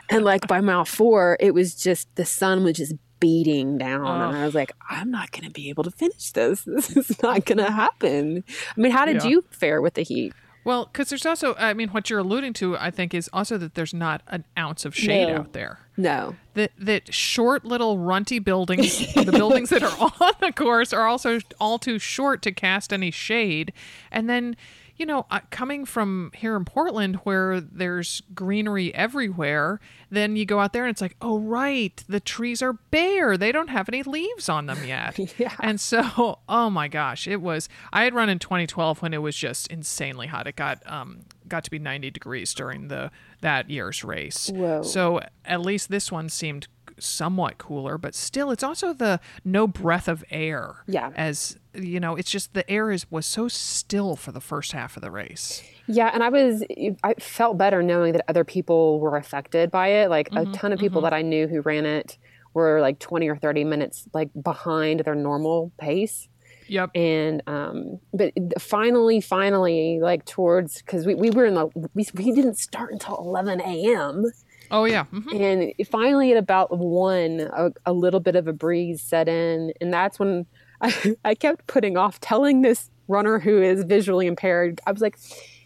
And 0.09 0.23
like 0.23 0.47
by 0.47 0.61
mile 0.61 0.85
four, 0.85 1.37
it 1.39 1.53
was 1.53 1.75
just 1.75 2.13
the 2.15 2.25
sun 2.25 2.63
was 2.63 2.77
just 2.77 2.95
beating 3.19 3.77
down, 3.77 4.05
oh. 4.05 4.29
and 4.29 4.37
I 4.37 4.45
was 4.45 4.55
like, 4.55 4.73
"I'm 4.89 5.11
not 5.11 5.31
going 5.31 5.45
to 5.45 5.51
be 5.51 5.69
able 5.69 5.83
to 5.83 5.91
finish 5.91 6.31
this. 6.31 6.61
This 6.65 6.95
is 6.95 7.21
not 7.23 7.45
going 7.45 7.59
to 7.59 7.71
happen." 7.71 8.43
I 8.75 8.79
mean, 8.79 8.91
how 8.91 9.05
did 9.05 9.23
yeah. 9.23 9.29
you 9.29 9.45
fare 9.51 9.81
with 9.81 9.95
the 9.95 10.03
heat? 10.03 10.33
Well, 10.67 10.89
because 10.91 11.07
there's 11.07 11.25
also, 11.25 11.55
I 11.55 11.73
mean, 11.73 11.87
what 11.89 12.09
you're 12.09 12.19
alluding 12.19 12.51
to, 12.55 12.77
I 12.77 12.91
think, 12.91 13.13
is 13.13 13.29
also 13.31 13.57
that 13.57 13.75
there's 13.75 13.93
not 13.93 14.21
an 14.27 14.43
ounce 14.57 14.83
of 14.83 14.93
shade 14.93 15.29
no. 15.29 15.37
out 15.37 15.53
there. 15.53 15.79
No. 15.95 16.35
That 16.55 16.73
that 16.77 17.13
short 17.13 17.63
little 17.63 17.97
runty 17.97 18.39
buildings, 18.39 19.13
the 19.13 19.31
buildings 19.31 19.69
that 19.69 19.81
are 19.81 20.11
on 20.19 20.33
the 20.41 20.51
course, 20.51 20.91
are 20.91 21.07
also 21.07 21.39
all 21.61 21.79
too 21.79 21.99
short 21.99 22.41
to 22.41 22.51
cast 22.51 22.91
any 22.91 23.11
shade. 23.11 23.71
And 24.11 24.29
then 24.29 24.57
you 24.97 25.05
know, 25.05 25.25
coming 25.51 25.85
from 25.85 26.31
here 26.33 26.55
in 26.55 26.65
Portland 26.65 27.17
where 27.17 27.61
there's 27.61 28.21
greenery 28.33 28.93
everywhere, 28.95 29.79
then 30.09 30.35
you 30.35 30.45
go 30.45 30.59
out 30.59 30.73
there 30.73 30.85
and 30.85 30.91
it's 30.91 31.01
like, 31.01 31.15
oh, 31.21 31.39
right, 31.39 32.03
the 32.09 32.19
trees 32.19 32.61
are 32.63 32.73
bare. 32.73 33.37
They 33.37 33.51
don't 33.51 33.69
have 33.69 33.87
any 33.89 34.01
leaves 34.01 34.49
on 34.49 34.65
them 34.65 34.83
yet. 34.85 35.19
yeah. 35.37 35.55
And 35.59 35.79
so, 35.79 36.39
oh 36.49 36.69
my 36.69 36.87
gosh, 36.87 37.27
it 37.27 37.41
was, 37.41 37.69
I 37.93 38.03
had 38.03 38.15
run 38.15 38.29
in 38.29 38.39
2012 38.39 39.01
when 39.01 39.13
it 39.13 39.21
was 39.21 39.35
just 39.35 39.67
insanely 39.67 40.27
hot. 40.27 40.47
It 40.47 40.55
got, 40.55 40.81
um, 40.91 41.21
got 41.47 41.63
to 41.65 41.71
be 41.71 41.79
90 41.79 42.09
degrees 42.11 42.53
during 42.53 42.87
the 42.87 43.11
that 43.41 43.69
year's 43.69 44.03
race. 44.03 44.49
Whoa. 44.49 44.81
So 44.81 45.21
at 45.45 45.61
least 45.61 45.89
this 45.89 46.11
one 46.11 46.29
seemed 46.29 46.67
somewhat 46.99 47.57
cooler, 47.57 47.97
but 47.97 48.15
still, 48.15 48.51
it's 48.51 48.63
also 48.63 48.93
the 48.93 49.19
no 49.45 49.67
breath 49.67 50.07
of 50.07 50.23
air. 50.31 50.77
Yeah. 50.87 51.11
As 51.15 51.57
you 51.77 51.99
know, 51.99 52.15
it's 52.15 52.29
just 52.29 52.53
the 52.53 52.69
air 52.69 52.91
is 52.91 53.09
was 53.11 53.25
so 53.25 53.47
still 53.47 54.15
for 54.15 54.31
the 54.31 54.41
first 54.41 54.71
half 54.71 54.97
of 54.97 55.03
the 55.03 55.11
race. 55.11 55.63
Yeah, 55.87 56.09
and 56.13 56.23
I 56.23 56.29
was 56.29 56.63
I 57.03 57.13
felt 57.15 57.57
better 57.57 57.81
knowing 57.81 58.13
that 58.13 58.23
other 58.27 58.43
people 58.43 58.99
were 58.99 59.15
affected 59.15 59.71
by 59.71 59.87
it. 59.87 60.09
Like 60.09 60.29
mm-hmm, 60.29 60.49
a 60.49 60.53
ton 60.53 60.73
of 60.73 60.79
people 60.79 60.99
mm-hmm. 60.99 61.05
that 61.05 61.13
I 61.13 61.21
knew 61.21 61.47
who 61.47 61.61
ran 61.61 61.85
it 61.85 62.17
were 62.53 62.81
like 62.81 62.99
20 62.99 63.27
or 63.29 63.35
30 63.35 63.63
minutes 63.63 64.07
like 64.13 64.29
behind 64.41 65.01
their 65.01 65.15
normal 65.15 65.71
pace. 65.77 66.27
Yep. 66.67 66.91
And 66.95 67.41
um, 67.47 67.99
but 68.13 68.33
finally, 68.59 69.21
finally, 69.21 69.99
like 70.01 70.25
towards 70.25 70.81
because 70.81 71.05
we, 71.05 71.15
we 71.15 71.29
were 71.29 71.45
in 71.45 71.55
the 71.55 71.67
we, 71.93 72.05
we 72.13 72.31
didn't 72.31 72.57
start 72.57 72.91
until 72.91 73.17
11 73.17 73.61
a.m. 73.61 74.25
Oh 74.71 74.83
yeah. 74.83 75.05
Mm-hmm. 75.13 75.41
And 75.41 75.73
finally, 75.87 76.31
at 76.31 76.37
about 76.37 76.77
one, 76.77 77.49
a, 77.55 77.71
a, 77.85 77.93
little 77.93 78.19
bit 78.19 78.35
of 78.35 78.47
a 78.47 78.53
breeze 78.53 79.01
set 79.01 79.29
in, 79.29 79.71
and 79.79 79.93
that's 79.93 80.19
when 80.19 80.45
I, 80.81 81.15
I 81.25 81.35
kept 81.35 81.67
putting 81.67 81.97
off 81.97 82.19
telling 82.19 82.61
this 82.61 82.89
runner 83.07 83.39
who 83.39 83.61
is 83.61 83.83
visually 83.83 84.27
impaired. 84.27 84.81
I 84.85 84.91
was 84.91 85.01
like, 85.01 85.17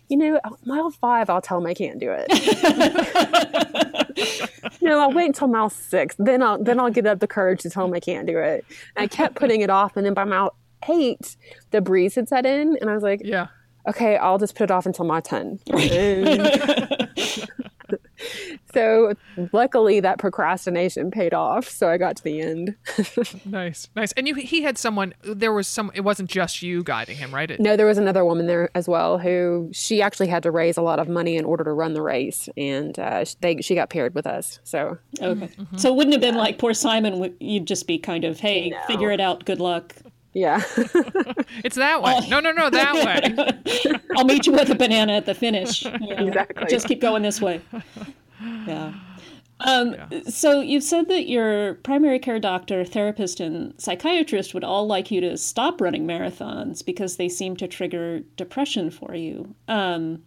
you 0.10 0.17
know, 0.17 0.39
uh, 0.43 0.50
mile 0.65 0.91
five, 0.91 1.30
I'll 1.30 1.41
tell 1.41 1.58
him 1.58 1.65
I 1.65 1.74
can't 1.74 2.00
do 2.00 2.13
it. 2.17 2.28
no, 4.82 5.00
I'll 5.00 5.13
wait 5.13 5.28
until 5.28 5.47
mile 5.47 5.69
six. 5.69 6.15
Then 6.19 6.43
I'll 6.43 6.62
then 6.62 6.80
I'll 6.80 6.89
get 6.89 7.06
up 7.06 7.19
the 7.19 7.28
courage 7.28 7.62
to 7.62 7.69
tell 7.69 7.86
him 7.86 7.93
I 7.93 8.02
can't 8.02 8.28
do 8.28 8.38
it. 8.38 8.65
And 8.95 9.04
I 9.04 9.08
kept 9.08 9.36
putting 9.36 9.62
it 9.62 9.69
off, 9.69 9.95
and 9.95 10.06
then 10.06 10.13
by 10.13 10.26
mile 10.26 10.56
eight, 10.89 11.38
the 11.71 11.80
breeze 11.82 12.15
had 12.15 12.28
set 12.28 12.45
in, 12.45 12.78
and 12.82 12.89
I 12.89 12.93
was 12.93 13.04
like, 13.04 13.21
yeah. 13.24 13.47
Okay, 13.88 14.15
I'll 14.17 14.38
just 14.38 14.54
put 14.56 14.65
it 14.65 14.71
off 14.71 14.86
until 14.86 15.06
mile 15.06 15.21
ten. 15.24 15.60
so 18.73 19.13
luckily 19.51 19.99
that 19.99 20.17
procrastination 20.17 21.11
paid 21.11 21.33
off 21.33 21.67
so 21.67 21.89
i 21.89 21.97
got 21.97 22.15
to 22.15 22.23
the 22.23 22.41
end 22.41 22.75
nice 23.45 23.89
nice 23.95 24.11
and 24.13 24.27
you 24.27 24.35
he 24.35 24.61
had 24.61 24.77
someone 24.77 25.13
there 25.23 25.53
was 25.53 25.67
some 25.67 25.91
it 25.93 26.01
wasn't 26.01 26.29
just 26.29 26.61
you 26.61 26.83
guiding 26.83 27.17
him 27.17 27.33
right 27.33 27.51
it, 27.51 27.59
no 27.59 27.75
there 27.75 27.85
was 27.85 27.97
another 27.97 28.25
woman 28.25 28.47
there 28.47 28.69
as 28.75 28.87
well 28.87 29.17
who 29.17 29.69
she 29.73 30.01
actually 30.01 30.27
had 30.27 30.43
to 30.43 30.51
raise 30.51 30.77
a 30.77 30.81
lot 30.81 30.99
of 30.99 31.07
money 31.07 31.35
in 31.35 31.45
order 31.45 31.63
to 31.63 31.73
run 31.73 31.93
the 31.93 32.01
race 32.01 32.49
and 32.57 32.97
uh, 32.99 33.23
they 33.41 33.57
she 33.61 33.75
got 33.75 33.89
paired 33.89 34.13
with 34.15 34.27
us 34.27 34.59
so 34.63 34.97
okay 35.21 35.47
mm-hmm. 35.47 35.77
so 35.77 35.89
it 35.89 35.95
wouldn't 35.95 36.13
have 36.13 36.21
been 36.21 36.35
yeah. 36.35 36.41
like 36.41 36.57
poor 36.57 36.73
simon 36.73 37.35
you'd 37.39 37.65
just 37.65 37.87
be 37.87 37.97
kind 37.97 38.23
of 38.23 38.39
hey 38.39 38.69
no. 38.69 38.79
figure 38.87 39.11
it 39.11 39.19
out 39.19 39.45
good 39.45 39.59
luck 39.59 39.95
yeah. 40.33 40.61
it's 41.63 41.75
that 41.75 42.01
way. 42.01 42.27
No, 42.29 42.39
no, 42.39 42.51
no, 42.51 42.69
that 42.69 42.93
way. 42.93 43.99
I'll 44.15 44.25
meet 44.25 44.45
you 44.47 44.53
with 44.53 44.69
a 44.69 44.75
banana 44.75 45.13
at 45.13 45.25
the 45.25 45.33
finish. 45.33 45.83
You 45.83 45.91
know? 45.91 46.27
Exactly. 46.27 46.67
Just 46.69 46.87
keep 46.87 47.01
going 47.01 47.21
this 47.23 47.41
way. 47.41 47.61
Yeah. 48.67 48.93
Um, 49.63 49.93
yeah. 49.93 50.21
So 50.27 50.60
you've 50.60 50.82
said 50.82 51.08
that 51.10 51.30
your 51.30 51.75
primary 51.75 52.17
care 52.17 52.39
doctor, 52.39 52.84
therapist, 52.84 53.39
and 53.39 53.80
psychiatrist 53.80 54.56
would 54.56 54.63
all 54.63 54.88
like 54.88 55.12
you 55.12 55.21
to 55.21 55.38
stop 55.38 55.80
running 55.80 56.08
marathons 56.08 56.84
because 56.84 57.17
they 57.17 57.30
seem 57.30 57.56
to 57.58 57.67
trigger 57.67 58.21
depression 58.38 58.89
for 58.89 59.13
you. 59.13 59.54
Um, 59.67 60.23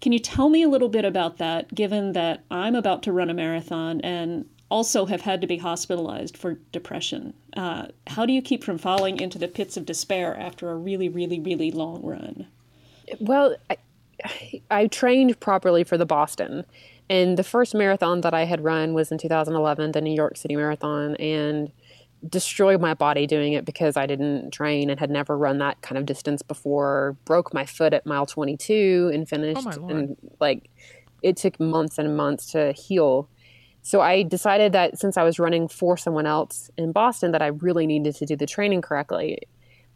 can 0.00 0.10
you 0.10 0.18
tell 0.18 0.48
me 0.48 0.64
a 0.64 0.68
little 0.68 0.88
bit 0.88 1.04
about 1.04 1.38
that, 1.38 1.72
given 1.76 2.12
that 2.14 2.42
I'm 2.50 2.74
about 2.74 3.04
to 3.04 3.12
run 3.12 3.30
a 3.30 3.34
marathon 3.34 4.00
and 4.00 4.46
also 4.70 5.06
have 5.06 5.20
had 5.20 5.40
to 5.40 5.46
be 5.46 5.56
hospitalized 5.56 6.36
for 6.36 6.54
depression. 6.72 7.34
Uh, 7.56 7.86
how 8.08 8.26
do 8.26 8.32
you 8.32 8.42
keep 8.42 8.64
from 8.64 8.78
falling 8.78 9.20
into 9.20 9.38
the 9.38 9.48
pits 9.48 9.76
of 9.76 9.86
despair 9.86 10.36
after 10.36 10.70
a 10.70 10.76
really, 10.76 11.08
really, 11.08 11.38
really 11.38 11.70
long 11.70 12.02
run? 12.02 12.46
Well, 13.20 13.56
I, 13.70 13.76
I 14.70 14.86
trained 14.88 15.38
properly 15.40 15.84
for 15.84 15.96
the 15.96 16.06
Boston. 16.06 16.64
And 17.08 17.36
the 17.36 17.44
first 17.44 17.74
marathon 17.74 18.22
that 18.22 18.34
I 18.34 18.44
had 18.44 18.64
run 18.64 18.94
was 18.94 19.12
in 19.12 19.18
2011, 19.18 19.92
the 19.92 20.00
New 20.00 20.14
York 20.14 20.36
City 20.36 20.56
Marathon, 20.56 21.14
and 21.16 21.70
destroyed 22.28 22.80
my 22.80 22.94
body 22.94 23.26
doing 23.26 23.52
it 23.52 23.64
because 23.64 23.96
I 23.96 24.06
didn't 24.06 24.50
train 24.50 24.90
and 24.90 24.98
had 24.98 25.10
never 25.10 25.36
run 25.36 25.58
that 25.58 25.80
kind 25.82 25.98
of 25.98 26.06
distance 26.06 26.42
before. 26.42 27.16
Broke 27.24 27.54
my 27.54 27.64
foot 27.64 27.92
at 27.92 28.06
mile 28.06 28.26
22 28.26 29.10
and 29.14 29.22
oh, 29.22 29.26
finished. 29.26 29.78
Oh 29.78 29.88
and 29.88 30.16
like, 30.40 30.68
it 31.22 31.36
took 31.36 31.58
months 31.60 31.98
and 31.98 32.16
months 32.16 32.52
to 32.52 32.72
heal 32.72 33.28
So 33.82 34.00
I 34.00 34.24
decided 34.24 34.72
that 34.72 34.98
since 34.98 35.16
I 35.16 35.22
was 35.22 35.38
running 35.38 35.68
for 35.68 35.96
someone 35.96 36.26
else 36.26 36.70
in 36.76 36.92
Boston, 36.92 37.32
that 37.32 37.42
I 37.42 37.48
really 37.48 37.86
needed 37.86 38.16
to 38.16 38.26
do 38.26 38.34
the 38.36 38.46
training 38.46 38.82
correctly. 38.82 39.38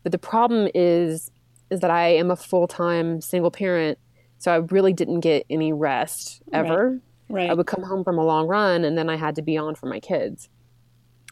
But 0.03 0.13
the 0.13 0.19
problem 0.19 0.69
is, 0.75 1.31
is 1.71 1.81
that 1.81 1.91
I 1.91 2.09
am 2.09 2.31
a 2.31 2.37
full 2.37 2.69
time 2.69 3.21
single 3.21 3.51
parent, 3.51 3.99
so 4.41 4.51
I 4.51 4.57
really 4.57 4.95
didn't 4.95 5.21
get 5.21 5.45
any 5.51 5.73
rest 5.73 6.43
ever. 6.51 6.99
Right. 7.29 7.51
I 7.51 7.55
would 7.55 7.67
come 7.67 7.85
home 7.85 8.03
from 8.03 8.19
a 8.19 8.25
long 8.25 8.49
run, 8.49 8.85
and 8.85 8.97
then 8.97 9.11
I 9.11 9.17
had 9.17 9.37
to 9.37 9.43
be 9.43 9.59
on 9.59 9.75
for 9.75 9.87
my 9.87 10.01
kids. 10.01 10.49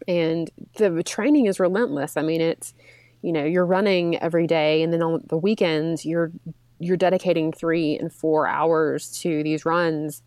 And 0.06 0.50
the 0.76 1.02
training 1.02 1.46
is 1.46 1.58
relentless. 1.58 2.18
I 2.18 2.22
mean, 2.22 2.42
it's 2.42 2.74
you 3.22 3.32
know 3.32 3.44
you're 3.44 3.66
running 3.66 4.18
every 4.18 4.46
day, 4.46 4.82
and 4.82 4.92
then 4.92 5.02
on 5.02 5.22
the 5.26 5.38
weekends 5.38 6.04
you're 6.04 6.30
you're 6.78 6.98
dedicating 6.98 7.50
three 7.50 7.98
and 7.98 8.12
four 8.12 8.46
hours 8.46 9.10
to 9.22 9.42
these 9.42 9.64
runs, 9.64 10.22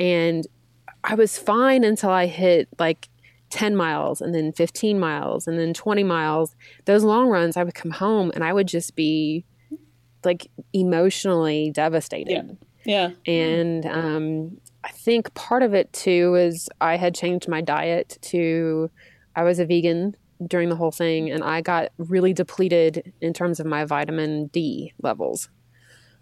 and 0.00 0.46
I 1.04 1.14
was 1.14 1.36
fine 1.36 1.84
until 1.84 2.10
I 2.10 2.26
hit 2.26 2.68
like 2.78 3.10
10 3.50 3.76
miles 3.76 4.22
and 4.22 4.34
then 4.34 4.52
15 4.52 4.98
miles 4.98 5.46
and 5.46 5.58
then 5.58 5.74
20 5.74 6.02
miles. 6.02 6.56
Those 6.86 7.04
long 7.04 7.28
runs, 7.28 7.58
I 7.58 7.64
would 7.64 7.74
come 7.74 7.90
home 7.90 8.32
and 8.34 8.42
I 8.42 8.54
would 8.54 8.66
just 8.66 8.96
be 8.96 9.44
like 10.24 10.48
emotionally 10.72 11.70
devastated. 11.70 12.56
Yeah. 12.84 13.10
yeah. 13.26 13.32
And 13.32 13.86
um, 13.86 14.60
I 14.84 14.90
think 14.90 15.32
part 15.34 15.62
of 15.62 15.74
it 15.74 15.92
too 15.92 16.34
is 16.34 16.68
I 16.80 16.96
had 16.96 17.14
changed 17.14 17.48
my 17.48 17.60
diet 17.60 18.18
to, 18.22 18.90
I 19.36 19.44
was 19.44 19.58
a 19.58 19.66
vegan 19.66 20.16
during 20.46 20.68
the 20.68 20.76
whole 20.76 20.90
thing 20.90 21.30
and 21.30 21.44
I 21.44 21.60
got 21.60 21.90
really 21.98 22.32
depleted 22.32 23.12
in 23.20 23.32
terms 23.32 23.60
of 23.60 23.66
my 23.66 23.84
vitamin 23.84 24.46
D 24.48 24.92
levels. 25.02 25.48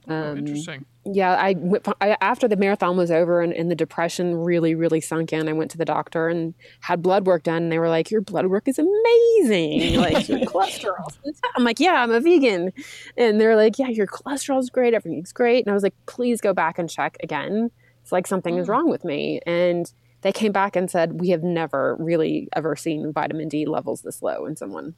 oh, 0.08 0.36
interesting. 0.36 0.84
Yeah, 1.12 1.34
I, 1.34 1.54
went, 1.58 1.88
I 2.00 2.16
after 2.20 2.46
the 2.46 2.56
marathon 2.56 2.96
was 2.96 3.10
over 3.10 3.40
and, 3.40 3.52
and 3.52 3.70
the 3.70 3.74
depression 3.74 4.36
really, 4.36 4.74
really 4.74 5.00
sunk 5.00 5.32
in. 5.32 5.48
I 5.48 5.52
went 5.52 5.70
to 5.72 5.78
the 5.78 5.84
doctor 5.84 6.28
and 6.28 6.54
had 6.80 7.02
blood 7.02 7.26
work 7.26 7.42
done, 7.42 7.64
and 7.64 7.72
they 7.72 7.78
were 7.78 7.88
like, 7.88 8.10
"Your 8.10 8.20
blood 8.20 8.46
work 8.46 8.68
is 8.68 8.78
amazing. 8.78 9.96
Like 9.98 10.28
your 10.28 10.38
cholesterol." 10.40 11.16
I'm 11.56 11.64
like, 11.64 11.80
"Yeah, 11.80 12.02
I'm 12.02 12.12
a 12.12 12.20
vegan," 12.20 12.72
and 13.16 13.40
they're 13.40 13.56
like, 13.56 13.78
"Yeah, 13.78 13.88
your 13.88 14.06
cholesterol 14.06 14.60
is 14.60 14.70
great. 14.70 14.94
Everything's 14.94 15.32
great." 15.32 15.64
And 15.64 15.70
I 15.70 15.74
was 15.74 15.82
like, 15.82 15.94
"Please 16.06 16.40
go 16.40 16.52
back 16.52 16.78
and 16.78 16.88
check 16.88 17.16
again. 17.22 17.70
It's 18.02 18.12
like 18.12 18.26
something 18.26 18.58
is 18.58 18.68
wrong 18.68 18.88
with 18.88 19.04
me." 19.04 19.40
And 19.46 19.92
they 20.22 20.32
came 20.32 20.52
back 20.52 20.76
and 20.76 20.90
said, 20.90 21.20
"We 21.20 21.30
have 21.30 21.42
never 21.42 21.96
really 21.98 22.48
ever 22.54 22.76
seen 22.76 23.12
vitamin 23.12 23.48
D 23.48 23.66
levels 23.66 24.02
this 24.02 24.22
low 24.22 24.46
in 24.46 24.56
someone." 24.56 24.94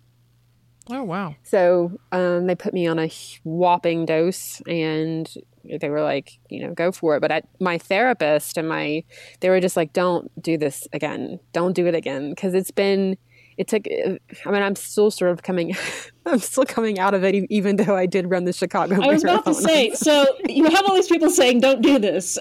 Oh 0.90 1.04
wow. 1.04 1.36
So 1.44 1.92
um, 2.10 2.46
they 2.46 2.54
put 2.54 2.74
me 2.74 2.86
on 2.86 2.98
a 2.98 3.10
whopping 3.44 4.04
dose, 4.04 4.60
and 4.66 5.32
they 5.80 5.88
were 5.90 6.02
like, 6.02 6.38
you 6.48 6.66
know, 6.66 6.74
go 6.74 6.92
for 6.92 7.16
it. 7.16 7.20
But 7.20 7.32
I, 7.32 7.42
my 7.60 7.78
therapist 7.78 8.56
and 8.56 8.68
my, 8.68 9.04
they 9.40 9.50
were 9.50 9.60
just 9.60 9.76
like, 9.76 9.92
don't 9.92 10.30
do 10.42 10.56
this 10.56 10.86
again. 10.92 11.40
Don't 11.52 11.74
do 11.74 11.86
it 11.86 11.94
again 11.94 12.30
because 12.30 12.54
it's 12.54 12.70
been. 12.70 13.16
It 13.58 13.68
took. 13.68 13.86
I 13.86 14.50
mean, 14.50 14.62
I'm 14.62 14.76
still 14.76 15.10
sort 15.10 15.30
of 15.30 15.42
coming. 15.42 15.76
I'm 16.24 16.38
still 16.38 16.64
coming 16.64 16.98
out 16.98 17.14
of 17.14 17.24
it, 17.24 17.34
e- 17.34 17.46
even 17.50 17.76
though 17.76 17.96
I 17.96 18.06
did 18.06 18.30
run 18.30 18.44
the 18.44 18.52
Chicago. 18.52 18.94
I 19.02 19.08
was 19.08 19.24
about 19.24 19.44
to 19.44 19.50
Marathon. 19.50 19.68
say, 19.68 19.90
so 19.92 20.26
you 20.48 20.64
have 20.64 20.84
all 20.86 20.94
these 20.94 21.08
people 21.08 21.30
saying, 21.30 21.60
"Don't 21.60 21.82
do 21.82 21.98
this." 21.98 22.38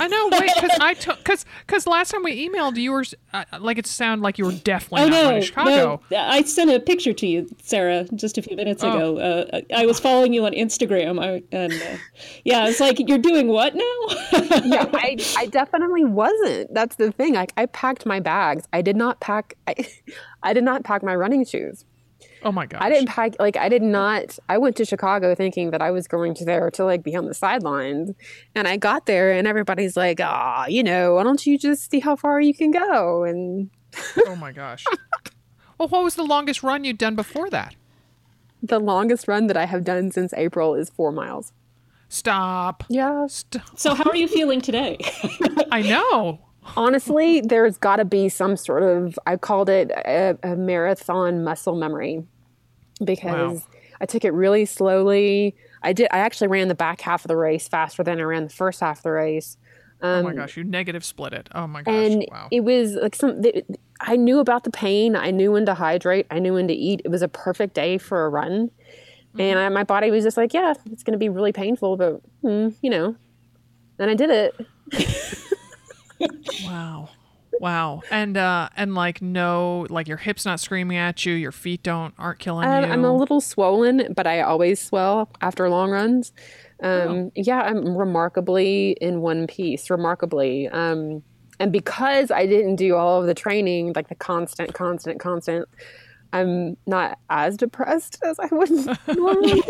I 0.00 0.08
know. 0.08 0.28
Wait, 0.32 0.50
because 0.54 0.78
I 0.80 0.94
took 0.94 1.18
because 1.18 1.44
because 1.66 1.86
last 1.86 2.10
time 2.10 2.22
we 2.22 2.48
emailed, 2.48 2.76
you 2.76 2.90
were 2.92 3.04
uh, 3.32 3.44
like 3.60 3.78
it 3.78 3.86
sounded 3.86 4.22
like 4.24 4.38
you 4.38 4.46
were 4.46 4.52
definitely 4.52 5.02
oh 5.02 5.08
not 5.08 5.22
no, 5.22 5.24
running 5.28 5.42
Chicago. 5.42 6.02
no! 6.10 6.16
I 6.18 6.42
sent 6.42 6.70
a 6.70 6.80
picture 6.80 7.12
to 7.12 7.26
you, 7.26 7.46
Sarah, 7.62 8.04
just 8.14 8.36
a 8.38 8.42
few 8.42 8.56
minutes 8.56 8.82
Oh. 8.82 8.90
ago. 8.92 9.18
Uh, 9.18 9.60
I 9.76 9.86
was 9.86 10.00
following 10.00 10.32
you 10.32 10.44
on 10.46 10.52
Instagram, 10.52 11.22
I, 11.22 11.42
and 11.52 11.72
uh, 11.72 11.96
yeah, 12.44 12.66
it's 12.68 12.80
like 12.80 12.98
you're 12.98 13.18
doing 13.18 13.46
what 13.48 13.74
now? 13.74 13.82
yeah, 14.64 14.86
I, 14.94 15.16
I 15.36 15.46
definitely 15.46 16.04
wasn't. 16.04 16.74
That's 16.74 16.96
the 16.96 17.12
thing. 17.12 17.34
Like 17.34 17.52
I 17.56 17.66
packed 17.66 18.06
my 18.06 18.18
bags. 18.20 18.66
I 18.72 18.82
did 18.82 18.96
not 18.96 19.20
pack. 19.20 19.54
I, 19.68 19.74
I 20.42 20.52
did 20.52 20.64
not 20.64 20.82
pack 20.82 21.02
my 21.02 21.14
running 21.14 21.44
shoes. 21.44 21.84
Oh 22.42 22.52
my 22.52 22.66
gosh. 22.66 22.80
I 22.82 22.88
didn't 22.88 23.08
pack 23.08 23.34
like 23.38 23.56
I 23.56 23.68
did 23.68 23.82
not 23.82 24.38
I 24.48 24.58
went 24.58 24.76
to 24.76 24.84
Chicago 24.84 25.34
thinking 25.34 25.70
that 25.72 25.82
I 25.82 25.90
was 25.90 26.08
going 26.08 26.34
to 26.34 26.44
there 26.44 26.70
to 26.72 26.84
like 26.84 27.02
be 27.02 27.14
on 27.14 27.26
the 27.26 27.34
sidelines 27.34 28.12
and 28.54 28.66
I 28.66 28.76
got 28.76 29.06
there 29.06 29.32
and 29.32 29.46
everybody's 29.46 29.96
like, 29.96 30.20
"Ah, 30.22 30.66
you 30.66 30.82
know, 30.82 31.14
why 31.14 31.22
don't 31.22 31.44
you 31.46 31.58
just 31.58 31.90
see 31.90 32.00
how 32.00 32.16
far 32.16 32.40
you 32.40 32.54
can 32.54 32.70
go?" 32.70 33.24
And 33.24 33.70
Oh 34.26 34.36
my 34.36 34.52
gosh. 34.52 34.84
well, 35.78 35.88
what 35.88 36.02
was 36.02 36.14
the 36.14 36.22
longest 36.24 36.62
run 36.62 36.84
you'd 36.84 36.98
done 36.98 37.16
before 37.16 37.50
that? 37.50 37.74
the 38.62 38.78
longest 38.78 39.26
run 39.26 39.46
that 39.46 39.56
I 39.56 39.64
have 39.64 39.84
done 39.84 40.10
since 40.10 40.34
April 40.34 40.74
is 40.74 40.90
4 40.90 41.12
miles. 41.12 41.52
Stop. 42.10 42.84
Yeah. 42.90 43.26
St- 43.26 43.62
so 43.74 43.94
how 43.94 44.10
are 44.10 44.16
you 44.16 44.28
feeling 44.28 44.60
today? 44.60 44.98
I 45.72 45.80
know. 45.80 46.40
Honestly, 46.76 47.40
there's 47.40 47.78
got 47.78 47.96
to 47.96 48.04
be 48.04 48.28
some 48.28 48.56
sort 48.56 48.82
of 48.82 49.18
I 49.26 49.36
called 49.36 49.68
it 49.68 49.90
a, 49.90 50.36
a 50.42 50.56
marathon 50.56 51.44
muscle 51.44 51.74
memory 51.76 52.24
because 53.04 53.60
Wow. 53.60 53.62
I 54.00 54.06
took 54.06 54.24
it 54.24 54.32
really 54.32 54.64
slowly. 54.64 55.54
I 55.82 55.92
did 55.92 56.08
I 56.10 56.18
actually 56.18 56.48
ran 56.48 56.68
the 56.68 56.74
back 56.74 57.00
half 57.00 57.24
of 57.24 57.28
the 57.28 57.36
race 57.36 57.68
faster 57.68 58.02
than 58.02 58.18
I 58.18 58.22
ran 58.22 58.44
the 58.44 58.50
first 58.50 58.80
half 58.80 58.98
of 58.98 59.02
the 59.02 59.10
race. 59.12 59.56
Oh 60.02 60.22
my 60.22 60.32
gosh, 60.32 60.56
you 60.56 60.64
negative 60.64 61.04
split 61.04 61.34
it. 61.34 61.48
Oh 61.54 61.66
my 61.66 61.82
gosh. 61.82 61.94
and 61.94 62.24
wow. 62.30 62.48
it 62.50 62.60
was 62.60 62.94
like 62.94 63.14
some 63.14 63.42
i 64.00 64.16
knew 64.16 64.38
about 64.38 64.64
the 64.64 64.70
pain 64.70 65.14
i 65.14 65.30
knew 65.30 65.52
when 65.52 65.66
to 65.66 65.74
hydrate 65.74 66.26
i 66.30 66.38
knew 66.38 66.54
when 66.54 66.66
to 66.66 66.72
eat 66.72 67.02
it 67.04 67.08
was 67.08 67.20
a 67.20 67.28
perfect 67.28 67.74
day 67.74 67.98
for 67.98 68.24
a 68.24 68.30
run 68.30 68.70
and 69.38 69.58
I, 69.58 69.68
my 69.68 69.84
body 69.84 70.10
was 70.10 70.24
just 70.24 70.38
like 70.38 70.54
yeah 70.54 70.72
it's 70.90 71.02
going 71.02 71.12
to 71.12 71.18
be 71.18 71.28
really 71.28 71.52
painful 71.52 71.98
but 71.98 72.20
mm, 72.42 72.74
you 72.80 72.88
know 72.88 73.14
and 73.98 74.10
i 74.10 74.14
did 74.14 74.30
it 74.30 74.54
Wow. 76.64 77.08
Wow. 77.60 78.02
And 78.10 78.36
uh 78.36 78.68
and 78.76 78.94
like 78.94 79.20
no 79.20 79.86
like 79.90 80.08
your 80.08 80.16
hips 80.16 80.44
not 80.46 80.60
screaming 80.60 80.96
at 80.96 81.26
you, 81.26 81.34
your 81.34 81.52
feet 81.52 81.82
don't 81.82 82.14
aren't 82.18 82.38
killing 82.38 82.66
Um, 82.68 82.84
you. 82.84 82.90
i'm 82.90 83.04
a 83.04 83.14
little 83.14 83.40
swollen 83.40 84.12
but 84.14 84.26
i 84.26 84.40
always 84.40 84.80
swell 84.80 85.28
after 85.42 85.68
long 85.68 85.90
runs 85.90 86.32
um, 86.82 87.30
yeah 87.34 87.60
i'm 87.60 87.96
remarkably 87.98 88.92
in 89.00 89.20
one 89.20 89.46
piece 89.46 89.90
remarkably 89.90 90.68
um, 90.68 91.22
and 91.58 91.70
because 91.72 92.30
i 92.30 92.46
didn't 92.46 92.76
do 92.76 92.94
all 92.96 93.20
of 93.20 93.26
the 93.26 93.34
training 93.34 93.92
like 93.94 94.08
the 94.08 94.14
constant 94.14 94.72
constant 94.72 95.20
constant 95.20 95.68
i'm 96.32 96.76
not 96.86 97.18
as 97.28 97.56
depressed 97.56 98.18
as 98.24 98.38
i 98.38 98.48
would 98.50 98.70
normally 99.16 99.62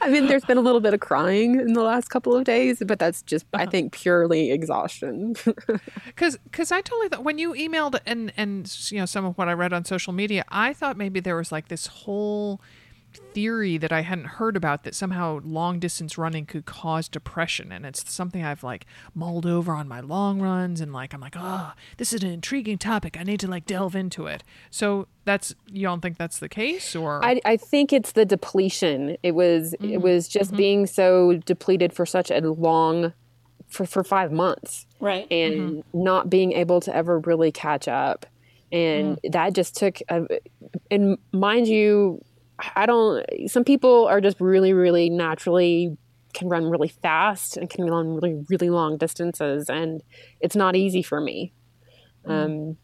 I 0.00 0.10
mean, 0.10 0.26
there's 0.26 0.44
been 0.44 0.58
a 0.58 0.62
little 0.62 0.80
bit 0.80 0.94
of 0.94 1.00
crying 1.00 1.58
in 1.58 1.72
the 1.72 1.82
last 1.82 2.08
couple 2.08 2.34
of 2.34 2.44
days, 2.44 2.82
but 2.84 2.98
that's 2.98 3.22
just, 3.22 3.46
I 3.52 3.62
uh-huh. 3.62 3.70
think, 3.70 3.92
purely 3.92 4.50
exhaustion. 4.50 5.36
Cause, 6.16 6.38
cause 6.52 6.72
I 6.72 6.80
totally 6.80 7.08
thought 7.08 7.24
when 7.24 7.38
you 7.38 7.52
emailed 7.54 7.98
and 8.04 8.32
and 8.36 8.90
you 8.90 8.98
know 8.98 9.06
some 9.06 9.24
of 9.24 9.38
what 9.38 9.48
I 9.48 9.52
read 9.52 9.72
on 9.72 9.84
social 9.84 10.12
media, 10.12 10.44
I 10.48 10.72
thought 10.72 10.96
maybe 10.96 11.20
there 11.20 11.36
was 11.36 11.50
like 11.50 11.68
this 11.68 11.86
whole 11.86 12.60
theory 13.12 13.78
that 13.78 13.92
I 13.92 14.02
hadn't 14.02 14.26
heard 14.26 14.56
about 14.56 14.84
that 14.84 14.94
somehow 14.94 15.40
long 15.44 15.78
distance 15.78 16.16
running 16.18 16.46
could 16.46 16.64
cause 16.64 17.08
depression, 17.08 17.72
and 17.72 17.84
it's 17.84 18.12
something 18.12 18.44
I've 18.44 18.62
like 18.62 18.86
mulled 19.14 19.46
over 19.46 19.72
on 19.72 19.88
my 19.88 20.00
long 20.00 20.40
runs, 20.40 20.80
and 20.80 20.92
like 20.92 21.14
I'm 21.14 21.20
like, 21.20 21.36
oh, 21.36 21.72
this 21.96 22.12
is 22.12 22.22
an 22.22 22.30
intriguing 22.30 22.78
topic. 22.78 23.16
I 23.18 23.22
need 23.22 23.40
to 23.40 23.48
like 23.48 23.66
delve 23.66 23.94
into 23.94 24.26
it. 24.26 24.42
So 24.70 25.06
that's 25.24 25.54
you 25.66 25.82
don't 25.82 26.00
think 26.00 26.18
that's 26.18 26.38
the 26.38 26.48
case, 26.48 26.96
or 26.96 27.24
I, 27.24 27.40
I 27.44 27.56
think 27.56 27.92
it's 27.92 28.12
the 28.12 28.24
depletion. 28.24 29.16
It 29.22 29.32
was, 29.32 29.74
it 29.74 29.80
mm, 29.80 30.00
was 30.00 30.28
just 30.28 30.50
mm-hmm. 30.50 30.56
being 30.56 30.86
so 30.86 31.34
depleted 31.44 31.92
for 31.92 32.06
such 32.06 32.30
a 32.30 32.40
long, 32.40 33.12
for, 33.68 33.86
for 33.86 34.02
five 34.02 34.32
months 34.32 34.86
right. 34.98 35.26
and 35.30 35.54
mm-hmm. 35.54 36.02
not 36.02 36.30
being 36.30 36.52
able 36.52 36.80
to 36.80 36.94
ever 36.94 37.18
really 37.20 37.52
catch 37.52 37.86
up. 37.86 38.26
And 38.72 39.18
mm. 39.22 39.32
that 39.32 39.52
just 39.52 39.76
took, 39.76 39.98
a, 40.08 40.26
and 40.90 41.18
mind 41.32 41.66
you, 41.66 42.24
I 42.76 42.86
don't, 42.86 43.26
some 43.46 43.64
people 43.64 44.06
are 44.06 44.20
just 44.20 44.40
really, 44.40 44.72
really 44.72 45.10
naturally 45.10 45.96
can 46.32 46.48
run 46.48 46.70
really 46.70 46.88
fast 46.88 47.56
and 47.56 47.68
can 47.68 47.84
run 47.86 48.14
really, 48.14 48.44
really 48.48 48.70
long 48.70 48.96
distances. 48.96 49.68
And 49.68 50.02
it's 50.40 50.56
not 50.56 50.76
easy 50.76 51.02
for 51.02 51.20
me. 51.20 51.52
Um, 52.26 52.76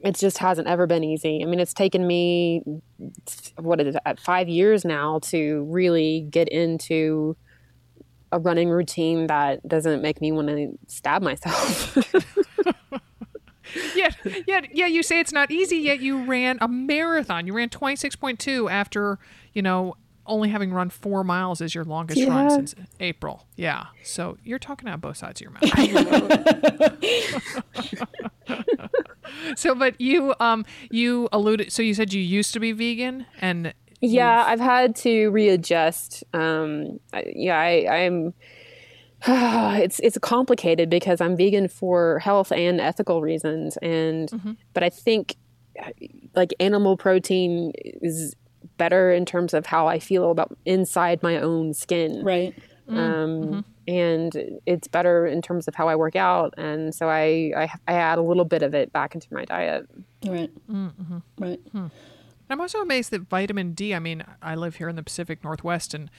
it 0.00 0.16
just 0.16 0.38
hasn't 0.38 0.68
ever 0.68 0.86
been 0.86 1.02
easy. 1.02 1.40
I 1.42 1.46
mean, 1.46 1.60
it's 1.60 1.72
taken 1.72 2.06
me, 2.06 2.62
what 3.56 3.80
is 3.80 3.94
it, 3.94 4.02
at 4.04 4.20
five 4.20 4.48
years 4.48 4.84
now 4.84 5.20
to 5.24 5.66
really 5.70 6.26
get 6.30 6.48
into 6.48 7.36
a 8.30 8.38
running 8.38 8.68
routine 8.68 9.28
that 9.28 9.66
doesn't 9.66 10.02
make 10.02 10.20
me 10.20 10.32
want 10.32 10.48
to 10.48 10.78
stab 10.88 11.22
myself. 11.22 11.96
yet, 13.94 14.16
yet, 14.46 14.74
yeah, 14.74 14.86
you 14.86 15.02
say 15.02 15.20
it's 15.20 15.32
not 15.32 15.50
easy. 15.50 15.76
Yet 15.76 16.00
you 16.00 16.24
ran 16.24 16.58
a 16.60 16.68
marathon. 16.68 17.46
You 17.46 17.54
ran 17.54 17.68
twenty 17.68 17.96
six 17.96 18.16
point 18.16 18.38
two 18.38 18.68
after 18.68 19.18
you 19.52 19.62
know 19.62 19.96
only 20.26 20.48
having 20.48 20.72
run 20.72 20.90
four 20.90 21.22
miles 21.24 21.60
is 21.60 21.74
your 21.74 21.84
longest 21.84 22.26
run 22.26 22.50
since 22.50 22.74
April. 23.00 23.46
Yeah, 23.56 23.86
so 24.02 24.38
you're 24.42 24.58
talking 24.58 24.88
out 24.88 25.00
both 25.00 25.16
sides 25.16 25.40
of 25.40 25.44
your 25.44 25.52
mouth. 25.52 25.64
so, 29.56 29.74
but 29.74 30.00
you, 30.00 30.34
um, 30.40 30.64
you 30.90 31.28
alluded. 31.32 31.72
So 31.72 31.82
you 31.82 31.94
said 31.94 32.12
you 32.12 32.22
used 32.22 32.52
to 32.54 32.60
be 32.60 32.72
vegan, 32.72 33.26
and 33.40 33.74
yeah, 34.00 34.44
I've 34.46 34.60
had 34.60 34.96
to 34.96 35.28
readjust. 35.28 36.24
Um, 36.32 37.00
I, 37.12 37.32
yeah, 37.34 37.58
I, 37.58 38.04
I'm. 38.04 38.34
it's 39.82 40.00
it's 40.00 40.18
complicated 40.18 40.90
because 40.90 41.20
I'm 41.20 41.36
vegan 41.36 41.68
for 41.68 42.18
health 42.18 42.52
and 42.52 42.80
ethical 42.80 43.22
reasons, 43.22 43.76
and 43.78 44.28
Mm-hmm. 44.30 44.52
but 44.72 44.82
I 44.82 44.90
think 44.90 45.36
uh, 45.82 45.90
like 46.34 46.52
animal 46.60 46.96
protein 46.96 47.72
is 47.76 48.34
better 48.76 49.12
in 49.12 49.24
terms 49.24 49.54
of 49.54 49.66
how 49.66 49.86
I 49.86 49.98
feel 49.98 50.30
about 50.30 50.56
inside 50.64 51.22
my 51.22 51.38
own 51.38 51.74
skin, 51.74 52.22
Right. 52.24 52.54
Mm, 52.88 52.98
um, 52.98 53.42
mm-hmm. 53.42 53.60
and 53.88 54.60
it's 54.66 54.88
better 54.88 55.26
in 55.26 55.40
terms 55.40 55.68
of 55.68 55.74
how 55.74 55.88
I 55.88 55.96
work 55.96 56.16
out, 56.16 56.52
and 56.58 56.94
so 56.94 57.08
I, 57.08 57.52
I 57.56 57.70
I 57.88 57.94
add 57.94 58.18
a 58.18 58.22
little 58.22 58.44
bit 58.44 58.62
of 58.62 58.74
it 58.74 58.92
back 58.92 59.14
into 59.14 59.32
my 59.32 59.44
diet. 59.46 59.88
Right. 60.26 60.50
Mm-hmm. 60.70 61.18
Right. 61.38 61.60
I'm 62.50 62.60
also 62.60 62.82
amazed 62.82 63.10
that 63.12 63.22
vitamin 63.22 63.72
D, 63.72 63.94
I 63.94 63.98
mean, 64.00 64.22
I 64.42 64.54
live 64.54 64.76
here 64.76 64.90
in 64.90 64.96
the 64.96 65.02
Pacific 65.02 65.42
Northwest 65.42 65.94
and 65.94 66.10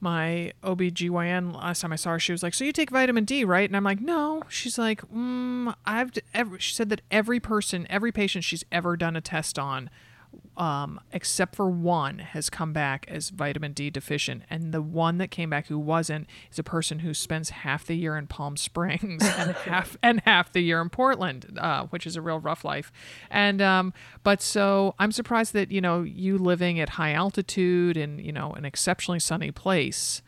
my 0.00 0.52
OBGYN 0.62 1.54
last 1.54 1.80
time 1.80 1.92
I 1.92 1.96
saw 1.96 2.10
her, 2.10 2.18
she 2.18 2.32
was 2.32 2.42
like, 2.42 2.54
So 2.54 2.64
you 2.64 2.72
take 2.72 2.90
vitamin 2.90 3.24
D, 3.24 3.44
right? 3.44 3.68
And 3.68 3.76
I'm 3.76 3.84
like, 3.84 4.00
No. 4.00 4.42
She's 4.48 4.78
like, 4.78 5.02
mm, 5.12 5.74
I've, 5.84 6.12
she 6.58 6.74
said 6.74 6.88
that 6.90 7.02
every 7.10 7.40
person, 7.40 7.86
every 7.90 8.12
patient 8.12 8.44
she's 8.44 8.64
ever 8.72 8.96
done 8.96 9.16
a 9.16 9.20
test 9.20 9.58
on, 9.58 9.90
um, 10.56 11.00
except 11.12 11.56
for 11.56 11.70
one, 11.70 12.18
has 12.18 12.50
come 12.50 12.72
back 12.72 13.06
as 13.08 13.30
vitamin 13.30 13.72
D 13.72 13.88
deficient. 13.88 14.42
And 14.50 14.72
the 14.74 14.82
one 14.82 15.18
that 15.18 15.30
came 15.30 15.48
back 15.48 15.68
who 15.68 15.78
wasn't 15.78 16.26
is 16.52 16.58
a 16.58 16.62
person 16.62 16.98
who 16.98 17.14
spends 17.14 17.50
half 17.50 17.86
the 17.86 17.94
year 17.94 18.16
in 18.16 18.26
Palm 18.26 18.56
Springs 18.56 19.22
and 19.38 19.52
half 19.52 19.96
and 20.02 20.20
half 20.26 20.52
the 20.52 20.60
year 20.60 20.80
in 20.82 20.90
Portland, 20.90 21.58
uh, 21.58 21.86
which 21.86 22.06
is 22.06 22.14
a 22.16 22.22
real 22.22 22.40
rough 22.40 22.64
life. 22.64 22.92
And 23.30 23.62
um, 23.62 23.94
but 24.22 24.42
so 24.42 24.94
I'm 24.98 25.12
surprised 25.12 25.54
that 25.54 25.70
you 25.72 25.80
know 25.80 26.02
you 26.02 26.36
living 26.36 26.78
at 26.78 26.90
high 26.90 27.12
altitude 27.12 27.96
and 27.96 28.20
you 28.20 28.32
know 28.32 28.52
an 28.52 28.64
exceptionally 28.64 29.20
sunny 29.20 29.50
place 29.50 30.22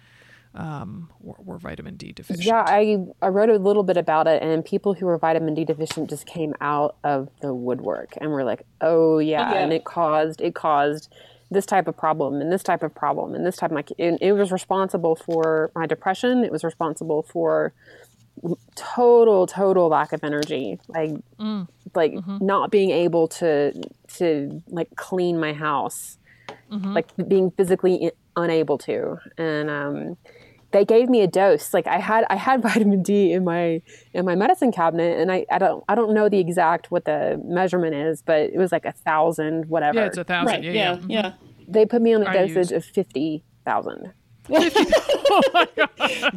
um, 0.54 1.10
were, 1.20 1.36
were 1.38 1.58
vitamin 1.58 1.96
D 1.96 2.12
deficient. 2.12 2.44
Yeah, 2.44 2.64
I 2.66 2.98
I 3.20 3.28
wrote 3.28 3.48
a 3.48 3.58
little 3.58 3.82
bit 3.82 3.96
about 3.96 4.26
it, 4.26 4.42
and 4.42 4.64
people 4.64 4.94
who 4.94 5.06
were 5.06 5.18
vitamin 5.18 5.54
D 5.54 5.64
deficient 5.64 6.10
just 6.10 6.26
came 6.26 6.54
out 6.60 6.96
of 7.04 7.28
the 7.40 7.54
woodwork, 7.54 8.14
and 8.20 8.30
were 8.30 8.44
like, 8.44 8.66
"Oh 8.80 9.18
yeah,", 9.18 9.52
yeah. 9.52 9.58
and 9.60 9.72
it 9.72 9.84
caused 9.84 10.40
it 10.40 10.54
caused 10.54 11.12
this 11.50 11.66
type 11.66 11.86
of 11.86 11.96
problem 11.96 12.40
and 12.40 12.50
this 12.50 12.62
type 12.62 12.82
of 12.82 12.94
problem 12.94 13.34
and 13.34 13.44
this 13.44 13.56
type 13.56 13.70
of 13.70 13.74
like 13.74 13.90
it, 13.98 14.18
it 14.20 14.32
was 14.32 14.50
responsible 14.50 15.16
for 15.16 15.70
my 15.74 15.86
depression. 15.86 16.44
It 16.44 16.52
was 16.52 16.64
responsible 16.64 17.22
for 17.22 17.72
total 18.74 19.46
total 19.46 19.88
lack 19.88 20.12
of 20.12 20.24
energy, 20.24 20.78
like 20.88 21.12
like 21.94 22.14
not 22.40 22.70
being 22.70 22.90
able 22.90 23.28
to 23.28 23.72
to 24.14 24.62
like 24.68 24.94
clean 24.96 25.38
my 25.38 25.52
house, 25.52 26.18
like 26.94 27.08
being 27.28 27.50
physically 27.52 28.10
unable 28.36 28.78
to, 28.78 29.18
and 29.38 29.70
um 29.70 30.16
they 30.72 30.84
gave 30.84 31.08
me 31.08 31.20
a 31.22 31.26
dose. 31.26 31.72
Like 31.72 31.86
I 31.86 31.98
had 31.98 32.24
I 32.30 32.36
had 32.36 32.62
vitamin 32.68 33.02
D 33.02 33.32
in 33.32 33.44
my 33.44 33.80
in 34.14 34.24
my 34.24 34.34
medicine 34.34 34.72
cabinet, 34.72 35.18
and 35.20 35.30
I, 35.30 35.46
I 35.50 35.58
don't 35.58 35.84
I 35.88 35.94
don't 35.94 36.12
know 36.14 36.28
the 36.28 36.38
exact 36.38 36.90
what 36.90 37.04
the 37.04 37.40
measurement 37.44 37.94
is, 37.94 38.22
but 38.22 38.40
it 38.50 38.56
was 38.58 38.72
like 38.72 38.84
a 38.84 38.92
thousand 38.92 39.66
whatever. 39.68 40.00
yeah, 40.00 40.06
it's 40.06 40.18
a 40.18 40.24
thousand. 40.24 40.46
Right. 40.54 40.64
Yeah, 40.64 40.72
Yeah. 40.72 40.98
yeah. 41.08 41.22
Yeah. 41.22 41.32
they 41.68 41.86
put 41.86 42.02
me 42.02 42.14
on 42.14 42.22
a 42.22 42.26
I 42.28 42.32
dosage 42.32 42.56
use- 42.56 42.72
of 42.72 42.84
fifty 42.84 43.44
thousand. 43.64 44.12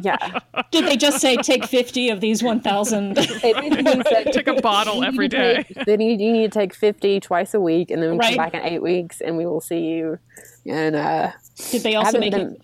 yeah, 0.00 0.38
Did 0.70 0.86
they 0.86 0.96
just 0.96 1.20
say 1.20 1.36
take 1.36 1.64
50 1.64 2.10
of 2.10 2.20
these 2.20 2.40
1,000? 2.42 3.14
it 3.18 3.42
basically 3.56 4.32
Take 4.32 4.46
a 4.46 4.60
bottle 4.60 5.02
every 5.04 5.26
day. 5.28 5.64
then 5.86 6.00
you, 6.00 6.10
you 6.12 6.32
need 6.32 6.52
to 6.52 6.58
take 6.58 6.72
fifty 6.74 7.18
twice 7.18 7.52
a 7.52 7.60
week, 7.60 7.90
and 7.90 8.00
then 8.02 8.16
Right. 8.16 8.28
come 8.36 8.36
back 8.36 8.54
in 8.54 8.62
eight 8.62 8.80
weeks, 8.82 9.20
and 9.20 9.36
we 9.36 9.44
will 9.44 9.60
see 9.60 9.80
you. 9.80 10.18
And 10.66 10.94
uh, 10.96 11.32
Did 11.70 11.82
they 11.82 11.94
also 11.96 12.06
haven't 12.06 12.20
make 12.20 12.32
been- 12.32 12.52
it? 12.52 12.62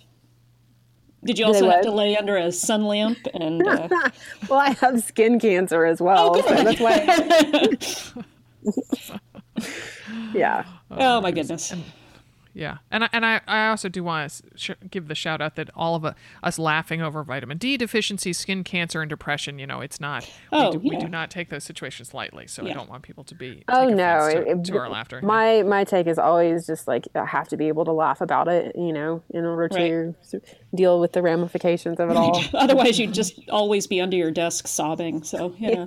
Did 1.25 1.39
you 1.39 1.47
also 1.47 1.71
have 1.71 1.83
to 1.83 1.93
lay 1.93 2.17
under 2.17 2.37
a 2.37 2.51
sun 2.51 2.85
lamp 2.85 3.19
and? 3.35 3.63
Uh, 3.73 3.89
well, 4.49 4.59
I 4.59 4.71
have 4.71 5.03
skin 5.03 5.39
cancer 5.39 5.85
as 5.85 6.01
well, 6.01 6.35
so 6.43 6.55
that's 6.63 6.81
why. 6.81 7.77
yeah. 10.35 10.65
oh 10.91 11.21
my 11.21 11.31
goodness! 11.31 11.73
Yeah, 12.55 12.79
and 12.91 13.05
I, 13.05 13.09
and 13.15 13.25
I, 13.25 13.41
I 13.47 13.69
also 13.69 13.89
do 13.89 14.05
want 14.05 14.31
to 14.31 14.43
sh- 14.57 14.71
give 14.91 15.09
the 15.09 15.15
shout 15.15 15.41
out 15.41 15.57
that 15.57 15.71
all 15.75 15.95
of 15.95 16.05
uh, 16.05 16.13
us 16.43 16.59
laughing 16.59 17.01
over 17.01 17.23
vitamin 17.25 17.57
D 17.57 17.79
deficiency, 17.79 18.35
skin 18.35 18.63
cancer, 18.63 19.01
and 19.01 19.09
depression. 19.09 19.59
You 19.59 19.67
know, 19.67 19.81
it's 19.81 20.01
not. 20.01 20.29
Oh, 20.53 20.73
we, 20.73 20.73
do, 20.73 20.89
we 20.91 20.97
do 20.99 21.09
not 21.09 21.31
take 21.31 21.49
those 21.49 21.65
situations 21.65 22.13
lightly. 22.13 22.47
So 22.47 22.67
I 22.67 22.73
don't 22.75 22.91
want 22.91 23.05
people 23.05 23.25
to 23.25 23.35
be. 23.35 23.65
Oh 23.69 23.89
no! 23.89 24.29
to, 24.31 24.51
it- 24.51 24.65
to 24.65 24.77
our 24.79 24.91
laughter. 24.91 25.23
My 25.23 25.63
my 25.63 25.85
take 25.85 26.07
is 26.07 26.19
always 26.19 26.67
just 26.67 26.87
like 26.87 27.09
I 27.15 27.25
have 27.25 27.49
to 27.49 27.57
be 27.57 27.69
able 27.69 27.87
to 27.87 27.93
laugh 27.93 28.21
about 28.21 28.49
it, 28.49 28.77
you 28.77 28.93
know, 28.93 29.23
in 29.31 29.47
order 29.47 29.69
to 29.71 30.15
s- 30.21 30.35
deal 30.75 31.01
with 31.01 31.13
the 31.13 31.23
ramifications 31.23 31.99
of 32.01 32.11
it 32.11 32.17
all. 32.19 32.39
Otherwise, 32.53 32.99
you'd 32.99 33.15
just 33.15 33.41
always 33.49 33.87
be 33.87 33.99
under 34.01 34.17
your 34.19 34.31
desk 34.31 34.67
sobbing. 34.69 35.23
So 35.23 35.55
you 35.59 35.75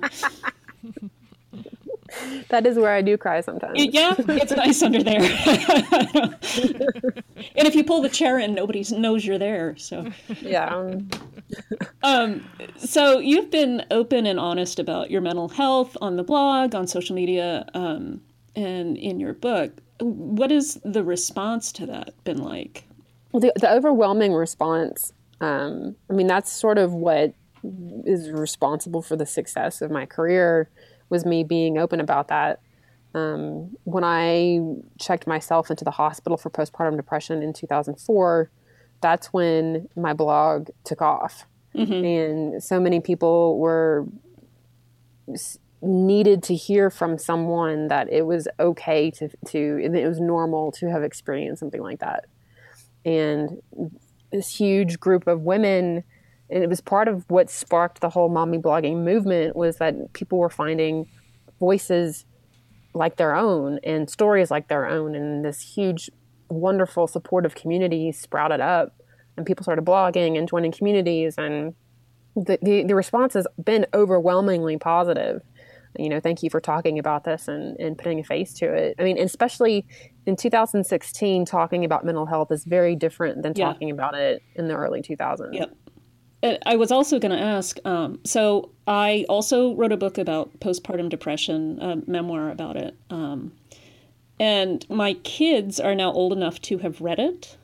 that 2.48 2.66
is 2.66 2.76
where 2.76 2.92
I 2.92 3.02
do 3.02 3.16
cry 3.16 3.40
sometimes. 3.40 3.84
yeah, 3.84 4.14
it's 4.18 4.52
nice 4.52 4.82
under 4.82 5.02
there. 5.02 5.22
and 7.56 7.66
if 7.66 7.74
you 7.74 7.84
pull 7.84 8.02
the 8.02 8.08
chair 8.08 8.38
in, 8.38 8.54
nobody 8.54 8.84
knows 8.92 9.24
you're 9.24 9.38
there. 9.38 9.76
So. 9.76 10.10
Yeah. 10.40 10.94
um, 12.02 12.44
So 12.76 13.18
you've 13.18 13.50
been 13.50 13.84
open 13.90 14.26
and 14.26 14.38
honest 14.38 14.78
about 14.78 15.10
your 15.10 15.20
mental 15.20 15.48
health 15.48 15.96
on 16.00 16.16
the 16.16 16.24
blog, 16.24 16.74
on 16.74 16.86
social 16.86 17.14
media, 17.14 17.66
um, 17.74 18.20
and 18.54 18.96
in 18.96 19.20
your 19.20 19.34
book. 19.34 19.72
What 20.00 20.50
has 20.50 20.78
the 20.84 21.02
response 21.04 21.72
to 21.72 21.86
that 21.86 22.14
been 22.24 22.38
like? 22.38 22.84
Well, 23.32 23.40
the, 23.40 23.52
the 23.56 23.70
overwhelming 23.70 24.32
response, 24.32 25.12
um, 25.40 25.96
I 26.10 26.12
mean, 26.12 26.26
that's 26.26 26.52
sort 26.52 26.78
of 26.78 26.92
what 26.92 27.34
is 28.04 28.30
responsible 28.30 29.02
for 29.02 29.16
the 29.16 29.26
success 29.26 29.82
of 29.82 29.90
my 29.90 30.06
career 30.06 30.68
was 31.08 31.24
me 31.24 31.44
being 31.44 31.78
open 31.78 32.00
about 32.00 32.28
that. 32.28 32.60
Um, 33.14 33.76
when 33.84 34.04
I 34.04 34.60
checked 34.98 35.26
myself 35.26 35.70
into 35.70 35.84
the 35.84 35.90
hospital 35.90 36.36
for 36.36 36.50
postpartum 36.50 36.96
depression 36.96 37.42
in 37.42 37.52
2004, 37.52 38.50
that's 39.00 39.32
when 39.32 39.88
my 39.96 40.12
blog 40.12 40.68
took 40.84 41.00
off. 41.00 41.46
And 42.04 42.62
so 42.62 42.80
many 42.80 43.00
people 43.00 43.58
were 43.58 44.06
needed 45.82 46.42
to 46.44 46.54
hear 46.54 46.90
from 46.90 47.18
someone 47.18 47.88
that 47.88 48.10
it 48.10 48.26
was 48.26 48.48
okay 48.58 49.10
to, 49.10 49.28
to 49.46 49.78
it 49.82 50.06
was 50.06 50.20
normal 50.20 50.72
to 50.72 50.90
have 50.90 51.02
experienced 51.02 51.60
something 51.60 51.82
like 51.82 51.98
that 52.00 52.24
and 53.04 53.62
this 54.32 54.56
huge 54.56 54.98
group 54.98 55.26
of 55.26 55.42
women 55.42 56.02
and 56.50 56.62
it 56.62 56.68
was 56.68 56.80
part 56.80 57.08
of 57.08 57.24
what 57.28 57.50
sparked 57.50 58.00
the 58.00 58.10
whole 58.10 58.28
mommy 58.28 58.58
blogging 58.58 59.04
movement 59.04 59.56
was 59.56 59.76
that 59.78 59.94
people 60.12 60.38
were 60.38 60.50
finding 60.50 61.06
voices 61.58 62.24
like 62.94 63.16
their 63.16 63.34
own 63.34 63.78
and 63.84 64.08
stories 64.08 64.50
like 64.50 64.68
their 64.68 64.86
own 64.86 65.14
and 65.14 65.44
this 65.44 65.60
huge 65.60 66.10
wonderful 66.48 67.06
supportive 67.06 67.54
community 67.54 68.12
sprouted 68.12 68.60
up 68.60 68.94
and 69.36 69.44
people 69.44 69.62
started 69.62 69.84
blogging 69.84 70.38
and 70.38 70.48
joining 70.48 70.72
communities 70.72 71.34
and 71.36 71.74
the, 72.36 72.58
the, 72.62 72.84
the 72.84 72.94
response 72.94 73.34
has 73.34 73.46
been 73.62 73.86
overwhelmingly 73.94 74.78
positive 74.78 75.42
you 75.98 76.08
know 76.08 76.20
thank 76.20 76.42
you 76.42 76.50
for 76.50 76.60
talking 76.60 76.98
about 76.98 77.24
this 77.24 77.48
and, 77.48 77.78
and 77.80 77.96
putting 77.98 78.20
a 78.20 78.24
face 78.24 78.52
to 78.54 78.66
it 78.72 78.94
i 78.98 79.02
mean 79.02 79.18
especially 79.18 79.86
in 80.26 80.36
2016 80.36 81.44
talking 81.44 81.84
about 81.84 82.04
mental 82.04 82.26
health 82.26 82.50
is 82.52 82.64
very 82.64 82.94
different 82.94 83.42
than 83.42 83.52
Yeah. 83.56 83.72
talking 83.72 83.90
about 83.90 84.14
it 84.14 84.42
in 84.54 84.68
the 84.68 84.74
early 84.74 85.02
2000s 85.02 85.48
Yep. 85.52 85.72
I 86.66 86.76
was 86.76 86.90
also 86.90 87.18
going 87.18 87.32
to 87.36 87.42
ask. 87.42 87.78
Um, 87.84 88.18
so 88.24 88.70
I 88.86 89.24
also 89.28 89.74
wrote 89.74 89.92
a 89.92 89.96
book 89.96 90.18
about 90.18 90.58
postpartum 90.60 91.08
depression, 91.08 91.78
a 91.80 91.96
memoir 92.10 92.50
about 92.50 92.76
it, 92.76 92.94
um, 93.10 93.52
and 94.38 94.88
my 94.90 95.14
kids 95.14 95.80
are 95.80 95.94
now 95.94 96.12
old 96.12 96.32
enough 96.32 96.60
to 96.62 96.78
have 96.78 97.00
read 97.00 97.18
it. 97.18 97.56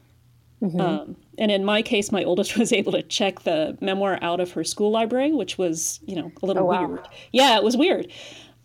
Um, 0.78 1.16
and 1.38 1.50
in 1.50 1.64
my 1.64 1.82
case, 1.82 2.12
my 2.12 2.22
oldest 2.22 2.56
was 2.62 2.72
able 2.72 2.92
to 2.92 3.02
check 3.02 3.40
the 3.40 3.76
memoir 3.80 4.18
out 4.22 4.38
of 4.38 4.52
her 4.52 4.62
school 4.62 4.92
library, 4.92 5.32
which 5.32 5.58
was, 5.58 5.98
you 6.06 6.14
know, 6.14 6.30
a 6.40 6.46
little 6.46 6.62
Oh, 6.62 6.66
wow. 6.66 6.86
weird. 6.86 7.08
Yeah, 7.32 7.56
it 7.56 7.64
was 7.64 7.76
weird. 7.76 8.06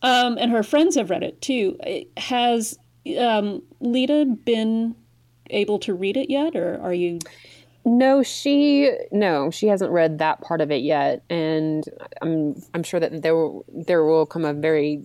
Um, 0.03 0.37
and 0.37 0.51
her 0.51 0.61
friends 0.61 0.95
have 0.95 1.09
read 1.09 1.23
it 1.23 1.41
too. 1.41 1.75
It- 1.83 2.11
Has 2.17 2.77
um, 3.17 3.63
Leta 3.79 4.25
been 4.25 4.95
able 5.49 5.79
to 5.79 5.93
read 5.95 6.17
it 6.17 6.29
yet, 6.29 6.55
or 6.55 6.79
are 6.81 6.93
you? 6.93 7.17
No 7.89 8.21
she 8.21 8.91
no 9.11 9.49
she 9.49 9.67
hasn't 9.67 9.91
read 9.91 10.19
that 10.19 10.41
part 10.41 10.59
of 10.61 10.69
it 10.71 10.81
yet 10.83 11.23
and 11.29 11.85
i'm 12.21 12.53
i'm 12.73 12.83
sure 12.83 12.99
that 12.99 13.21
there 13.21 13.33
will 13.35 13.63
there 13.73 14.03
will 14.03 14.25
come 14.25 14.43
a 14.45 14.53
very 14.53 15.01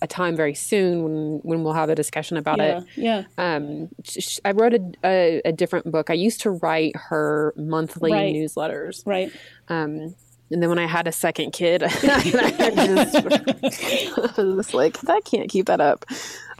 a 0.00 0.06
time 0.06 0.36
very 0.36 0.54
soon 0.54 1.02
when 1.04 1.40
when 1.42 1.64
we'll 1.64 1.72
have 1.74 1.88
a 1.90 1.94
discussion 1.96 2.36
about 2.36 2.58
Yeah, 2.58 2.78
it 2.78 2.84
yeah. 2.96 3.22
um 3.38 3.88
sh- 4.04 4.38
i 4.44 4.52
wrote 4.52 4.72
a, 4.74 4.80
a, 5.04 5.40
a 5.46 5.52
different 5.52 5.90
book 5.90 6.10
i 6.10 6.14
used 6.14 6.40
to 6.42 6.50
write 6.50 6.94
her 6.96 7.52
monthly 7.56 8.12
Right. 8.12 8.34
newsletters 8.34 9.04
Right. 9.06 9.32
Um, 9.68 10.14
and 10.50 10.62
then 10.62 10.68
when 10.68 10.78
I 10.78 10.86
had 10.86 11.08
a 11.08 11.12
second 11.12 11.52
kid, 11.52 11.82
I, 11.86 11.88
just, 11.88 13.14
I 14.38 14.42
was 14.42 14.56
just 14.66 14.74
like, 14.74 14.98
I 15.08 15.20
can't 15.22 15.48
keep 15.48 15.64
that 15.64 15.80
up. 15.80 16.04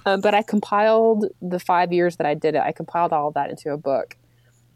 Um, 0.06 0.22
but 0.22 0.32
I 0.34 0.40
compiled 0.42 1.26
the 1.42 1.60
five 1.60 1.92
years 1.92 2.16
that 2.16 2.26
I 2.26 2.32
did 2.32 2.54
it. 2.54 2.62
I 2.62 2.72
compiled 2.72 3.12
all 3.12 3.28
of 3.28 3.34
that 3.34 3.50
into 3.50 3.70
a 3.70 3.76
book 3.76 4.16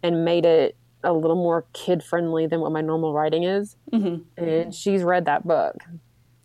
and 0.06 0.24
made 0.24 0.46
it 0.46 0.76
a 1.02 1.12
little 1.12 1.36
more 1.36 1.66
kid 1.72 2.02
friendly 2.02 2.46
than 2.46 2.60
what 2.60 2.72
my 2.72 2.80
normal 2.80 3.12
writing 3.12 3.44
is. 3.44 3.76
Mm-hmm. 3.92 4.44
And 4.44 4.74
she's 4.74 5.02
read 5.02 5.24
that 5.26 5.46
book. 5.46 5.76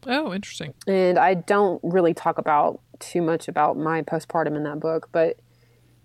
Oh, 0.05 0.33
interesting. 0.33 0.73
And 0.87 1.17
I 1.19 1.35
don't 1.35 1.79
really 1.83 2.13
talk 2.13 2.37
about 2.37 2.81
too 2.99 3.21
much 3.21 3.47
about 3.47 3.77
my 3.77 4.01
postpartum 4.01 4.55
in 4.55 4.63
that 4.63 4.79
book, 4.79 5.09
but 5.11 5.39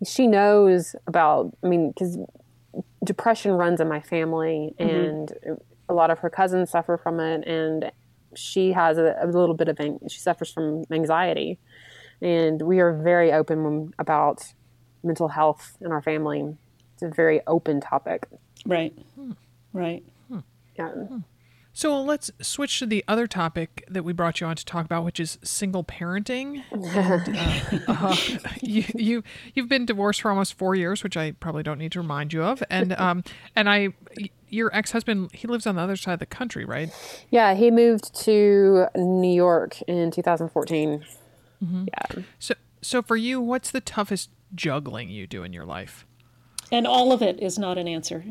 she 0.04 0.26
knows 0.26 0.94
about, 1.06 1.56
I 1.64 1.68
mean, 1.68 1.90
because 1.90 2.18
depression 3.04 3.52
runs 3.52 3.80
in 3.80 3.88
my 3.88 4.00
family 4.00 4.74
and 4.78 5.32
a 5.88 5.94
lot 5.94 6.10
of 6.10 6.18
her 6.18 6.30
cousins 6.30 6.70
suffer 6.70 6.98
from 6.98 7.20
it. 7.20 7.46
And 7.46 7.90
she 8.34 8.72
has 8.72 8.98
a, 8.98 9.16
a 9.20 9.26
little 9.26 9.54
bit 9.54 9.68
of, 9.68 9.80
an- 9.80 10.00
she 10.08 10.20
suffers 10.20 10.52
from 10.52 10.84
anxiety. 10.90 11.58
And 12.20 12.60
we 12.62 12.80
are 12.80 12.92
very 12.92 13.32
open 13.32 13.92
about 13.98 14.44
mental 15.02 15.28
health 15.28 15.76
in 15.80 15.92
our 15.92 16.02
family. 16.02 16.56
It's 16.96 17.02
a 17.02 17.08
very 17.08 17.42
open 17.46 17.82
topic. 17.82 18.26
Right. 18.64 18.96
Right. 19.74 20.02
Yeah. 20.78 20.92
So 21.74 22.00
let's 22.00 22.30
switch 22.40 22.78
to 22.78 22.86
the 22.86 23.04
other 23.06 23.26
topic 23.26 23.84
that 23.86 24.02
we 24.02 24.14
brought 24.14 24.40
you 24.40 24.46
on 24.46 24.56
to 24.56 24.64
talk 24.64 24.86
about, 24.86 25.04
which 25.04 25.20
is 25.20 25.38
single 25.42 25.84
parenting. 25.84 26.62
And, 26.72 27.86
uh, 27.86 27.92
uh, 27.92 28.16
you, 28.62 28.84
you 28.94 29.22
you've 29.52 29.68
been 29.68 29.84
divorced 29.84 30.22
for 30.22 30.30
almost 30.30 30.54
four 30.54 30.74
years, 30.74 31.04
which 31.04 31.18
I 31.18 31.32
probably 31.32 31.62
don't 31.62 31.78
need 31.78 31.92
to 31.92 32.00
remind 32.00 32.32
you 32.32 32.42
of. 32.42 32.62
And 32.70 32.94
um 32.94 33.24
and 33.54 33.68
I, 33.68 33.90
your 34.48 34.74
ex 34.74 34.92
husband, 34.92 35.32
he 35.34 35.46
lives 35.46 35.66
on 35.66 35.74
the 35.74 35.82
other 35.82 35.96
side 35.96 36.14
of 36.14 36.20
the 36.20 36.24
country, 36.26 36.64
right? 36.64 36.90
Yeah, 37.28 37.52
he 37.54 37.70
moved 37.70 38.14
to 38.24 38.86
New 38.96 39.34
York 39.34 39.82
in 39.82 40.10
2014. 40.10 41.04
Yeah. 41.60 42.22
So 42.38 42.54
so 42.80 43.02
for 43.02 43.16
you, 43.16 43.38
what's 43.38 43.70
the 43.70 43.82
toughest 43.82 44.30
juggling 44.54 45.10
you 45.10 45.26
do 45.26 45.42
in 45.42 45.52
your 45.52 45.66
life? 45.66 46.05
And 46.72 46.86
all 46.86 47.12
of 47.12 47.22
it 47.22 47.40
is 47.40 47.58
not 47.58 47.78
an 47.78 47.88
answer. 47.88 48.24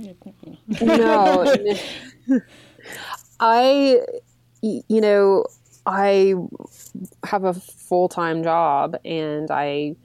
No. 0.81 1.55
I, 3.39 4.01
you 4.61 5.01
know, 5.01 5.45
I 5.85 6.35
have 7.23 7.43
a 7.43 7.53
full 7.53 8.09
time 8.09 8.43
job 8.43 8.97
and 9.05 9.49
I, 9.51 9.95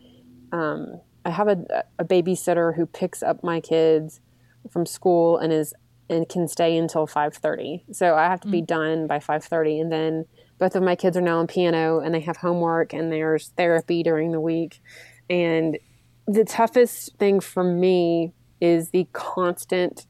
um, 0.52 1.00
I 1.24 1.30
have 1.30 1.48
a, 1.48 1.84
a 1.98 2.04
babysitter 2.04 2.74
who 2.74 2.86
picks 2.86 3.22
up 3.22 3.42
my 3.42 3.60
kids 3.60 4.20
from 4.70 4.86
school 4.86 5.38
and 5.38 5.52
is 5.52 5.74
and 6.10 6.28
can 6.28 6.48
stay 6.48 6.76
until 6.76 7.06
5:30. 7.06 7.94
So 7.94 8.16
I 8.16 8.24
have 8.24 8.40
to 8.40 8.48
be 8.48 8.60
done 8.60 9.06
by 9.06 9.20
5:30 9.20 9.80
and 9.80 9.92
then 9.92 10.24
both 10.58 10.74
of 10.74 10.82
my 10.82 10.96
kids 10.96 11.16
are 11.16 11.22
now 11.22 11.40
in 11.40 11.46
piano 11.46 12.00
and 12.00 12.12
they 12.12 12.20
have 12.20 12.36
homework 12.36 12.92
and 12.92 13.12
there's 13.12 13.48
therapy 13.56 14.02
during 14.02 14.32
the 14.32 14.40
week. 14.40 14.82
And 15.30 15.78
the 16.30 16.44
toughest 16.44 17.16
thing 17.16 17.40
for 17.40 17.64
me 17.64 18.32
is 18.60 18.90
the 18.90 19.06
constant 19.12 20.06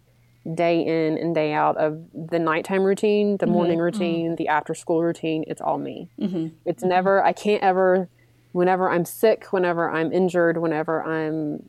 day 0.55 0.81
in 0.81 1.17
and 1.17 1.35
day 1.35 1.53
out 1.53 1.77
of 1.77 2.03
the 2.13 2.39
nighttime 2.39 2.83
routine, 2.83 3.37
the 3.39 3.47
mm-hmm, 3.47 3.53
morning 3.53 3.79
mm-hmm. 3.79 3.85
routine, 3.85 4.37
the 4.37 4.49
after 4.49 4.75
school 4.75 5.03
routine. 5.03 5.45
It's 5.47 5.61
all 5.61 5.79
me. 5.79 6.11
Mm-hmm. 6.21 6.49
It's 6.65 6.83
never, 6.83 7.25
I 7.25 7.33
can't 7.33 7.63
ever, 7.63 8.09
whenever 8.53 8.91
I'm 8.91 9.05
sick, 9.05 9.53
whenever 9.53 9.91
I'm 9.91 10.13
injured, 10.13 10.59
whenever 10.59 11.03
I'm 11.05 11.69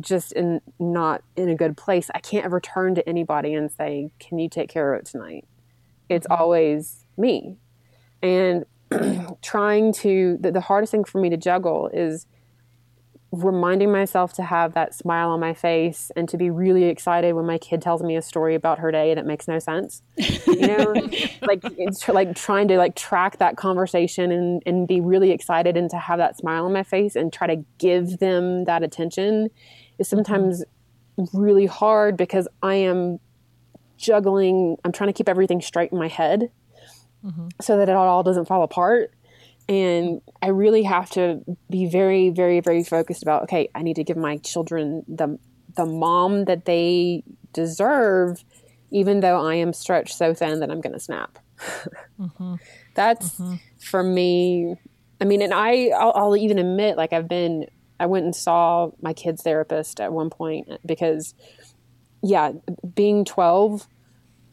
just 0.00 0.32
in 0.32 0.60
not 0.78 1.22
in 1.36 1.48
a 1.48 1.54
good 1.54 1.76
place, 1.76 2.10
I 2.14 2.20
can't 2.20 2.44
ever 2.44 2.60
turn 2.60 2.94
to 2.96 3.08
anybody 3.08 3.54
and 3.54 3.70
say, 3.70 4.10
Can 4.18 4.38
you 4.38 4.48
take 4.48 4.68
care 4.68 4.94
of 4.94 5.00
it 5.00 5.06
tonight? 5.06 5.46
It's 6.08 6.26
always 6.30 7.06
me. 7.16 7.58
And 8.22 8.64
trying 9.42 9.92
to, 9.92 10.36
the, 10.40 10.52
the 10.52 10.60
hardest 10.60 10.92
thing 10.92 11.04
for 11.04 11.20
me 11.20 11.30
to 11.30 11.36
juggle 11.36 11.90
is 11.92 12.26
reminding 13.42 13.90
myself 13.90 14.32
to 14.34 14.42
have 14.42 14.74
that 14.74 14.94
smile 14.94 15.30
on 15.30 15.40
my 15.40 15.54
face 15.54 16.12
and 16.14 16.28
to 16.28 16.36
be 16.36 16.50
really 16.50 16.84
excited 16.84 17.32
when 17.32 17.46
my 17.46 17.58
kid 17.58 17.82
tells 17.82 18.02
me 18.02 18.16
a 18.16 18.22
story 18.22 18.54
about 18.54 18.78
her 18.78 18.92
day 18.92 19.14
that 19.14 19.26
makes 19.26 19.48
no 19.48 19.58
sense. 19.58 20.02
You 20.46 20.66
know 20.66 20.94
like 21.42 21.60
it's 21.78 22.08
like 22.08 22.34
trying 22.34 22.68
to 22.68 22.78
like 22.78 22.94
track 22.94 23.38
that 23.38 23.56
conversation 23.56 24.30
and, 24.30 24.62
and 24.66 24.86
be 24.86 25.00
really 25.00 25.30
excited 25.30 25.76
and 25.76 25.90
to 25.90 25.98
have 25.98 26.18
that 26.18 26.36
smile 26.36 26.66
on 26.66 26.72
my 26.72 26.82
face 26.82 27.16
and 27.16 27.32
try 27.32 27.46
to 27.46 27.64
give 27.78 28.18
them 28.18 28.64
that 28.64 28.82
attention 28.82 29.50
is 29.98 30.08
mm-hmm. 30.08 30.16
sometimes 30.16 30.64
really 31.32 31.66
hard 31.66 32.16
because 32.16 32.48
i 32.62 32.74
am 32.74 33.18
juggling 33.96 34.76
i'm 34.84 34.92
trying 34.92 35.08
to 35.08 35.12
keep 35.12 35.28
everything 35.28 35.60
straight 35.60 35.92
in 35.92 35.98
my 35.98 36.08
head 36.08 36.50
mm-hmm. 37.24 37.48
so 37.60 37.76
that 37.76 37.88
it 37.88 37.94
all 37.94 38.22
doesn't 38.22 38.46
fall 38.46 38.62
apart 38.62 39.12
and 39.68 40.20
I 40.42 40.48
really 40.48 40.82
have 40.82 41.10
to 41.10 41.40
be 41.70 41.86
very, 41.86 42.30
very, 42.30 42.60
very 42.60 42.84
focused 42.84 43.22
about. 43.22 43.44
Okay, 43.44 43.68
I 43.74 43.82
need 43.82 43.96
to 43.96 44.04
give 44.04 44.16
my 44.16 44.36
children 44.38 45.04
the 45.08 45.38
the 45.76 45.86
mom 45.86 46.44
that 46.44 46.66
they 46.66 47.24
deserve, 47.52 48.44
even 48.90 49.20
though 49.20 49.44
I 49.44 49.54
am 49.56 49.72
stretched 49.72 50.16
so 50.16 50.34
thin 50.34 50.60
that 50.60 50.70
I'm 50.70 50.80
going 50.80 50.92
to 50.92 51.00
snap. 51.00 51.38
That's 52.94 53.40
for 53.78 54.02
me. 54.02 54.76
I 55.20 55.24
mean, 55.24 55.40
and 55.42 55.54
I 55.54 55.88
I'll, 55.88 56.12
I'll 56.14 56.36
even 56.36 56.58
admit, 56.58 56.96
like 56.96 57.12
I've 57.12 57.28
been. 57.28 57.66
I 58.00 58.06
went 58.06 58.24
and 58.24 58.34
saw 58.34 58.90
my 59.00 59.12
kids 59.12 59.42
therapist 59.42 60.00
at 60.00 60.12
one 60.12 60.28
point 60.28 60.68
because, 60.84 61.32
yeah, 62.22 62.52
being 62.94 63.24
twelve. 63.24 63.86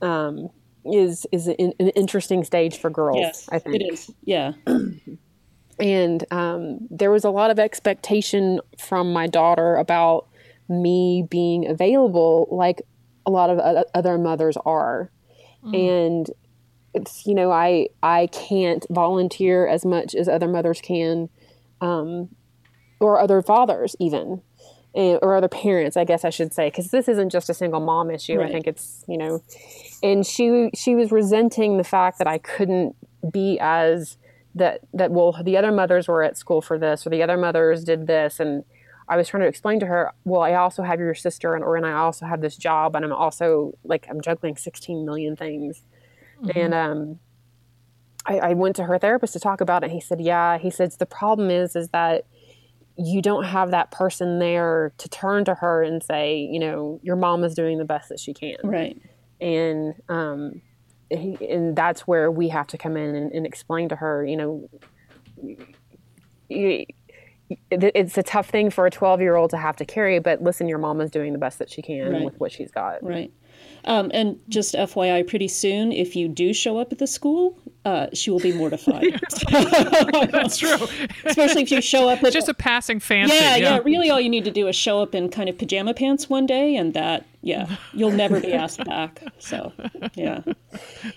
Um, 0.02 0.50
is 0.86 1.26
is 1.32 1.48
an, 1.48 1.74
an 1.80 1.90
interesting 1.90 2.44
stage 2.44 2.78
for 2.78 2.90
girls. 2.90 3.18
Yes, 3.20 3.50
I 3.52 3.60
think 3.60 3.76
it 3.76 3.94
is. 3.94 4.12
Yeah. 4.24 4.54
and 5.80 6.26
um, 6.32 6.88
there 6.90 7.12
was 7.12 7.24
a 7.24 7.30
lot 7.30 7.52
of 7.52 7.60
expectation 7.60 8.60
from 8.78 9.12
my 9.14 9.28
daughter 9.28 9.76
about 9.76 10.28
me 10.70 11.26
being 11.30 11.68
available 11.68 12.48
like 12.50 12.82
a 13.26 13.32
lot 13.32 13.50
of 13.50 13.60
other 13.94 14.18
mothers 14.18 14.58
are 14.66 15.12
and 15.74 16.32
it's 16.94 17.26
you 17.26 17.36
know 17.36 17.52
i 17.52 17.88
i 18.02 18.28
can't 18.28 18.86
volunteer 18.90 19.68
as 19.68 19.86
much 19.86 20.16
as 20.16 20.28
other 20.28 20.48
mothers 20.48 20.82
can 20.82 21.30
um, 21.82 22.30
or 23.00 23.20
other 23.20 23.42
fathers 23.42 23.96
even 24.00 24.42
and, 24.94 25.20
or 25.22 25.36
other 25.36 25.48
parents 25.48 25.96
i 25.96 26.04
guess 26.04 26.26
i 26.26 26.30
should 26.30 26.54
say 26.54 26.68
because 26.68 26.92
this 26.92 27.08
isn't 27.08 27.30
just 27.30 27.50
a 27.50 27.54
single 27.54 27.80
mom 27.80 28.12
issue. 28.12 28.42
I 28.42 28.52
think 28.52 28.68
it's 28.68 29.06
you 29.08 29.18
know 29.18 29.44
and 30.04 30.26
she 30.26 30.70
she 30.76 30.96
was 30.96 31.12
resenting 31.12 31.78
the 31.78 31.84
fact 31.84 32.18
that 32.18 32.28
i 32.28 32.38
couldn't 32.38 32.96
be 33.32 33.58
as 33.60 34.18
that 34.56 34.82
that 34.94 35.12
well 35.12 35.38
the 35.44 35.56
other 35.58 35.72
mothers 35.72 36.08
were 36.08 36.24
at 36.24 36.38
school 36.38 36.62
for 36.62 36.78
this 36.78 37.06
or 37.06 37.10
the 37.10 37.24
other 37.24 37.38
mothers 37.38 37.84
did 37.84 38.08
this. 38.08 38.40
And 38.40 38.64
i 39.08 39.16
was 39.16 39.28
trying 39.28 39.42
to 39.42 39.48
explain 39.48 39.80
to 39.80 39.86
her 39.86 40.12
well 40.26 40.42
i 40.42 40.54
also 40.54 40.84
have 40.84 41.00
your 41.00 41.16
sister 41.16 41.56
and 41.56 41.64
or 41.64 41.78
and 41.78 41.86
i 41.86 41.94
also 41.94 42.26
have 42.26 42.42
this 42.42 42.58
job 42.58 42.96
and 42.96 43.06
i'm 43.06 43.14
also 43.14 43.74
like 43.84 44.08
i'm 44.10 44.22
juggling 44.22 44.58
16 44.58 45.06
million 45.06 45.36
things. 45.36 45.84
And 46.56 46.74
um 46.74 47.20
I, 48.26 48.40
I 48.40 48.54
went 48.54 48.76
to 48.76 48.84
her 48.84 49.00
therapist 49.00 49.34
to 49.34 49.40
talk 49.40 49.62
about 49.62 49.84
it. 49.84 49.88
And 49.88 49.94
he 49.94 50.02
said 50.02 50.22
yeah. 50.22 50.58
He 50.58 50.70
says 50.70 50.98
the 50.98 51.06
problem 51.06 51.50
is 51.50 51.76
is 51.76 51.90
that 51.90 52.26
you 53.04 53.22
don't 53.22 53.44
have 53.46 53.72
that 53.72 53.92
person 53.92 54.40
there 54.40 54.94
to 54.98 55.10
turn 55.10 55.44
to 55.46 55.56
her 55.56 55.82
and 55.84 56.04
say 56.04 56.38
you 56.38 56.60
know 56.60 57.00
your 57.04 57.16
mom 57.16 57.44
is 57.44 57.54
doing 57.56 57.78
the 57.78 57.86
best 57.86 58.10
that 58.10 58.20
she 58.20 58.34
can 58.34 58.56
Right. 58.64 58.98
and 59.40 59.94
um, 60.10 60.62
he, 61.10 61.38
and 61.50 61.76
that's 61.76 62.02
where 62.02 62.32
we 62.32 62.50
have 62.50 62.68
to 62.68 62.78
come 62.78 62.96
in 62.96 63.16
and, 63.16 63.32
and 63.34 63.46
explain 63.46 63.90
to 63.90 63.96
her, 63.98 64.26
you 64.26 64.38
know, 64.38 64.70
you, 66.48 66.86
it's 67.70 68.18
a 68.18 68.24
tough 68.24 68.50
thing 68.50 68.70
for 68.70 68.86
a 68.86 68.92
12 68.92 69.20
year 69.20 69.36
old 69.36 69.50
to 69.50 69.58
have 69.58 69.76
to 69.78 69.86
carry, 69.86 70.20
but 70.20 70.42
listen, 70.42 70.70
your 70.70 70.78
mom 70.78 71.02
is 71.02 71.12
doing 71.12 71.34
the 71.34 71.40
best 71.40 71.60
that 71.60 71.70
she 71.70 71.82
can 71.82 72.12
Right. 72.12 72.24
with 72.24 72.40
what 72.40 72.52
she's 72.52 72.72
got. 72.72 73.04
Right. 73.04 73.32
Um, 73.86 74.12
and 74.14 74.40
just 74.50 74.76
FYI, 74.76 75.28
pretty 75.28 75.48
soon, 75.48 75.92
if 75.92 76.16
you 76.16 76.28
do 76.28 76.54
show 76.54 76.78
up 76.78 76.92
at 76.92 77.00
the 77.00 77.08
school, 77.08 77.58
uh, 77.84 78.08
she 78.14 78.30
will 78.30 78.40
be 78.40 78.54
mortified. 78.54 79.04
That's 80.32 80.58
true. 80.58 80.78
Especially 81.26 81.64
if 81.64 81.72
you 81.72 81.82
show 81.82 82.08
up 82.10 82.24
at 82.24 82.32
Just 82.32 82.48
a 82.48 82.54
passing 82.54 83.00
fancy. 83.00 83.34
yeah, 83.36 83.56
yeah, 83.56 83.80
Really, 83.84 84.10
all 84.12 84.20
you 84.22 84.30
need 84.30 84.46
to 84.46 84.52
do 84.52 84.68
is 84.68 84.76
show 84.76 85.02
up 85.02 85.16
in 85.16 85.30
kind 85.30 85.50
of 85.50 85.58
pajama 85.58 85.94
pants 85.96 86.30
one 86.30 86.46
day, 86.46 86.76
and 86.76 86.94
that, 86.94 87.26
yeah, 87.42 87.76
you'll 87.94 88.12
never 88.12 88.40
be 88.40 88.54
asked 88.54 88.84
back. 88.86 89.22
So, 89.40 89.74
yeah, 90.14 90.42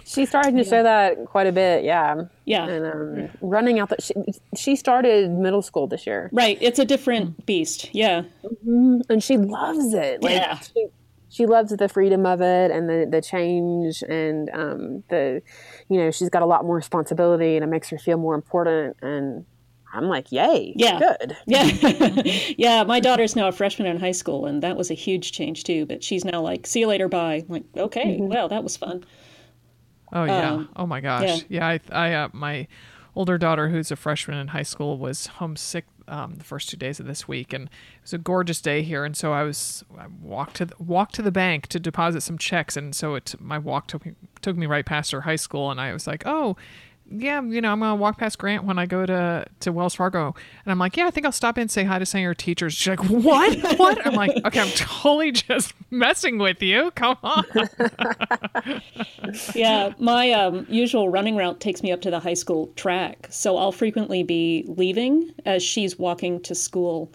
She's 0.06 0.30
starting 0.30 0.56
to 0.56 0.64
show 0.64 0.82
that 0.82 1.26
quite 1.26 1.46
a 1.46 1.52
bit, 1.52 1.84
yeah. 1.84 2.22
yeah, 2.46 2.66
And 2.66 2.86
um, 2.86 3.28
running 3.42 3.78
out 3.78 3.90
the, 3.90 3.96
she, 4.00 4.14
she 4.56 4.76
started 4.76 5.30
middle 5.30 5.60
school 5.62 5.86
this 5.86 6.06
year 6.06 6.30
right. 6.32 6.56
It's 6.62 6.78
a 6.78 6.84
different 6.86 7.44
beast. 7.44 7.90
Yeah, 7.94 8.22
and 8.64 9.22
she 9.22 9.36
loves 9.36 9.92
it. 9.92 10.22
Like, 10.22 10.32
Yeah. 10.32 10.58
she, 10.60 10.86
she 11.34 11.46
loves 11.46 11.74
the 11.76 11.88
freedom 11.88 12.24
of 12.26 12.40
it 12.40 12.70
and 12.70 12.88
the, 12.88 13.08
the 13.10 13.20
change 13.20 14.02
and 14.08 14.48
um, 14.54 15.02
the, 15.08 15.42
you 15.88 15.98
know, 15.98 16.10
she's 16.12 16.28
got 16.30 16.42
a 16.42 16.46
lot 16.46 16.64
more 16.64 16.76
responsibility 16.76 17.56
and 17.56 17.64
it 17.64 17.66
makes 17.66 17.88
her 17.88 17.98
feel 17.98 18.18
more 18.18 18.36
important. 18.36 18.96
And 19.02 19.44
I'm 19.92 20.04
like, 20.04 20.30
yay, 20.30 20.72
Yeah. 20.76 21.00
good. 21.00 21.36
yeah, 21.46 21.64
yeah. 22.56 22.84
My 22.84 23.00
daughter's 23.00 23.34
now 23.34 23.48
a 23.48 23.52
freshman 23.52 23.88
in 23.88 23.98
high 23.98 24.12
school, 24.12 24.46
and 24.46 24.62
that 24.62 24.76
was 24.76 24.90
a 24.92 24.94
huge 24.94 25.32
change 25.32 25.64
too. 25.64 25.86
But 25.86 26.02
she's 26.04 26.24
now 26.24 26.40
like, 26.40 26.66
"See 26.66 26.80
you 26.80 26.86
later, 26.88 27.08
bye." 27.08 27.44
I'm 27.46 27.46
like, 27.48 27.64
okay, 27.76 28.18
well, 28.20 28.48
that 28.48 28.62
was 28.62 28.76
fun. 28.76 29.04
Oh 30.12 30.24
yeah. 30.24 30.52
Um, 30.52 30.68
oh 30.76 30.86
my 30.86 31.00
gosh. 31.00 31.44
Yeah. 31.48 31.66
I, 31.66 31.80
I 31.92 32.12
uh, 32.12 32.28
my 32.32 32.66
older 33.16 33.38
daughter, 33.38 33.68
who's 33.68 33.90
a 33.92 33.96
freshman 33.96 34.38
in 34.38 34.48
high 34.48 34.62
school, 34.64 34.98
was 34.98 35.26
homesick 35.26 35.84
um, 36.08 36.34
the 36.36 36.44
first 36.44 36.68
two 36.68 36.76
days 36.76 37.00
of 37.00 37.06
this 37.06 37.26
week, 37.28 37.52
and 37.52 37.64
it 37.64 38.02
was 38.02 38.12
a 38.12 38.18
gorgeous 38.18 38.60
day 38.60 38.82
here. 38.82 39.04
And 39.04 39.16
so 39.16 39.32
I 39.32 39.42
was 39.42 39.84
I 39.98 40.06
walked 40.22 40.56
to 40.56 40.66
the, 40.66 40.74
walked 40.78 41.14
to 41.16 41.22
the 41.22 41.32
bank 41.32 41.66
to 41.68 41.80
deposit 41.80 42.22
some 42.22 42.38
checks, 42.38 42.76
and 42.76 42.94
so 42.94 43.14
it 43.14 43.34
my 43.40 43.58
walk 43.58 43.86
took 43.86 44.06
me 44.06 44.12
took 44.40 44.56
me 44.56 44.66
right 44.66 44.86
past 44.86 45.12
her 45.12 45.22
high 45.22 45.36
school, 45.36 45.70
and 45.70 45.80
I 45.80 45.92
was 45.92 46.06
like, 46.06 46.22
oh. 46.26 46.56
Yeah, 47.10 47.42
you 47.42 47.60
know, 47.60 47.70
I'm 47.70 47.80
gonna 47.80 47.96
walk 47.96 48.18
past 48.18 48.38
Grant 48.38 48.64
when 48.64 48.78
I 48.78 48.86
go 48.86 49.04
to 49.04 49.44
to 49.60 49.72
Wells 49.72 49.94
Fargo, 49.94 50.34
and 50.64 50.72
I'm 50.72 50.78
like, 50.78 50.96
yeah, 50.96 51.06
I 51.06 51.10
think 51.10 51.26
I'll 51.26 51.32
stop 51.32 51.58
in 51.58 51.62
and 51.62 51.70
say 51.70 51.84
hi 51.84 51.98
to 51.98 52.06
some 52.06 52.18
of 52.18 52.22
your 52.22 52.34
teachers. 52.34 52.72
She's 52.74 52.88
like, 52.88 53.04
what? 53.10 53.58
what? 53.78 54.06
I'm 54.06 54.14
like, 54.14 54.30
okay, 54.44 54.60
I'm 54.60 54.70
totally 54.70 55.30
just 55.30 55.74
messing 55.90 56.38
with 56.38 56.62
you. 56.62 56.90
Come 56.92 57.18
on. 57.22 57.44
yeah, 59.54 59.92
my 59.98 60.30
um, 60.32 60.66
usual 60.70 61.10
running 61.10 61.36
route 61.36 61.60
takes 61.60 61.82
me 61.82 61.92
up 61.92 62.00
to 62.02 62.10
the 62.10 62.20
high 62.20 62.34
school 62.34 62.68
track, 62.74 63.26
so 63.30 63.58
I'll 63.58 63.72
frequently 63.72 64.22
be 64.22 64.64
leaving 64.66 65.30
as 65.44 65.62
she's 65.62 65.98
walking 65.98 66.40
to 66.40 66.54
school. 66.54 67.12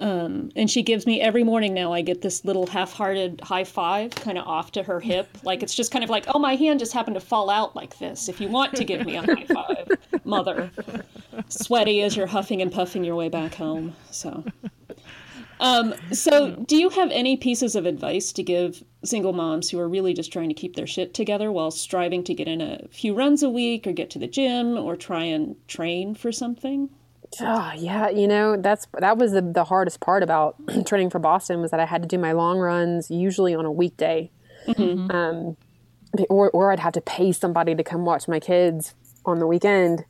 Um, 0.00 0.50
and 0.54 0.70
she 0.70 0.82
gives 0.82 1.06
me 1.06 1.20
every 1.20 1.42
morning 1.42 1.74
now. 1.74 1.92
I 1.92 2.02
get 2.02 2.22
this 2.22 2.44
little 2.44 2.66
half-hearted 2.68 3.40
high 3.42 3.64
five, 3.64 4.12
kind 4.12 4.38
of 4.38 4.46
off 4.46 4.72
to 4.72 4.82
her 4.84 5.00
hip, 5.00 5.28
like 5.42 5.62
it's 5.62 5.74
just 5.74 5.90
kind 5.90 6.04
of 6.04 6.10
like, 6.10 6.24
oh, 6.28 6.38
my 6.38 6.54
hand 6.54 6.78
just 6.78 6.92
happened 6.92 7.14
to 7.14 7.20
fall 7.20 7.50
out 7.50 7.74
like 7.74 7.98
this. 7.98 8.28
If 8.28 8.40
you 8.40 8.48
want 8.48 8.76
to 8.76 8.84
give 8.84 9.04
me 9.04 9.16
a 9.16 9.22
high 9.22 9.44
five, 9.44 9.88
mother, 10.24 10.70
sweaty 11.48 12.02
as 12.02 12.16
you're 12.16 12.26
huffing 12.26 12.62
and 12.62 12.70
puffing 12.70 13.02
your 13.02 13.16
way 13.16 13.28
back 13.28 13.54
home. 13.54 13.96
So, 14.10 14.44
um, 15.60 15.94
so 16.12 16.52
do 16.54 16.76
you 16.76 16.90
have 16.90 17.10
any 17.10 17.36
pieces 17.36 17.74
of 17.74 17.84
advice 17.84 18.32
to 18.32 18.42
give 18.44 18.84
single 19.04 19.32
moms 19.32 19.68
who 19.68 19.80
are 19.80 19.88
really 19.88 20.14
just 20.14 20.32
trying 20.32 20.48
to 20.48 20.54
keep 20.54 20.76
their 20.76 20.86
shit 20.86 21.14
together 21.14 21.50
while 21.50 21.72
striving 21.72 22.22
to 22.24 22.34
get 22.34 22.46
in 22.46 22.60
a 22.60 22.86
few 22.90 23.14
runs 23.14 23.42
a 23.42 23.50
week, 23.50 23.86
or 23.86 23.92
get 23.92 24.10
to 24.10 24.18
the 24.20 24.28
gym, 24.28 24.78
or 24.78 24.94
try 24.94 25.24
and 25.24 25.56
train 25.66 26.14
for 26.14 26.30
something? 26.30 26.88
Oh, 27.40 27.72
yeah, 27.76 28.08
you 28.08 28.26
know, 28.26 28.56
that's 28.56 28.86
that 28.98 29.18
was 29.18 29.32
the, 29.32 29.42
the 29.42 29.64
hardest 29.64 30.00
part 30.00 30.22
about 30.22 30.56
training 30.86 31.10
for 31.10 31.18
Boston 31.18 31.60
was 31.60 31.70
that 31.70 31.80
I 31.80 31.86
had 31.86 32.02
to 32.02 32.08
do 32.08 32.18
my 32.18 32.32
long 32.32 32.58
runs 32.58 33.10
usually 33.10 33.54
on 33.54 33.64
a 33.64 33.72
weekday. 33.72 34.30
Mm-hmm. 34.66 35.10
Um, 35.10 35.56
or, 36.28 36.50
or 36.50 36.72
I'd 36.72 36.80
have 36.80 36.94
to 36.94 37.00
pay 37.00 37.32
somebody 37.32 37.74
to 37.74 37.84
come 37.84 38.04
watch 38.04 38.28
my 38.28 38.40
kids 38.40 38.94
on 39.24 39.38
the 39.38 39.46
weekend. 39.46 40.04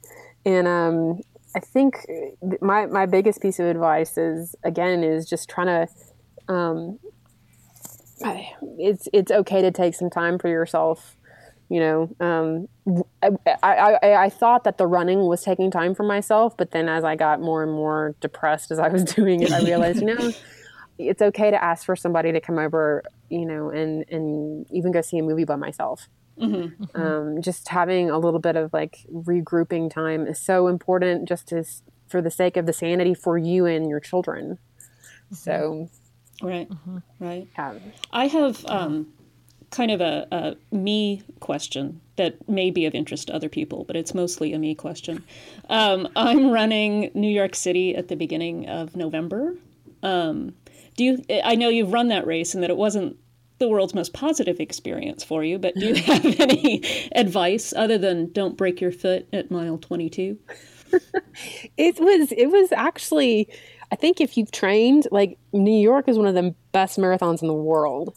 And 0.45 0.67
um, 0.69 1.21
I 1.55 1.61
think 1.61 2.07
my, 2.61 2.87
my 2.87 3.07
biggest 3.07 3.43
piece 3.43 3.59
of 3.59 3.67
advice 3.67 4.17
is, 4.17 4.55
again, 4.65 5.03
is 5.03 5.29
just 5.29 5.49
trying 5.49 5.67
to, 5.67 6.53
um, 6.53 6.99
it's, 8.79 9.09
it's 9.13 9.31
okay 9.31 9.61
to 9.63 9.71
take 9.71 9.95
some 9.95 10.11
time 10.11 10.39
for 10.39 10.49
yourself 10.49 11.17
you 11.69 11.81
know 11.81 12.09
um, 12.21 12.69
I, 13.23 13.31
I, 13.63 14.15
I, 14.25 14.29
thought 14.31 14.65
that 14.65 14.79
the 14.79 14.87
running 14.87 15.27
was 15.27 15.43
taking 15.43 15.71
time 15.71 15.95
for 15.95 16.03
myself 16.03 16.57
but 16.57 16.71
then 16.71 16.89
as 16.89 17.05
i 17.05 17.17
got 17.17 17.41
more 17.41 17.63
and 17.63 17.73
more 17.73 18.15
depressed 18.21 18.71
as 18.71 18.79
i 18.79 18.89
was 18.89 19.05
doing 19.15 19.43
it 19.43 19.53
i 19.53 19.61
realized 19.63 20.01
you 20.01 20.07
know 20.07 20.33
it's 20.99 21.23
okay 21.23 21.51
to 21.51 21.63
ask 21.63 21.85
for 21.85 21.95
somebody 21.95 22.33
to 22.33 22.41
come 22.41 22.59
over 22.59 23.03
you 23.29 23.47
know 23.47 23.71
and 23.71 24.05
and 24.11 24.67
even 24.71 24.93
go 24.93 25.01
see 25.01 25.19
a 25.19 25.23
movie 25.23 25.45
by 25.45 25.57
myself 25.57 26.09
mm-hmm. 26.39 26.83
mm-hmm. 26.83 27.01
Um, 27.01 27.43
just 27.43 27.69
having 27.69 28.11
a 28.11 28.19
little 28.19 28.41
bit 28.41 28.57
of 28.57 28.73
like 28.73 29.07
regrouping 29.13 29.91
time 29.93 30.27
is 30.27 30.41
so 30.41 30.69
important 30.69 31.29
just 31.29 31.49
to 31.49 31.65
for 32.09 32.23
the 32.23 32.31
sake 32.31 32.57
of 32.57 32.67
the 32.67 32.73
sanity 32.73 33.15
for 33.15 33.37
you 33.37 33.67
and 33.67 33.89
your 33.89 34.01
children 34.01 34.59
mm-hmm. 35.27 35.35
so 35.35 35.89
right 36.43 36.69
mm-hmm. 36.69 36.99
right 37.21 37.49
um, 37.59 37.81
i 38.13 38.27
have 38.27 38.65
um 38.67 39.13
kind 39.71 39.91
of 39.91 40.01
a, 40.01 40.27
a, 40.31 40.57
me 40.75 41.23
question 41.41 42.01
that 42.17 42.49
may 42.49 42.71
be 42.71 42.87
of 42.87 42.95
interest 42.95 43.29
to 43.29 43.35
other 43.35 43.49
people, 43.49 43.85
but 43.85 43.97
it's 43.97 44.15
mostly 44.15 44.53
a 44.53 44.59
me 44.59 44.75
question. 44.75 45.25
Um, 45.69 46.09
I'm 46.17 46.51
running 46.51 47.11
New 47.15 47.29
York 47.29 47.55
City 47.55 47.95
at 47.95 48.09
the 48.09 48.17
beginning 48.17 48.69
of 48.69 48.97
November. 48.97 49.55
Um, 50.03 50.55
do 50.97 51.05
you? 51.05 51.25
I 51.45 51.55
know 51.55 51.69
you've 51.69 51.93
run 51.93 52.09
that 52.09 52.27
race 52.27 52.55
and 52.55 52.63
that 52.63 52.71
it 52.71 52.77
wasn't 52.77 53.17
the 53.59 53.69
world's 53.69 53.95
most 53.95 54.13
positive 54.13 54.61
experience 54.61 55.25
for 55.25 55.45
you, 55.45 55.59
but 55.59 55.75
do 55.75 55.89
you 55.89 55.95
have 56.03 56.25
any 56.41 56.83
advice 57.15 57.73
other 57.77 57.99
than 57.99 58.33
don't 58.33 58.57
break 58.57 58.81
your 58.81 58.93
foot 58.93 59.29
at 59.33 59.51
mile 59.51 59.79
22? 59.79 60.39
it 61.77 62.01
was. 62.01 62.33
It 62.33 62.47
was 62.47 62.73
actually. 62.73 63.49
I 63.91 63.97
think 63.97 64.21
if 64.21 64.37
you've 64.37 64.51
trained, 64.51 65.09
like 65.11 65.39
New 65.53 65.79
York 65.79 66.09
is 66.09 66.19
one 66.19 66.27
of 66.27 66.35
the 66.35 66.55
best 66.73 66.99
marathons 66.99 67.41
in 67.41 67.49
the 67.49 67.55
world 67.55 68.15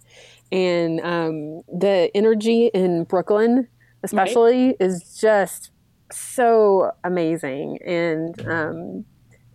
and 0.52 1.00
um, 1.02 1.62
the 1.68 2.12
energy 2.14 2.68
in 2.74 3.06
Brooklyn, 3.06 3.68
especially, 4.04 4.68
right. 4.68 4.78
is 4.80 5.18
just 5.20 5.72
so 6.12 6.92
amazing. 7.04 7.80
And 7.86 8.48
um, 8.48 9.06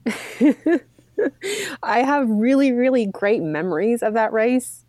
I 1.83 1.99
have 1.99 2.29
really, 2.29 2.73
really 2.73 3.07
great 3.07 3.43
memories 3.43 4.03
of 4.03 4.15
that 4.15 4.33
race 4.33 4.85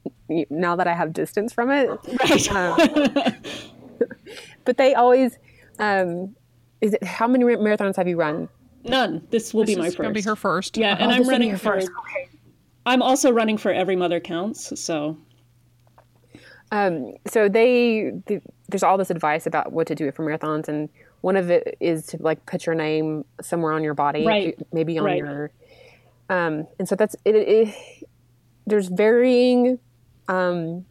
now 0.49 0.75
that 0.75 0.87
I 0.87 0.93
have 0.93 1.13
distance 1.13 1.53
from 1.53 1.71
it. 1.71 1.89
Right. 2.19 2.51
Um, 2.51 3.35
but 4.65 4.77
they 4.77 4.93
always, 4.93 5.37
um, 5.79 6.35
is 6.81 6.93
it, 6.93 7.03
how 7.03 7.27
many 7.27 7.43
marathons 7.43 7.95
have 7.95 8.07
you 8.07 8.17
run? 8.17 8.49
None. 8.83 9.27
This 9.31 9.53
will 9.53 9.65
this 9.65 9.75
be 9.75 9.81
my 9.81 9.87
first. 9.87 9.97
Gonna 9.97 10.13
be 10.13 10.21
her 10.21 10.35
first. 10.35 10.77
Yeah, 10.77 10.95
and 10.97 11.11
oh, 11.11 11.15
I'm 11.15 11.27
running 11.27 11.51
for. 11.57 11.81
First. 11.81 11.89
I'm 12.85 13.01
also 13.01 13.31
running 13.31 13.57
for 13.57 13.71
Every 13.71 13.97
Mother 13.97 14.21
Counts. 14.21 14.79
So 14.79 15.17
um, 16.71 17.13
so 17.25 17.47
they, 17.47 18.11
they, 18.25 18.41
there's 18.69 18.83
all 18.83 18.97
this 18.97 19.09
advice 19.09 19.45
about 19.45 19.71
what 19.71 19.87
to 19.87 19.95
do 19.95 20.11
for 20.11 20.25
marathons, 20.25 20.67
and 20.67 20.89
one 21.21 21.37
of 21.37 21.49
it 21.49 21.77
is 21.79 22.05
to 22.07 22.17
like 22.21 22.45
put 22.45 22.65
your 22.65 22.75
name 22.75 23.25
somewhere 23.41 23.73
on 23.73 23.83
your 23.83 23.93
body, 23.93 24.25
right. 24.25 24.59
maybe 24.71 24.97
on 24.97 25.05
right. 25.05 25.17
your. 25.17 25.51
Um, 26.29 26.67
and 26.77 26.87
so 26.87 26.95
that's 26.95 27.15
it, 27.23 27.35
it 27.35 27.75
there's 28.65 28.89
varying. 28.89 29.79
Um, 30.27 30.85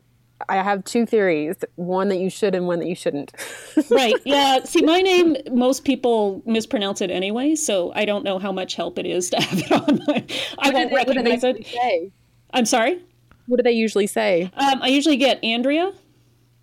I 0.48 0.56
have 0.56 0.82
two 0.84 1.04
theories: 1.04 1.56
one 1.76 2.08
that 2.08 2.18
you 2.18 2.30
should 2.30 2.54
and 2.54 2.66
one 2.66 2.78
that 2.78 2.88
you 2.88 2.94
shouldn't. 2.94 3.32
right. 3.90 4.14
Yeah. 4.24 4.64
See, 4.64 4.82
my 4.82 5.02
name, 5.02 5.36
most 5.50 5.84
people 5.84 6.42
mispronounce 6.46 7.02
it 7.02 7.10
anyway, 7.10 7.54
so 7.54 7.92
I 7.94 8.06
don't 8.06 8.24
know 8.24 8.38
how 8.38 8.52
much 8.52 8.74
help 8.74 8.98
it 8.98 9.06
is 9.06 9.30
to 9.30 9.40
have 9.40 9.58
it 9.58 9.72
on 9.72 10.00
my. 10.06 10.24
I 10.58 10.70
won't 10.70 10.92
recognize 10.92 11.44
it. 11.44 11.66
Say? 11.66 12.12
I'm 12.54 12.64
sorry. 12.64 13.02
What 13.46 13.58
do 13.58 13.62
they 13.62 13.72
usually 13.72 14.06
say? 14.06 14.50
Um, 14.54 14.82
I 14.82 14.88
usually 14.88 15.16
get 15.16 15.42
Andrea. 15.44 15.92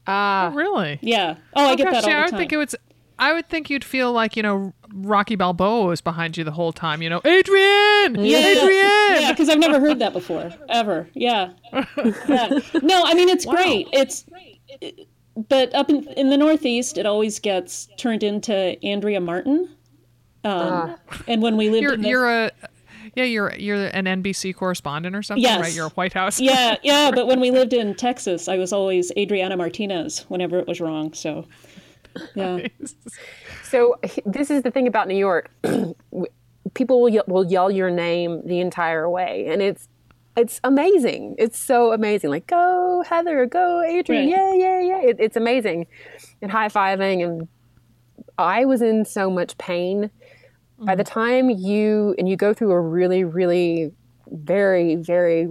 Ah, 0.07 0.51
oh, 0.51 0.55
really? 0.55 0.99
Yeah. 1.01 1.35
Oh, 1.55 1.71
I 1.71 1.75
get 1.75 1.85
gosh, 1.85 1.93
that 1.93 2.03
all 2.03 2.09
yeah, 2.09 2.15
the 2.15 2.21
I 2.21 2.25
would 2.25 2.37
think 2.37 2.53
it 2.53 2.57
was. 2.57 2.75
I 3.19 3.33
would 3.33 3.47
think 3.47 3.69
you'd 3.69 3.85
feel 3.85 4.11
like 4.11 4.35
you 4.35 4.43
know 4.43 4.73
Rocky 4.93 5.35
Balboa 5.35 5.85
was 5.85 6.01
behind 6.01 6.35
you 6.35 6.43
the 6.43 6.51
whole 6.51 6.73
time. 6.73 7.01
You 7.01 7.09
know, 7.09 7.21
Adrian, 7.23 8.15
yeah, 8.25 8.37
Adrian. 8.39 9.21
Yeah, 9.21 9.31
because 9.31 9.49
I've 9.49 9.59
never 9.59 9.79
heard 9.79 9.99
that 9.99 10.13
before 10.13 10.51
ever. 10.69 11.09
Yeah. 11.13 11.51
yeah. 12.27 12.59
No, 12.81 13.03
I 13.05 13.13
mean 13.13 13.29
it's 13.29 13.45
wow. 13.45 13.53
great. 13.53 13.87
It's. 13.93 14.25
but 15.47 15.73
up 15.73 15.89
in, 15.89 16.07
in 16.09 16.29
the 16.29 16.37
Northeast, 16.37 16.97
it 16.97 17.05
always 17.05 17.39
gets 17.39 17.87
turned 17.97 18.23
into 18.23 18.83
Andrea 18.83 19.21
Martin. 19.21 19.69
Um, 20.43 20.51
uh, 20.51 20.95
and 21.27 21.41
when 21.41 21.55
we 21.55 21.69
lived 21.69 21.83
you're, 21.83 21.93
in 21.93 22.01
the, 22.01 22.09
you're 22.09 22.29
a 22.29 22.51
yeah, 23.15 23.25
you're 23.25 23.53
you're 23.55 23.85
an 23.87 24.05
NBC 24.05 24.55
correspondent 24.55 25.15
or 25.15 25.21
something, 25.21 25.43
yes. 25.43 25.59
right? 25.59 25.73
You're 25.73 25.87
a 25.87 25.91
White 25.91 26.13
House. 26.13 26.39
yeah, 26.39 26.75
yeah. 26.83 27.11
But 27.13 27.27
when 27.27 27.39
we 27.39 27.51
lived 27.51 27.73
in 27.73 27.95
Texas, 27.95 28.47
I 28.47 28.57
was 28.57 28.73
always 28.73 29.11
Adriana 29.17 29.55
Martinez 29.55 30.25
whenever 30.29 30.57
it 30.59 30.67
was 30.67 30.81
wrong. 30.81 31.13
So, 31.13 31.45
yeah. 32.35 32.57
Nice. 32.57 32.95
So 33.63 33.95
this 34.25 34.49
is 34.49 34.63
the 34.63 34.71
thing 34.71 34.87
about 34.87 35.07
New 35.07 35.17
York. 35.17 35.51
People 36.73 37.01
will 37.01 37.09
yell, 37.09 37.23
will 37.27 37.45
yell 37.45 37.69
your 37.69 37.91
name 37.91 38.41
the 38.45 38.59
entire 38.59 39.07
way, 39.09 39.45
and 39.47 39.61
it's 39.61 39.87
it's 40.35 40.59
amazing. 40.63 41.35
It's 41.37 41.59
so 41.59 41.91
amazing. 41.91 42.31
Like 42.31 42.47
go 42.47 43.03
Heather, 43.07 43.45
go 43.45 43.81
Adrian, 43.83 44.25
right. 44.25 44.31
yeah, 44.31 44.53
yeah, 44.53 44.81
yeah. 44.81 45.01
It, 45.09 45.17
it's 45.19 45.35
amazing, 45.35 45.85
and 46.41 46.51
high 46.51 46.69
fiving. 46.69 47.23
And 47.23 47.47
I 48.39 48.65
was 48.65 48.81
in 48.81 49.05
so 49.05 49.29
much 49.29 49.57
pain 49.59 50.09
Mm-hmm. 50.75 50.85
By 50.85 50.95
the 50.95 51.03
time 51.03 51.49
you 51.49 52.15
and 52.17 52.27
you 52.27 52.35
go 52.35 52.53
through 52.53 52.71
a 52.71 52.81
really, 52.81 53.23
really, 53.23 53.91
very, 54.27 54.95
very 54.95 55.47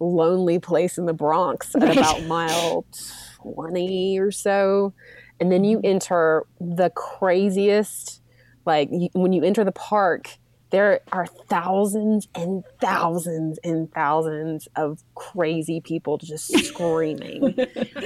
lonely 0.00 0.58
place 0.58 0.98
in 0.98 1.06
the 1.06 1.14
Bronx 1.14 1.74
at 1.74 1.96
about 1.96 2.22
mile 2.24 2.84
twenty 3.42 4.18
or 4.18 4.30
so, 4.30 4.92
and 5.40 5.50
then 5.50 5.64
you 5.64 5.78
mm-hmm. 5.78 5.86
enter 5.86 6.46
the 6.60 6.90
craziest. 6.90 8.22
Like 8.64 8.90
when 9.12 9.32
you 9.32 9.44
enter 9.44 9.62
the 9.62 9.70
park, 9.70 10.38
there 10.70 11.00
are 11.12 11.26
thousands 11.26 12.28
and 12.34 12.64
thousands 12.80 13.58
and 13.62 13.90
thousands 13.92 14.68
of 14.76 15.02
crazy 15.14 15.80
people 15.80 16.18
just 16.18 16.52
screaming. 16.64 17.54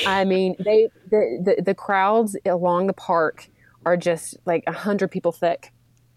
I 0.06 0.24
mean, 0.26 0.56
they 0.58 0.88
the, 1.10 1.54
the, 1.56 1.62
the 1.62 1.74
crowds 1.74 2.36
along 2.44 2.86
the 2.86 2.92
park 2.92 3.48
are 3.86 3.96
just 3.96 4.36
like 4.44 4.64
a 4.66 4.72
hundred 4.72 5.08
people 5.08 5.32
thick. 5.32 5.72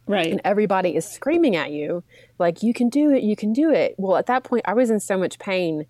Right. 0.06 0.32
And 0.32 0.42
everybody 0.44 0.96
is 0.96 1.08
screaming 1.08 1.56
at 1.56 1.72
you, 1.72 2.04
like, 2.38 2.62
you 2.62 2.74
can 2.74 2.90
do 2.90 3.12
it, 3.12 3.24
you 3.24 3.36
can 3.36 3.54
do 3.54 3.72
it. 3.72 3.96
Well, 3.98 4.18
at 4.18 4.26
that 4.26 4.44
point, 4.44 4.64
I 4.66 4.74
was 4.74 4.90
in 4.90 5.00
so 5.00 5.18
much 5.18 5.40
pain. 5.40 5.86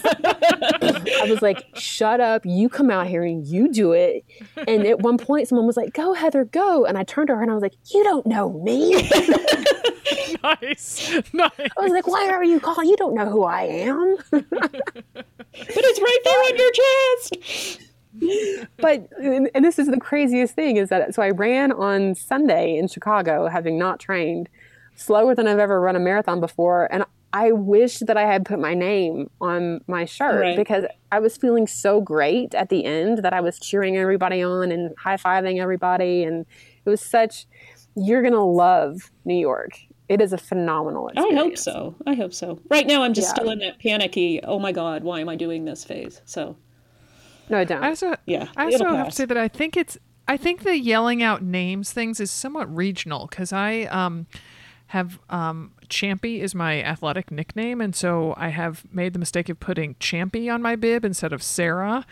face. 1.02 1.22
I 1.22 1.30
was 1.30 1.42
like, 1.42 1.66
shut 1.74 2.20
up. 2.20 2.46
You 2.46 2.70
come 2.70 2.92
out 2.92 3.08
here 3.08 3.24
and 3.24 3.46
you 3.48 3.72
do 3.72 3.94
it. 3.94 4.26
And 4.68 4.86
at 4.86 5.00
one 5.00 5.18
point, 5.18 5.48
someone 5.48 5.66
was 5.66 5.78
like, 5.78 5.94
go, 5.94 6.14
Heather, 6.14 6.46
go. 6.46 6.86
And 6.86 6.98
I 6.98 7.04
turned 7.04 7.28
to 7.28 7.36
her 7.36 7.42
and 7.42 7.50
I 7.50 7.54
was 7.54 7.64
like, 7.64 7.76
you 7.94 8.04
don't 8.04 8.26
know 8.26 8.52
me. 8.62 8.92
nice, 10.44 11.12
nice. 11.34 11.52
I 11.60 11.82
was 11.82 11.92
like, 11.92 12.08
why 12.08 12.28
are 12.30 12.44
you 12.44 12.60
calling? 12.60 12.90
You 12.90 12.98
don't 12.98 13.16
know 13.16 13.30
who 13.30 13.44
I 13.44 13.64
am. 13.64 14.18
but 14.32 14.46
it's 15.54 16.02
right 16.02 16.20
there 16.26 16.40
on 16.40 16.58
your 16.58 16.72
chest 16.72 17.89
but 18.78 19.08
and 19.22 19.64
this 19.64 19.78
is 19.78 19.88
the 19.88 20.00
craziest 20.00 20.56
thing 20.56 20.78
is 20.78 20.90
that 20.90 21.14
so 21.14 21.22
I 21.22 21.30
ran 21.30 21.72
on 21.72 22.16
Sunday 22.16 22.78
in 22.78 22.88
Chicago, 22.88 23.48
having 23.48 23.78
not 23.78 24.00
trained, 24.00 24.50
slower 24.96 25.36
than 25.36 25.48
I've 25.48 25.60
ever 25.60 25.80
run 25.80 25.96
a 25.96 26.00
marathon 26.00 26.40
before, 26.40 26.92
and 26.92 27.06
I 27.32 27.52
wish 27.52 28.00
that 28.00 28.18
I 28.18 28.26
had 28.26 28.46
put 28.46 28.60
my 28.60 28.74
name 28.74 29.30
on 29.40 29.82
my 29.88 30.06
shirt 30.06 30.42
right. 30.42 30.58
because 30.58 30.86
I 31.12 31.20
was 31.20 31.38
feeling 31.38 31.68
so 31.68 32.02
great 32.02 32.56
at 32.56 32.70
the 32.70 32.86
end 32.86 33.20
that 33.20 33.34
I 33.34 33.42
was 33.42 33.60
cheering 33.60 33.98
everybody 33.98 34.42
on 34.42 34.72
and 34.72 34.96
high 34.98 35.18
fiving 35.18 35.62
everybody, 35.62 36.24
and 36.24 36.46
it 36.86 36.90
was 36.90 37.02
such. 37.02 37.46
You're 37.96 38.24
gonna 38.24 38.46
love 38.46 39.12
New 39.26 39.38
York. 39.38 39.78
It 40.08 40.22
is 40.22 40.34
a 40.34 40.38
phenomenal 40.38 41.10
experience. 41.10 41.40
I 41.40 41.44
hope 41.44 41.58
so. 41.58 41.96
I 42.08 42.14
hope 42.16 42.34
so. 42.34 42.60
Right 42.70 42.88
now, 42.88 43.04
I'm 43.04 43.14
just 43.14 43.28
yeah. 43.28 43.34
still 43.34 43.52
in 43.52 43.60
that 43.60 43.80
panicky. 43.80 44.42
Oh 44.44 44.58
my 44.58 44.72
God, 44.72 45.04
why 45.04 45.20
am 45.20 45.30
I 45.30 45.36
doing 45.36 45.66
this 45.66 45.84
phase? 45.84 46.22
So 46.26 46.56
no, 47.50 47.58
I 47.58 47.64
don't. 47.64 47.84
I 47.84 47.90
also, 47.90 48.16
yeah, 48.26 48.48
I 48.56 48.66
also 48.66 48.86
have 48.96 49.10
to 49.10 49.16
say 49.16 49.26
that 49.26 49.38
I 49.38 49.48
think 49.48 49.76
it's. 49.78 49.98
I 50.28 50.38
think 50.38 50.62
the 50.62 50.78
yelling 50.78 51.24
out 51.24 51.42
names 51.42 51.92
things 51.92 52.20
is 52.20 52.30
somewhat 52.30 52.74
regional 52.74 53.26
because 53.26 53.52
I 53.52 53.84
um, 53.86 54.28
have 54.88 55.20
um, 55.30 55.72
Champy 55.88 56.40
is 56.42 56.54
my 56.54 56.84
athletic 56.84 57.32
nickname, 57.32 57.82
and 57.82 57.96
so 57.96 58.36
I 58.38 58.50
have 58.50 58.86
made 58.94 59.14
the 59.14 59.20
mistake 59.20 59.50
of 59.50 59.60
putting 59.60 59.96
Champy 59.96 60.54
on 60.54 60.62
my 60.62 60.76
bib 60.76 61.04
instead 61.04 61.34
of 61.34 61.42
Sarah 61.42 62.06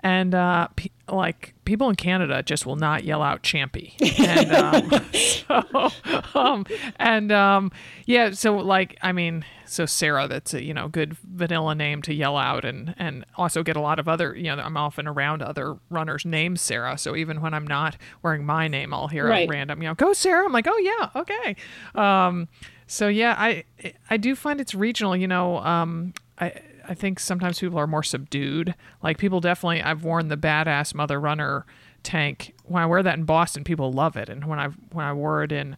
and 0.00 0.34
uh, 0.34 0.68
pe- 0.76 0.90
like 1.12 1.54
people 1.64 1.88
in 1.88 1.96
Canada 1.96 2.42
just 2.42 2.66
will 2.66 2.76
not 2.76 3.04
yell 3.04 3.22
out 3.22 3.42
"champy," 3.42 3.94
and 4.18 4.52
um, 4.52 5.10
so, 6.32 6.38
um, 6.38 6.66
and 6.96 7.30
um, 7.32 7.72
yeah, 8.06 8.30
so 8.32 8.56
like 8.56 8.96
I 9.02 9.12
mean, 9.12 9.44
so 9.66 9.86
Sarah, 9.86 10.28
that's 10.28 10.54
a 10.54 10.62
you 10.62 10.74
know 10.74 10.88
good 10.88 11.16
vanilla 11.18 11.74
name 11.74 12.02
to 12.02 12.14
yell 12.14 12.36
out, 12.36 12.64
and 12.64 12.94
and 12.98 13.24
also 13.36 13.62
get 13.62 13.76
a 13.76 13.80
lot 13.80 13.98
of 13.98 14.08
other 14.08 14.34
you 14.34 14.44
know 14.44 14.62
I'm 14.62 14.76
often 14.76 15.06
around 15.06 15.42
other 15.42 15.76
runners 15.90 16.24
named 16.24 16.60
Sarah, 16.60 16.98
so 16.98 17.16
even 17.16 17.40
when 17.40 17.54
I'm 17.54 17.66
not 17.66 17.96
wearing 18.22 18.44
my 18.44 18.68
name, 18.68 18.94
I'll 18.94 19.08
hear 19.08 19.28
right. 19.28 19.48
a 19.48 19.50
random 19.50 19.82
you 19.82 19.88
know 19.88 19.94
go 19.94 20.12
Sarah. 20.12 20.44
I'm 20.44 20.52
like 20.52 20.66
oh 20.68 20.78
yeah 20.78 21.20
okay. 21.20 21.56
Um, 21.94 22.48
so 22.86 23.08
yeah, 23.08 23.34
I 23.38 23.64
I 24.10 24.16
do 24.16 24.36
find 24.36 24.60
it's 24.60 24.74
regional. 24.74 25.16
You 25.16 25.28
know, 25.28 25.58
um, 25.58 26.12
I 26.38 26.60
I 26.88 26.94
think 26.94 27.20
sometimes 27.20 27.58
people 27.58 27.78
are 27.78 27.86
more 27.86 28.02
subdued. 28.02 28.74
Like 29.02 29.18
people 29.18 29.40
definitely, 29.40 29.82
I've 29.82 30.04
worn 30.04 30.28
the 30.28 30.36
badass 30.36 30.94
mother 30.94 31.20
runner 31.20 31.66
tank. 32.02 32.54
When 32.64 32.82
I 32.82 32.86
wear 32.86 33.02
that 33.02 33.18
in 33.18 33.24
Boston, 33.24 33.64
people 33.64 33.92
love 33.92 34.16
it, 34.16 34.28
and 34.28 34.44
when 34.46 34.58
I 34.58 34.68
when 34.90 35.04
I 35.04 35.12
wore 35.12 35.42
it 35.42 35.52
in 35.52 35.76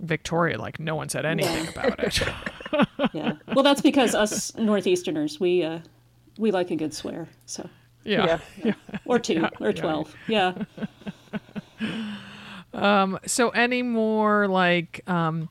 Victoria, 0.00 0.58
like 0.58 0.78
no 0.78 0.94
one 0.94 1.08
said 1.08 1.24
anything 1.24 1.64
yeah. 1.64 1.70
about 1.70 2.00
it. 2.00 2.22
yeah, 3.14 3.32
well, 3.54 3.62
that's 3.62 3.80
because 3.80 4.14
us 4.14 4.52
Northeasterners, 4.52 5.40
we 5.40 5.62
uh, 5.62 5.80
we 6.38 6.50
like 6.50 6.70
a 6.70 6.76
good 6.76 6.94
swear. 6.94 7.28
So 7.46 7.68
yeah, 8.04 8.38
yeah. 8.62 8.74
or 9.04 9.18
two 9.18 9.34
yeah. 9.34 9.50
or 9.60 9.72
twelve, 9.72 10.14
yeah. 10.28 10.54
um. 12.74 13.18
So 13.26 13.50
any 13.50 13.82
more 13.82 14.48
like 14.48 15.00
um 15.08 15.48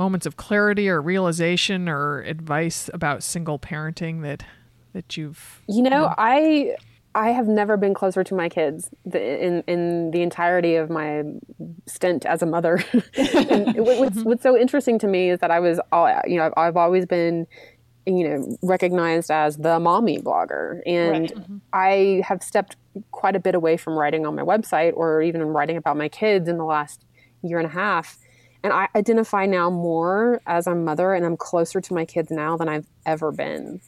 moments 0.00 0.24
of 0.24 0.38
clarity 0.38 0.88
or 0.88 0.98
realization 1.02 1.86
or 1.86 2.22
advice 2.22 2.88
about 2.94 3.22
single 3.22 3.58
parenting 3.58 4.22
that 4.22 4.42
that 4.94 5.14
you've 5.14 5.60
you 5.68 5.82
know, 5.82 5.90
you 5.90 5.90
know? 5.90 6.14
i 6.16 6.74
i 7.14 7.28
have 7.28 7.46
never 7.46 7.76
been 7.76 7.92
closer 7.92 8.24
to 8.24 8.34
my 8.34 8.48
kids 8.48 8.88
in 9.12 9.62
in 9.66 10.10
the 10.10 10.22
entirety 10.22 10.74
of 10.76 10.88
my 10.88 11.22
stint 11.86 12.24
as 12.24 12.40
a 12.40 12.46
mother 12.46 12.78
what's, 13.76 14.22
what's 14.24 14.42
so 14.42 14.56
interesting 14.56 14.98
to 14.98 15.06
me 15.06 15.28
is 15.28 15.38
that 15.40 15.50
i 15.50 15.60
was 15.60 15.78
all 15.92 16.08
you 16.26 16.38
know 16.38 16.46
i've, 16.46 16.54
I've 16.56 16.78
always 16.78 17.04
been 17.04 17.46
you 18.06 18.26
know 18.26 18.56
recognized 18.62 19.30
as 19.30 19.58
the 19.58 19.78
mommy 19.78 20.18
blogger 20.18 20.80
and 20.86 21.24
right. 21.24 21.34
mm-hmm. 21.34 21.56
i 21.74 22.22
have 22.24 22.42
stepped 22.42 22.76
quite 23.10 23.36
a 23.36 23.40
bit 23.40 23.54
away 23.54 23.76
from 23.76 23.98
writing 23.98 24.24
on 24.24 24.34
my 24.34 24.42
website 24.42 24.94
or 24.96 25.20
even 25.20 25.42
writing 25.42 25.76
about 25.76 25.98
my 25.98 26.08
kids 26.08 26.48
in 26.48 26.56
the 26.56 26.64
last 26.64 27.04
year 27.42 27.58
and 27.58 27.66
a 27.66 27.74
half 27.84 28.16
and 28.62 28.72
I 28.72 28.88
identify 28.94 29.46
now 29.46 29.70
more 29.70 30.40
as 30.46 30.66
a 30.66 30.74
mother 30.74 31.14
and 31.14 31.24
I'm 31.24 31.36
closer 31.36 31.80
to 31.80 31.94
my 31.94 32.04
kids 32.04 32.30
now 32.30 32.56
than 32.56 32.68
I've 32.68 32.86
ever 33.06 33.32
been. 33.32 33.80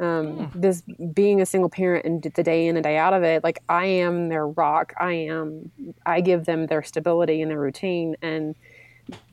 Um, 0.00 0.06
mm. 0.06 0.50
This 0.54 0.82
being 1.12 1.40
a 1.40 1.46
single 1.46 1.70
parent 1.70 2.04
and 2.04 2.22
the 2.22 2.42
day 2.42 2.66
in 2.66 2.76
and 2.76 2.82
day 2.82 2.96
out 2.96 3.12
of 3.12 3.22
it, 3.22 3.44
like 3.44 3.60
I 3.68 3.86
am 3.86 4.28
their 4.28 4.46
rock. 4.46 4.92
I 4.98 5.12
am, 5.12 5.70
I 6.04 6.20
give 6.20 6.46
them 6.46 6.66
their 6.66 6.82
stability 6.82 7.42
and 7.42 7.50
their 7.50 7.60
routine, 7.60 8.16
and 8.20 8.56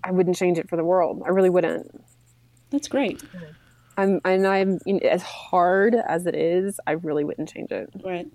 I 0.04 0.12
wouldn't 0.12 0.36
change 0.36 0.60
it 0.60 0.70
for 0.70 0.76
the 0.76 0.84
world. 0.84 1.24
I 1.26 1.30
really 1.30 1.50
wouldn't. 1.50 2.04
That's 2.70 2.88
great. 2.88 3.24
I'm, 3.98 4.22
and 4.24 4.46
I'm 4.46 4.80
you 4.86 4.94
know, 4.94 5.00
as 5.00 5.24
hard 5.24 5.96
as 5.96 6.28
it 6.28 6.36
is, 6.36 6.80
I 6.86 6.92
really 6.92 7.24
wouldn't 7.24 7.50
change 7.52 7.72
it. 7.72 7.90
Right. 8.04 8.28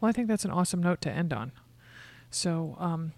Well, 0.00 0.08
I 0.08 0.12
think 0.12 0.28
that's 0.28 0.44
an 0.44 0.50
awesome 0.50 0.82
note 0.82 1.00
to 1.02 1.10
end 1.10 1.32
on. 1.32 1.52
So, 2.30 2.76
um, 2.78 3.12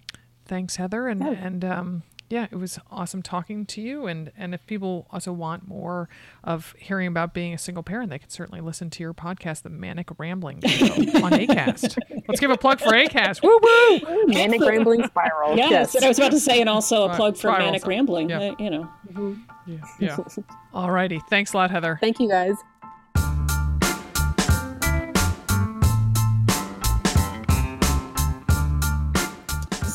thanks, 0.45 0.77
Heather, 0.77 1.09
and 1.09 1.23
oh. 1.23 1.33
and 1.33 1.65
um, 1.65 2.03
yeah, 2.31 2.47
it 2.51 2.57
was 2.57 2.79
awesome 2.91 3.23
talking 3.23 3.67
to 3.67 3.81
you. 3.81 4.07
And, 4.07 4.31
and 4.39 4.55
if 4.55 4.65
people 4.67 5.09
also 5.11 5.33
want 5.33 5.67
more 5.67 6.09
of 6.45 6.75
hearing 6.79 7.09
about 7.09 7.35
being 7.35 7.53
a 7.53 7.59
single 7.59 7.83
parent, 7.83 8.11
they 8.11 8.21
can 8.21 8.31
certainly 8.31 8.61
listen 8.61 8.89
to 8.91 9.03
your 9.03 9.13
podcast, 9.13 9.63
The 9.63 9.71
Manic 9.71 10.09
Rambling 10.17 10.61
Show 10.63 10.85
on 10.87 11.33
ACAST. 11.33 11.99
Let's 12.29 12.41
give 12.41 12.53
a 12.53 12.57
plug 12.57 12.79
for 12.79 12.93
ACAST. 12.93 13.43
Woo 13.43 13.59
woo! 13.61 14.27
Manic 14.29 14.61
Rambling 14.61 15.05
Spiral. 15.07 15.57
Yes, 15.57 15.71
yes. 15.71 15.95
And 15.97 16.05
I 16.05 16.09
was 16.09 16.19
about 16.19 16.31
to 16.31 16.41
say, 16.41 16.61
and 16.61 16.71
also 16.71 17.09
a 17.09 17.15
plug 17.17 17.35
for 17.35 17.49
Spirals. 17.49 17.65
Manic 17.67 17.87
Rambling, 17.87 18.31
yeah. 18.31 18.39
uh, 18.39 18.55
you 18.61 18.71
know. 18.71 18.89
Mm-hmm. 19.13 19.35
Yeah. 19.67 19.79
yeah. 19.99 20.17
All 20.73 20.93
righty. 20.93 21.21
Thanks 21.29 21.53
a 21.53 21.57
lot, 21.57 21.73
Heather. 21.73 21.99
Thank 22.01 22.21
you, 22.21 22.29
guys. 22.29 22.55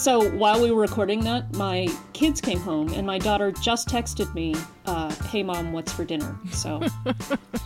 So 0.05 0.29
while 0.35 0.61
we 0.61 0.69
were 0.69 0.81
recording 0.81 1.21
that, 1.21 1.55
my 1.55 1.87
kids 2.13 2.39
came 2.39 2.59
home, 2.59 2.93
and 2.93 3.07
my 3.07 3.17
daughter 3.17 3.51
just 3.51 3.89
texted 3.89 4.31
me, 4.35 4.53
uh, 4.85 5.11
"Hey 5.29 5.41
mom, 5.41 5.73
what's 5.73 5.91
for 5.91 6.05
dinner?" 6.05 6.37
So, 6.51 6.79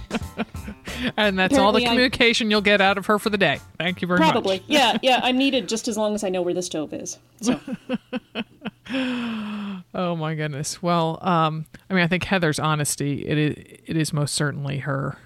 and 1.17 1.37
that's 1.37 1.57
all 1.57 1.73
the 1.73 1.83
communication 1.83 2.47
I, 2.47 2.51
you'll 2.51 2.61
get 2.61 2.79
out 2.79 2.97
of 2.97 3.07
her 3.07 3.19
for 3.19 3.29
the 3.29 3.37
day. 3.37 3.59
Thank 3.77 4.01
you 4.01 4.07
very 4.07 4.19
probably. 4.19 4.59
much. 4.59 4.67
Probably, 4.67 4.73
yeah, 4.73 4.97
yeah. 5.03 5.19
I'm 5.21 5.37
needed 5.37 5.67
just 5.67 5.89
as 5.89 5.97
long 5.97 6.15
as 6.15 6.23
I 6.23 6.29
know 6.29 6.41
where 6.41 6.53
the 6.53 6.61
stove 6.61 6.93
is. 6.93 7.19
So. 7.41 7.59
oh 9.93 10.15
my 10.15 10.33
goodness. 10.33 10.81
Well, 10.81 11.19
um, 11.21 11.65
I 11.89 11.93
mean, 11.93 12.05
I 12.05 12.07
think 12.07 12.23
Heather's 12.23 12.57
honesty 12.57 13.27
it 13.27 13.37
is 13.37 13.55
it 13.85 13.97
is 13.97 14.13
most 14.13 14.33
certainly 14.33 14.77
her 14.77 15.17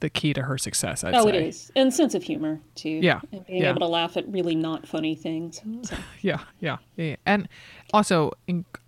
the 0.00 0.10
key 0.10 0.32
to 0.32 0.42
her 0.42 0.58
success. 0.58 1.04
I'd 1.04 1.14
oh, 1.14 1.24
say. 1.24 1.28
it 1.30 1.34
is, 1.34 1.72
and 1.76 1.92
sense 1.92 2.14
of 2.14 2.22
humor 2.22 2.60
too. 2.74 2.88
Yeah, 2.88 3.20
and 3.32 3.46
being 3.46 3.62
yeah. 3.62 3.70
able 3.70 3.80
to 3.80 3.86
laugh 3.86 4.16
at 4.16 4.30
really 4.30 4.54
not 4.54 4.86
funny 4.86 5.14
things. 5.14 5.60
So. 5.82 5.96
Yeah, 6.20 6.40
yeah, 6.60 6.78
yeah, 6.96 7.16
and 7.24 7.48
also, 7.92 8.32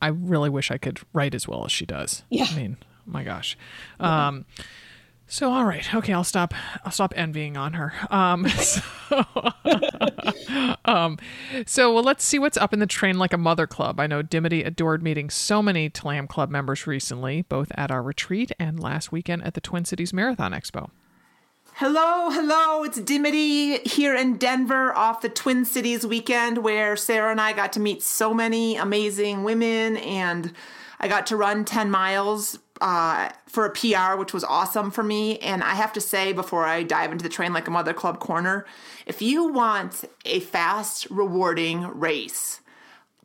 I 0.03 0.09
really 0.09 0.51
wish 0.51 0.71
I 0.71 0.79
could 0.79 1.01
write 1.13 1.35
as 1.35 1.47
well 1.47 1.65
as 1.65 1.73
she 1.73 1.87
does. 1.87 2.25
Yeah, 2.29 2.47
I 2.51 2.57
mean, 2.57 2.77
my 3.07 3.25
gosh. 3.25 3.57
Yeah. 4.01 4.29
Um, 4.29 4.47
so 5.31 5.53
all 5.53 5.65
right, 5.65 5.95
okay, 5.95 6.13
I'll 6.13 6.25
stop. 6.25 6.55
I'll 6.85 6.91
stop 6.91 7.15
envying 7.17 7.57
on 7.57 7.75
her. 7.75 7.93
Um, 8.11 8.49
so, 8.49 8.83
um, 10.85 11.19
so 11.67 11.95
well, 11.95 12.03
let's 12.03 12.25
see 12.25 12.41
what's 12.41 12.57
up 12.57 12.73
in 12.73 12.81
the 12.81 12.87
train 12.87 13.17
like 13.17 13.33
a 13.33 13.39
mother 13.39 13.69
club. 13.69 14.01
I 14.01 14.09
know 14.09 14.23
Dimity 14.23 14.65
adored 14.65 15.05
meeting 15.05 15.31
so 15.31 15.63
many 15.63 15.89
TLAM 15.89 16.29
club 16.29 16.51
members 16.51 16.85
recently, 16.89 17.43
both 17.43 17.71
at 17.77 17.93
our 17.93 18.03
retreat 18.03 18.51
and 18.59 18.81
last 18.81 19.13
weekend 19.13 19.45
at 19.45 19.55
the 19.55 19.61
Twin 19.61 19.85
Cities 19.85 20.13
Marathon 20.13 20.51
Expo. 20.51 20.91
Hello, 21.81 22.29
hello, 22.29 22.85
it's 22.85 23.01
Dimity 23.01 23.79
here 23.79 24.15
in 24.15 24.37
Denver 24.37 24.95
off 24.95 25.23
the 25.23 25.31
Twin 25.31 25.65
Cities 25.65 26.07
weekend 26.07 26.59
where 26.59 26.95
Sarah 26.95 27.31
and 27.31 27.41
I 27.41 27.55
got 27.55 27.73
to 27.73 27.81
meet 27.81 28.03
so 28.03 28.35
many 28.35 28.77
amazing 28.77 29.45
women 29.45 29.97
and 29.97 30.53
I 31.01 31.09
got 31.09 31.27
to 31.29 31.37
run 31.37 31.65
10 31.65 31.91
miles 31.91 32.59
uh, 32.83 33.31
for 33.47 33.65
a 33.65 33.71
PR, 33.71 34.19
which 34.19 34.35
was 34.35 34.45
awesome 34.45 34.91
for 34.91 35.03
me. 35.03 35.39
And 35.39 35.65
I 35.65 35.75
have 35.75 35.95
to 35.95 36.03
say, 36.03 36.35
before 36.35 36.67
I 36.67 36.83
dive 36.83 37.13
into 37.13 37.23
the 37.23 37.31
Train 37.31 37.55
Like 37.55 37.67
a 37.67 37.71
Mother 37.71 37.95
Club 37.95 38.19
corner, 38.21 38.67
if 39.07 39.23
you 39.23 39.51
want 39.51 40.05
a 40.27 40.41
fast, 40.41 41.07
rewarding 41.09 41.87
race, 41.99 42.61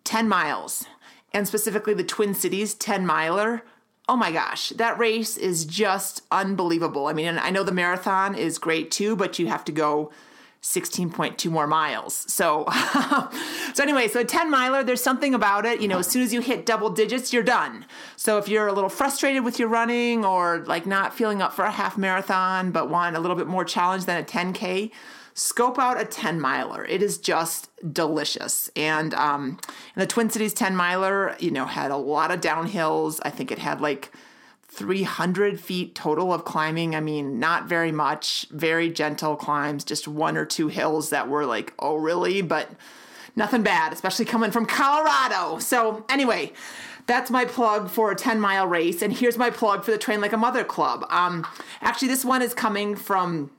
10 0.05 0.29
miles, 0.29 0.85
and 1.33 1.45
specifically 1.45 1.93
the 1.93 2.05
Twin 2.05 2.33
Cities 2.33 2.73
10 2.73 3.05
miler, 3.05 3.63
oh 4.07 4.15
my 4.15 4.31
gosh, 4.31 4.69
that 4.69 4.99
race 4.99 5.37
is 5.37 5.65
just 5.65 6.21
unbelievable. 6.31 7.07
I 7.07 7.13
mean, 7.13 7.27
and 7.27 7.39
I 7.39 7.49
know 7.49 7.63
the 7.63 7.71
marathon 7.71 8.35
is 8.35 8.57
great 8.57 8.91
too, 8.91 9.15
but 9.15 9.39
you 9.39 9.47
have 9.47 9.65
to 9.65 9.71
go 9.71 10.11
16.2 10.61 11.49
more 11.51 11.67
miles. 11.67 12.25
So, 12.31 12.65
so 13.73 13.83
anyway, 13.83 14.07
so 14.07 14.21
a 14.21 14.25
10 14.25 14.49
miler, 14.49 14.83
there's 14.83 15.01
something 15.01 15.35
about 15.35 15.65
it. 15.65 15.79
You 15.79 15.87
know, 15.87 15.99
as 15.99 16.07
soon 16.07 16.23
as 16.23 16.33
you 16.33 16.41
hit 16.41 16.65
double 16.65 16.89
digits, 16.89 17.31
you're 17.31 17.43
done. 17.43 17.85
So 18.15 18.39
if 18.39 18.47
you're 18.47 18.67
a 18.67 18.73
little 18.73 18.89
frustrated 18.89 19.43
with 19.43 19.59
your 19.59 19.67
running 19.67 20.25
or 20.25 20.63
like 20.65 20.87
not 20.87 21.13
feeling 21.13 21.41
up 21.41 21.53
for 21.53 21.65
a 21.65 21.71
half 21.71 21.97
marathon, 21.99 22.71
but 22.71 22.89
want 22.89 23.15
a 23.15 23.19
little 23.19 23.37
bit 23.37 23.47
more 23.47 23.63
challenge 23.63 24.05
than 24.05 24.19
a 24.19 24.25
10K, 24.25 24.91
scope 25.35 25.77
out 25.77 25.99
a 26.01 26.05
10 26.05 26.39
miler. 26.39 26.85
It 26.85 27.03
is 27.03 27.17
just 27.17 27.69
delicious. 27.93 28.71
And, 28.75 29.13
um, 29.13 29.59
and 29.93 30.01
the 30.01 30.07
Twin 30.07 30.29
Cities 30.29 30.53
10 30.53 30.75
miler, 30.75 31.35
you 31.39 31.51
know, 31.51 31.65
had 31.65 31.91
a 31.91 31.97
lot 31.97 32.31
of 32.31 32.39
downhills. 32.39 33.19
I 33.23 33.29
think 33.29 33.51
it 33.51 33.59
had 33.59 33.81
like 33.81 34.11
300 34.69 35.59
feet 35.59 35.93
total 35.93 36.33
of 36.33 36.45
climbing. 36.45 36.95
I 36.95 37.01
mean, 37.01 37.37
not 37.37 37.67
very 37.67 37.91
much, 37.91 38.47
very 38.49 38.89
gentle 38.89 39.35
climbs, 39.35 39.83
just 39.83 40.07
one 40.07 40.37
or 40.37 40.45
two 40.45 40.69
hills 40.69 41.09
that 41.09 41.27
were 41.27 41.45
like, 41.45 41.73
oh, 41.79 41.95
really? 41.95 42.41
But 42.41 42.69
nothing 43.35 43.61
bad, 43.61 43.91
especially 43.91 44.25
coming 44.25 44.51
from 44.51 44.65
Colorado. 44.65 45.59
So, 45.59 46.05
anyway, 46.07 46.53
that's 47.07 47.29
my 47.29 47.43
plug 47.43 47.89
for 47.89 48.09
a 48.09 48.15
10 48.15 48.39
mile 48.39 48.67
race. 48.67 49.01
And 49.01 49.11
here's 49.11 49.37
my 49.37 49.49
plug 49.49 49.83
for 49.83 49.91
the 49.91 49.97
Train 49.97 50.21
Like 50.21 50.33
a 50.33 50.37
Mother 50.37 50.63
Club. 50.63 51.05
Um, 51.09 51.45
actually, 51.81 52.07
this 52.07 52.23
one 52.23 52.41
is 52.41 52.53
coming 52.53 52.95
from 52.95 53.51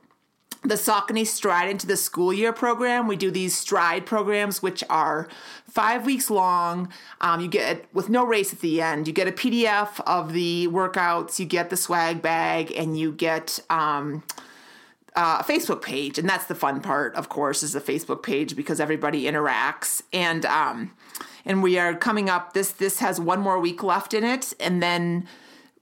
the 0.68 0.74
Saucony 0.74 1.26
Stride 1.26 1.68
into 1.68 1.86
the 1.86 1.96
School 1.96 2.32
Year 2.32 2.52
program. 2.52 3.06
We 3.06 3.16
do 3.16 3.30
these 3.30 3.56
stride 3.56 4.06
programs, 4.06 4.62
which 4.62 4.82
are 4.90 5.28
five 5.68 6.04
weeks 6.04 6.30
long. 6.30 6.88
Um, 7.20 7.40
you 7.40 7.48
get, 7.48 7.84
with 7.94 8.08
no 8.08 8.24
race 8.24 8.52
at 8.52 8.60
the 8.60 8.82
end, 8.82 9.06
you 9.06 9.12
get 9.12 9.28
a 9.28 9.32
PDF 9.32 10.00
of 10.06 10.32
the 10.32 10.68
workouts, 10.68 11.38
you 11.38 11.46
get 11.46 11.70
the 11.70 11.76
swag 11.76 12.22
bag, 12.22 12.72
and 12.76 12.98
you 12.98 13.12
get 13.12 13.60
um, 13.70 14.22
uh, 15.14 15.38
a 15.40 15.44
Facebook 15.44 15.82
page. 15.82 16.18
And 16.18 16.28
that's 16.28 16.46
the 16.46 16.54
fun 16.54 16.80
part, 16.80 17.14
of 17.14 17.28
course, 17.28 17.62
is 17.62 17.72
the 17.72 17.80
Facebook 17.80 18.22
page 18.22 18.56
because 18.56 18.80
everybody 18.80 19.24
interacts. 19.24 20.02
And, 20.12 20.44
um, 20.46 20.92
and 21.44 21.62
we 21.62 21.78
are 21.78 21.94
coming 21.94 22.28
up, 22.28 22.52
this, 22.54 22.72
this 22.72 22.98
has 22.98 23.20
one 23.20 23.40
more 23.40 23.58
week 23.60 23.82
left 23.82 24.14
in 24.14 24.24
it. 24.24 24.52
And 24.58 24.82
then 24.82 25.28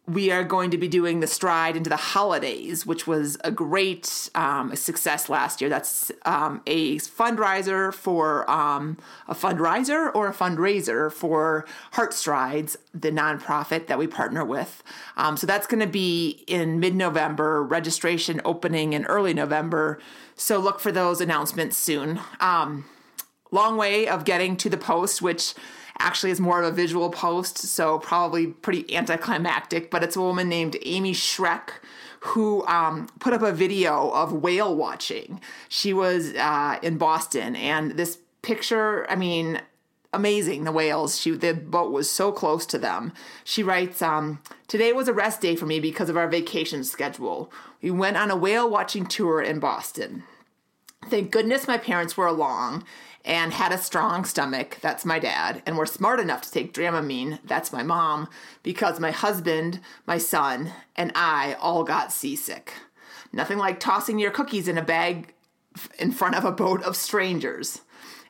we 0.07 0.31
are 0.31 0.45
going 0.45 0.71
to 0.71 0.77
be 0.77 0.87
doing 0.87 1.21
the 1.21 1.27
stride 1.27 1.77
into 1.77 1.89
the 1.89 1.97
holidays, 1.97 2.85
which 2.85 3.07
was 3.07 3.39
a 3.43 3.51
great 3.51 4.29
um, 4.35 4.77
success 4.77 5.31
last 5.31 5.63
year. 5.63 5.71
That's 5.71 6.13
um, 6.27 6.61
a 6.67 6.97
fundraiser 6.97 7.93
for 7.93 8.49
um, 8.51 8.99
a 9.29 9.35
fundraiser 9.35 10.15
or 10.15 10.29
a 10.29 10.35
fundraiser 10.35 11.11
for 11.11 11.65
Heart 11.93 12.13
Strides, 12.13 12.77
the 12.93 13.11
nonprofit 13.11 13.87
that 13.87 13.99
we 13.99 14.07
partner 14.07 14.45
with. 14.45 14.83
Um, 15.17 15.39
so 15.39 15.47
that's 15.47 15.67
going 15.67 15.81
to 15.81 15.87
be 15.87 16.45
in 16.47 16.81
mid 16.81 16.95
November, 16.95 17.63
registration 17.63 18.43
opening 18.45 18.93
in 18.93 19.07
early 19.07 19.33
November. 19.33 19.99
So 20.37 20.59
look 20.59 20.81
for 20.81 20.93
those 20.93 21.23
announcements 21.23 21.79
soon. 21.79 22.21
Um, 22.41 22.85
long 23.51 23.79
way 23.79 24.07
of 24.07 24.27
getting 24.27 24.59
to 24.59 24.69
the 24.69 24.77
post, 24.77 25.23
which 25.23 25.55
actually 25.99 26.31
is 26.31 26.41
more 26.41 26.63
of 26.63 26.73
a 26.73 26.75
visual 26.75 27.11
post, 27.11 27.59
so 27.59 27.99
probably 27.99 28.47
pretty 28.49 28.95
anticlimactic. 28.95 29.91
But 29.91 30.03
it's 30.03 30.17
a 30.17 30.21
woman 30.21 30.49
named 30.49 30.77
Amy 30.83 31.13
Schreck 31.13 31.71
who 32.21 32.67
um, 32.67 33.07
put 33.19 33.35
up 33.35 33.43
a 33.43 33.53
video 33.53 34.11
of 34.11 34.33
whale 34.33 34.75
watching. 34.75 35.41
She 35.69 35.93
was 35.93 36.33
uh, 36.35 36.79
in 36.83 36.97
Boston, 36.97 37.55
and 37.55 37.93
this 37.93 38.19
picture, 38.41 39.09
I 39.11 39.17
mean, 39.17 39.61
amazing. 40.15 40.65
The 40.65 40.73
whales. 40.73 41.21
She 41.21 41.33
the 41.33 41.53
boat 41.53 41.93
was 41.93 42.11
so 42.11 42.33
close 42.33 42.65
to 42.67 42.79
them. 42.79 43.13
She 43.45 43.63
writes, 43.63 44.01
um, 44.01 44.41
"Today 44.69 44.93
was 44.93 45.09
a 45.09 45.13
rest 45.13 45.41
day 45.41 45.57
for 45.57 45.67
me 45.67 45.81
because 45.81 46.09
of 46.09 46.17
our 46.17 46.29
vacation 46.29 46.85
schedule. 46.85 47.53
We 47.83 47.91
went 47.91 48.17
on 48.17 48.31
a 48.31 48.37
whale 48.37 48.71
watching 48.71 49.07
tour 49.07 49.43
in 49.43 49.59
Boston." 49.59 50.25
Thank 51.09 51.31
goodness 51.31 51.69
my 51.69 51.79
parents 51.79 52.17
were 52.17 52.27
along 52.27 52.85
and 53.25 53.53
had 53.53 53.73
a 53.73 53.79
strong 53.79 54.25
stomach. 54.25 54.79
That's 54.81 55.05
my 55.05 55.19
dad. 55.19 55.63
And 55.67 55.77
were 55.77 55.87
smart 55.87 56.21
enough 56.21 56.43
to 56.43 56.51
take 56.51 56.75
Dramamine. 56.75 57.39
That's 57.45 57.73
my 57.73 57.83
mom. 57.83 58.29
Because 58.63 59.01
my 59.01 59.11
husband, 59.11 59.81
my 60.07 60.19
son, 60.19 60.73
and 60.97 61.13
I 61.15 61.57
all 61.61 61.85
got 61.85 62.13
seasick. 62.13 62.73
Nothing 63.33 63.59
like 63.59 63.81
tossing 63.81 64.19
your 64.19 64.31
cookies 64.31 64.69
in 64.69 64.79
a 64.79 64.83
bag 64.83 65.35
in 65.99 66.13
front 66.13 66.37
of 66.37 66.45
a 66.45 66.53
boat 66.53 66.83
of 66.83 66.97
strangers. 66.97 67.81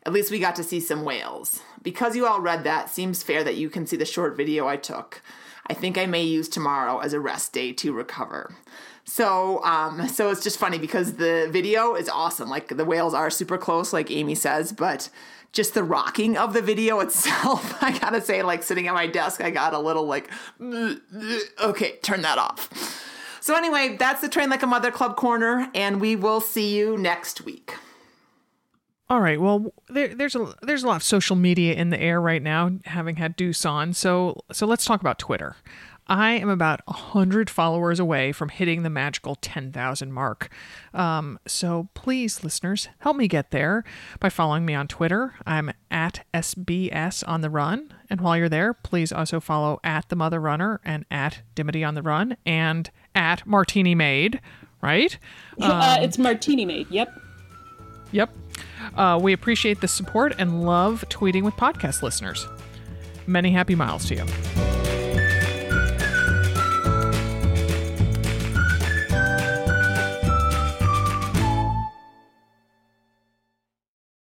At 0.07 0.13
least 0.13 0.31
we 0.31 0.39
got 0.39 0.57
to 0.57 0.65
see 0.65 0.81
some 0.81 1.05
whales. 1.05 1.63
Because 1.83 2.17
you 2.17 2.27
all 2.27 2.41
read 2.41 2.65
that, 2.65 2.91
seems 2.91 3.23
fair 3.23 3.45
that 3.45 3.57
you 3.57 3.69
can 3.69 3.87
see 3.87 3.97
the 3.97 4.05
short 4.05 4.37
video 4.37 4.67
I 4.67 4.77
took. 4.77 5.23
I 5.67 5.75
think 5.75 5.97
I 5.97 6.07
may 6.07 6.23
use 6.23 6.49
tomorrow 6.49 6.99
as 6.99 7.13
a 7.13 7.21
rest 7.21 7.53
day 7.53 7.73
to 7.75 7.93
recover. 7.93 8.55
So, 9.05 9.63
um, 9.65 10.09
so 10.09 10.31
it's 10.31 10.43
just 10.43 10.59
funny 10.59 10.79
because 10.79 11.15
the 11.15 11.49
video 11.51 11.95
is 11.95 12.09
awesome. 12.09 12.49
Like 12.49 12.69
the 12.69 12.85
whales 12.85 13.15
are 13.15 13.31
super 13.31 13.59
close, 13.59 13.93
like 13.93 14.11
Amy 14.11 14.35
says, 14.35 14.73
but 14.73 15.11
just 15.53 15.75
the 15.75 15.85
rocking 15.85 16.37
of 16.37 16.53
the 16.53 16.63
video 16.63 17.01
itself, 17.01 17.83
I 17.83 17.97
gotta 17.99 18.21
say, 18.21 18.43
like 18.43 18.63
sitting 18.63 18.89
at 18.89 18.95
my 18.95 19.07
desk, 19.07 19.43
I 19.43 19.51
got 19.51 19.75
a 19.75 19.79
little 19.79 20.07
like, 20.07 20.31
okay, 21.63 21.97
turn 22.03 22.23
that 22.23 22.39
off. 22.39 23.03
So 23.41 23.55
anyway, 23.55 23.97
that's 23.99 24.23
the 24.23 24.29
Train 24.31 24.49
Like 24.49 24.63
a 24.63 24.67
Mother 24.67 24.91
Club 24.91 25.17
corner, 25.17 25.71
and 25.75 26.01
we 26.01 26.17
will 26.17 26.41
see 26.41 26.75
you 26.75 26.97
next 26.97 27.43
week. 27.43 27.75
All 29.11 29.21
right. 29.21 29.39
Well, 29.39 29.75
there, 29.91 30.15
there's 30.15 30.35
a 30.35 30.55
there's 30.63 30.83
a 30.83 30.87
lot 30.87 30.97
of 30.97 31.03
social 31.03 31.37
media 31.37 31.75
in 31.75 31.91
the 31.91 32.01
air 32.01 32.23
right 32.23 32.43
now, 32.43 32.71
having 32.87 33.17
had 33.17 33.37
Dooce 33.37 33.69
on. 33.69 33.93
So 33.93 34.41
so 34.51 34.67
let's 34.67 34.87
talk 34.87 35.03
about 35.03 35.19
Twitter. 35.19 35.57
I 36.07 36.33
am 36.33 36.49
about 36.51 36.83
100 36.87 37.49
followers 37.49 37.99
away 37.99 38.33
from 38.33 38.51
hitting 38.51 38.83
the 38.83 38.91
magical 38.91 39.37
10,000 39.37 40.13
mark. 40.13 40.51
Um, 40.93 41.39
so 41.47 41.89
please, 41.95 42.45
listeners, 42.45 42.89
help 42.99 43.17
me 43.17 43.27
get 43.27 43.51
there 43.51 43.85
by 44.21 44.29
following 44.29 44.67
me 44.67 44.75
on 44.75 44.87
Twitter. 44.87 45.35
I'm 45.47 45.73
at 45.91 46.27
SBS 46.35 47.25
on 47.27 47.41
the 47.41 47.49
run. 47.49 47.93
And 48.11 48.21
while 48.21 48.37
you're 48.37 48.51
there, 48.51 48.75
please 48.75 49.13
also 49.13 49.41
follow 49.41 49.81
at 49.83 50.09
the 50.11 50.17
Mother 50.17 50.41
Runner 50.41 50.81
and 50.85 51.07
at 51.11 51.41
Dimity 51.55 51.83
on 51.83 51.95
the 51.95 52.03
Run 52.03 52.37
and 52.45 52.91
at 53.15 53.47
Martini 53.47 53.95
Made, 53.95 54.41
right? 54.83 55.19
uh, 55.61 55.97
it's 56.01 56.19
Martini 56.19 56.67
Made, 56.67 56.91
yep. 56.91 57.19
Yep. 58.13 58.31
Uh, 58.95 59.19
we 59.21 59.33
appreciate 59.33 59.81
the 59.81 59.89
support 59.89 60.35
and 60.39 60.65
love 60.65 61.05
tweeting 61.09 61.43
with 61.43 61.55
podcast 61.55 62.03
listeners. 62.03 62.47
Many 63.27 63.51
happy 63.51 63.75
miles 63.75 64.05
to 64.09 64.17
you. 64.17 64.74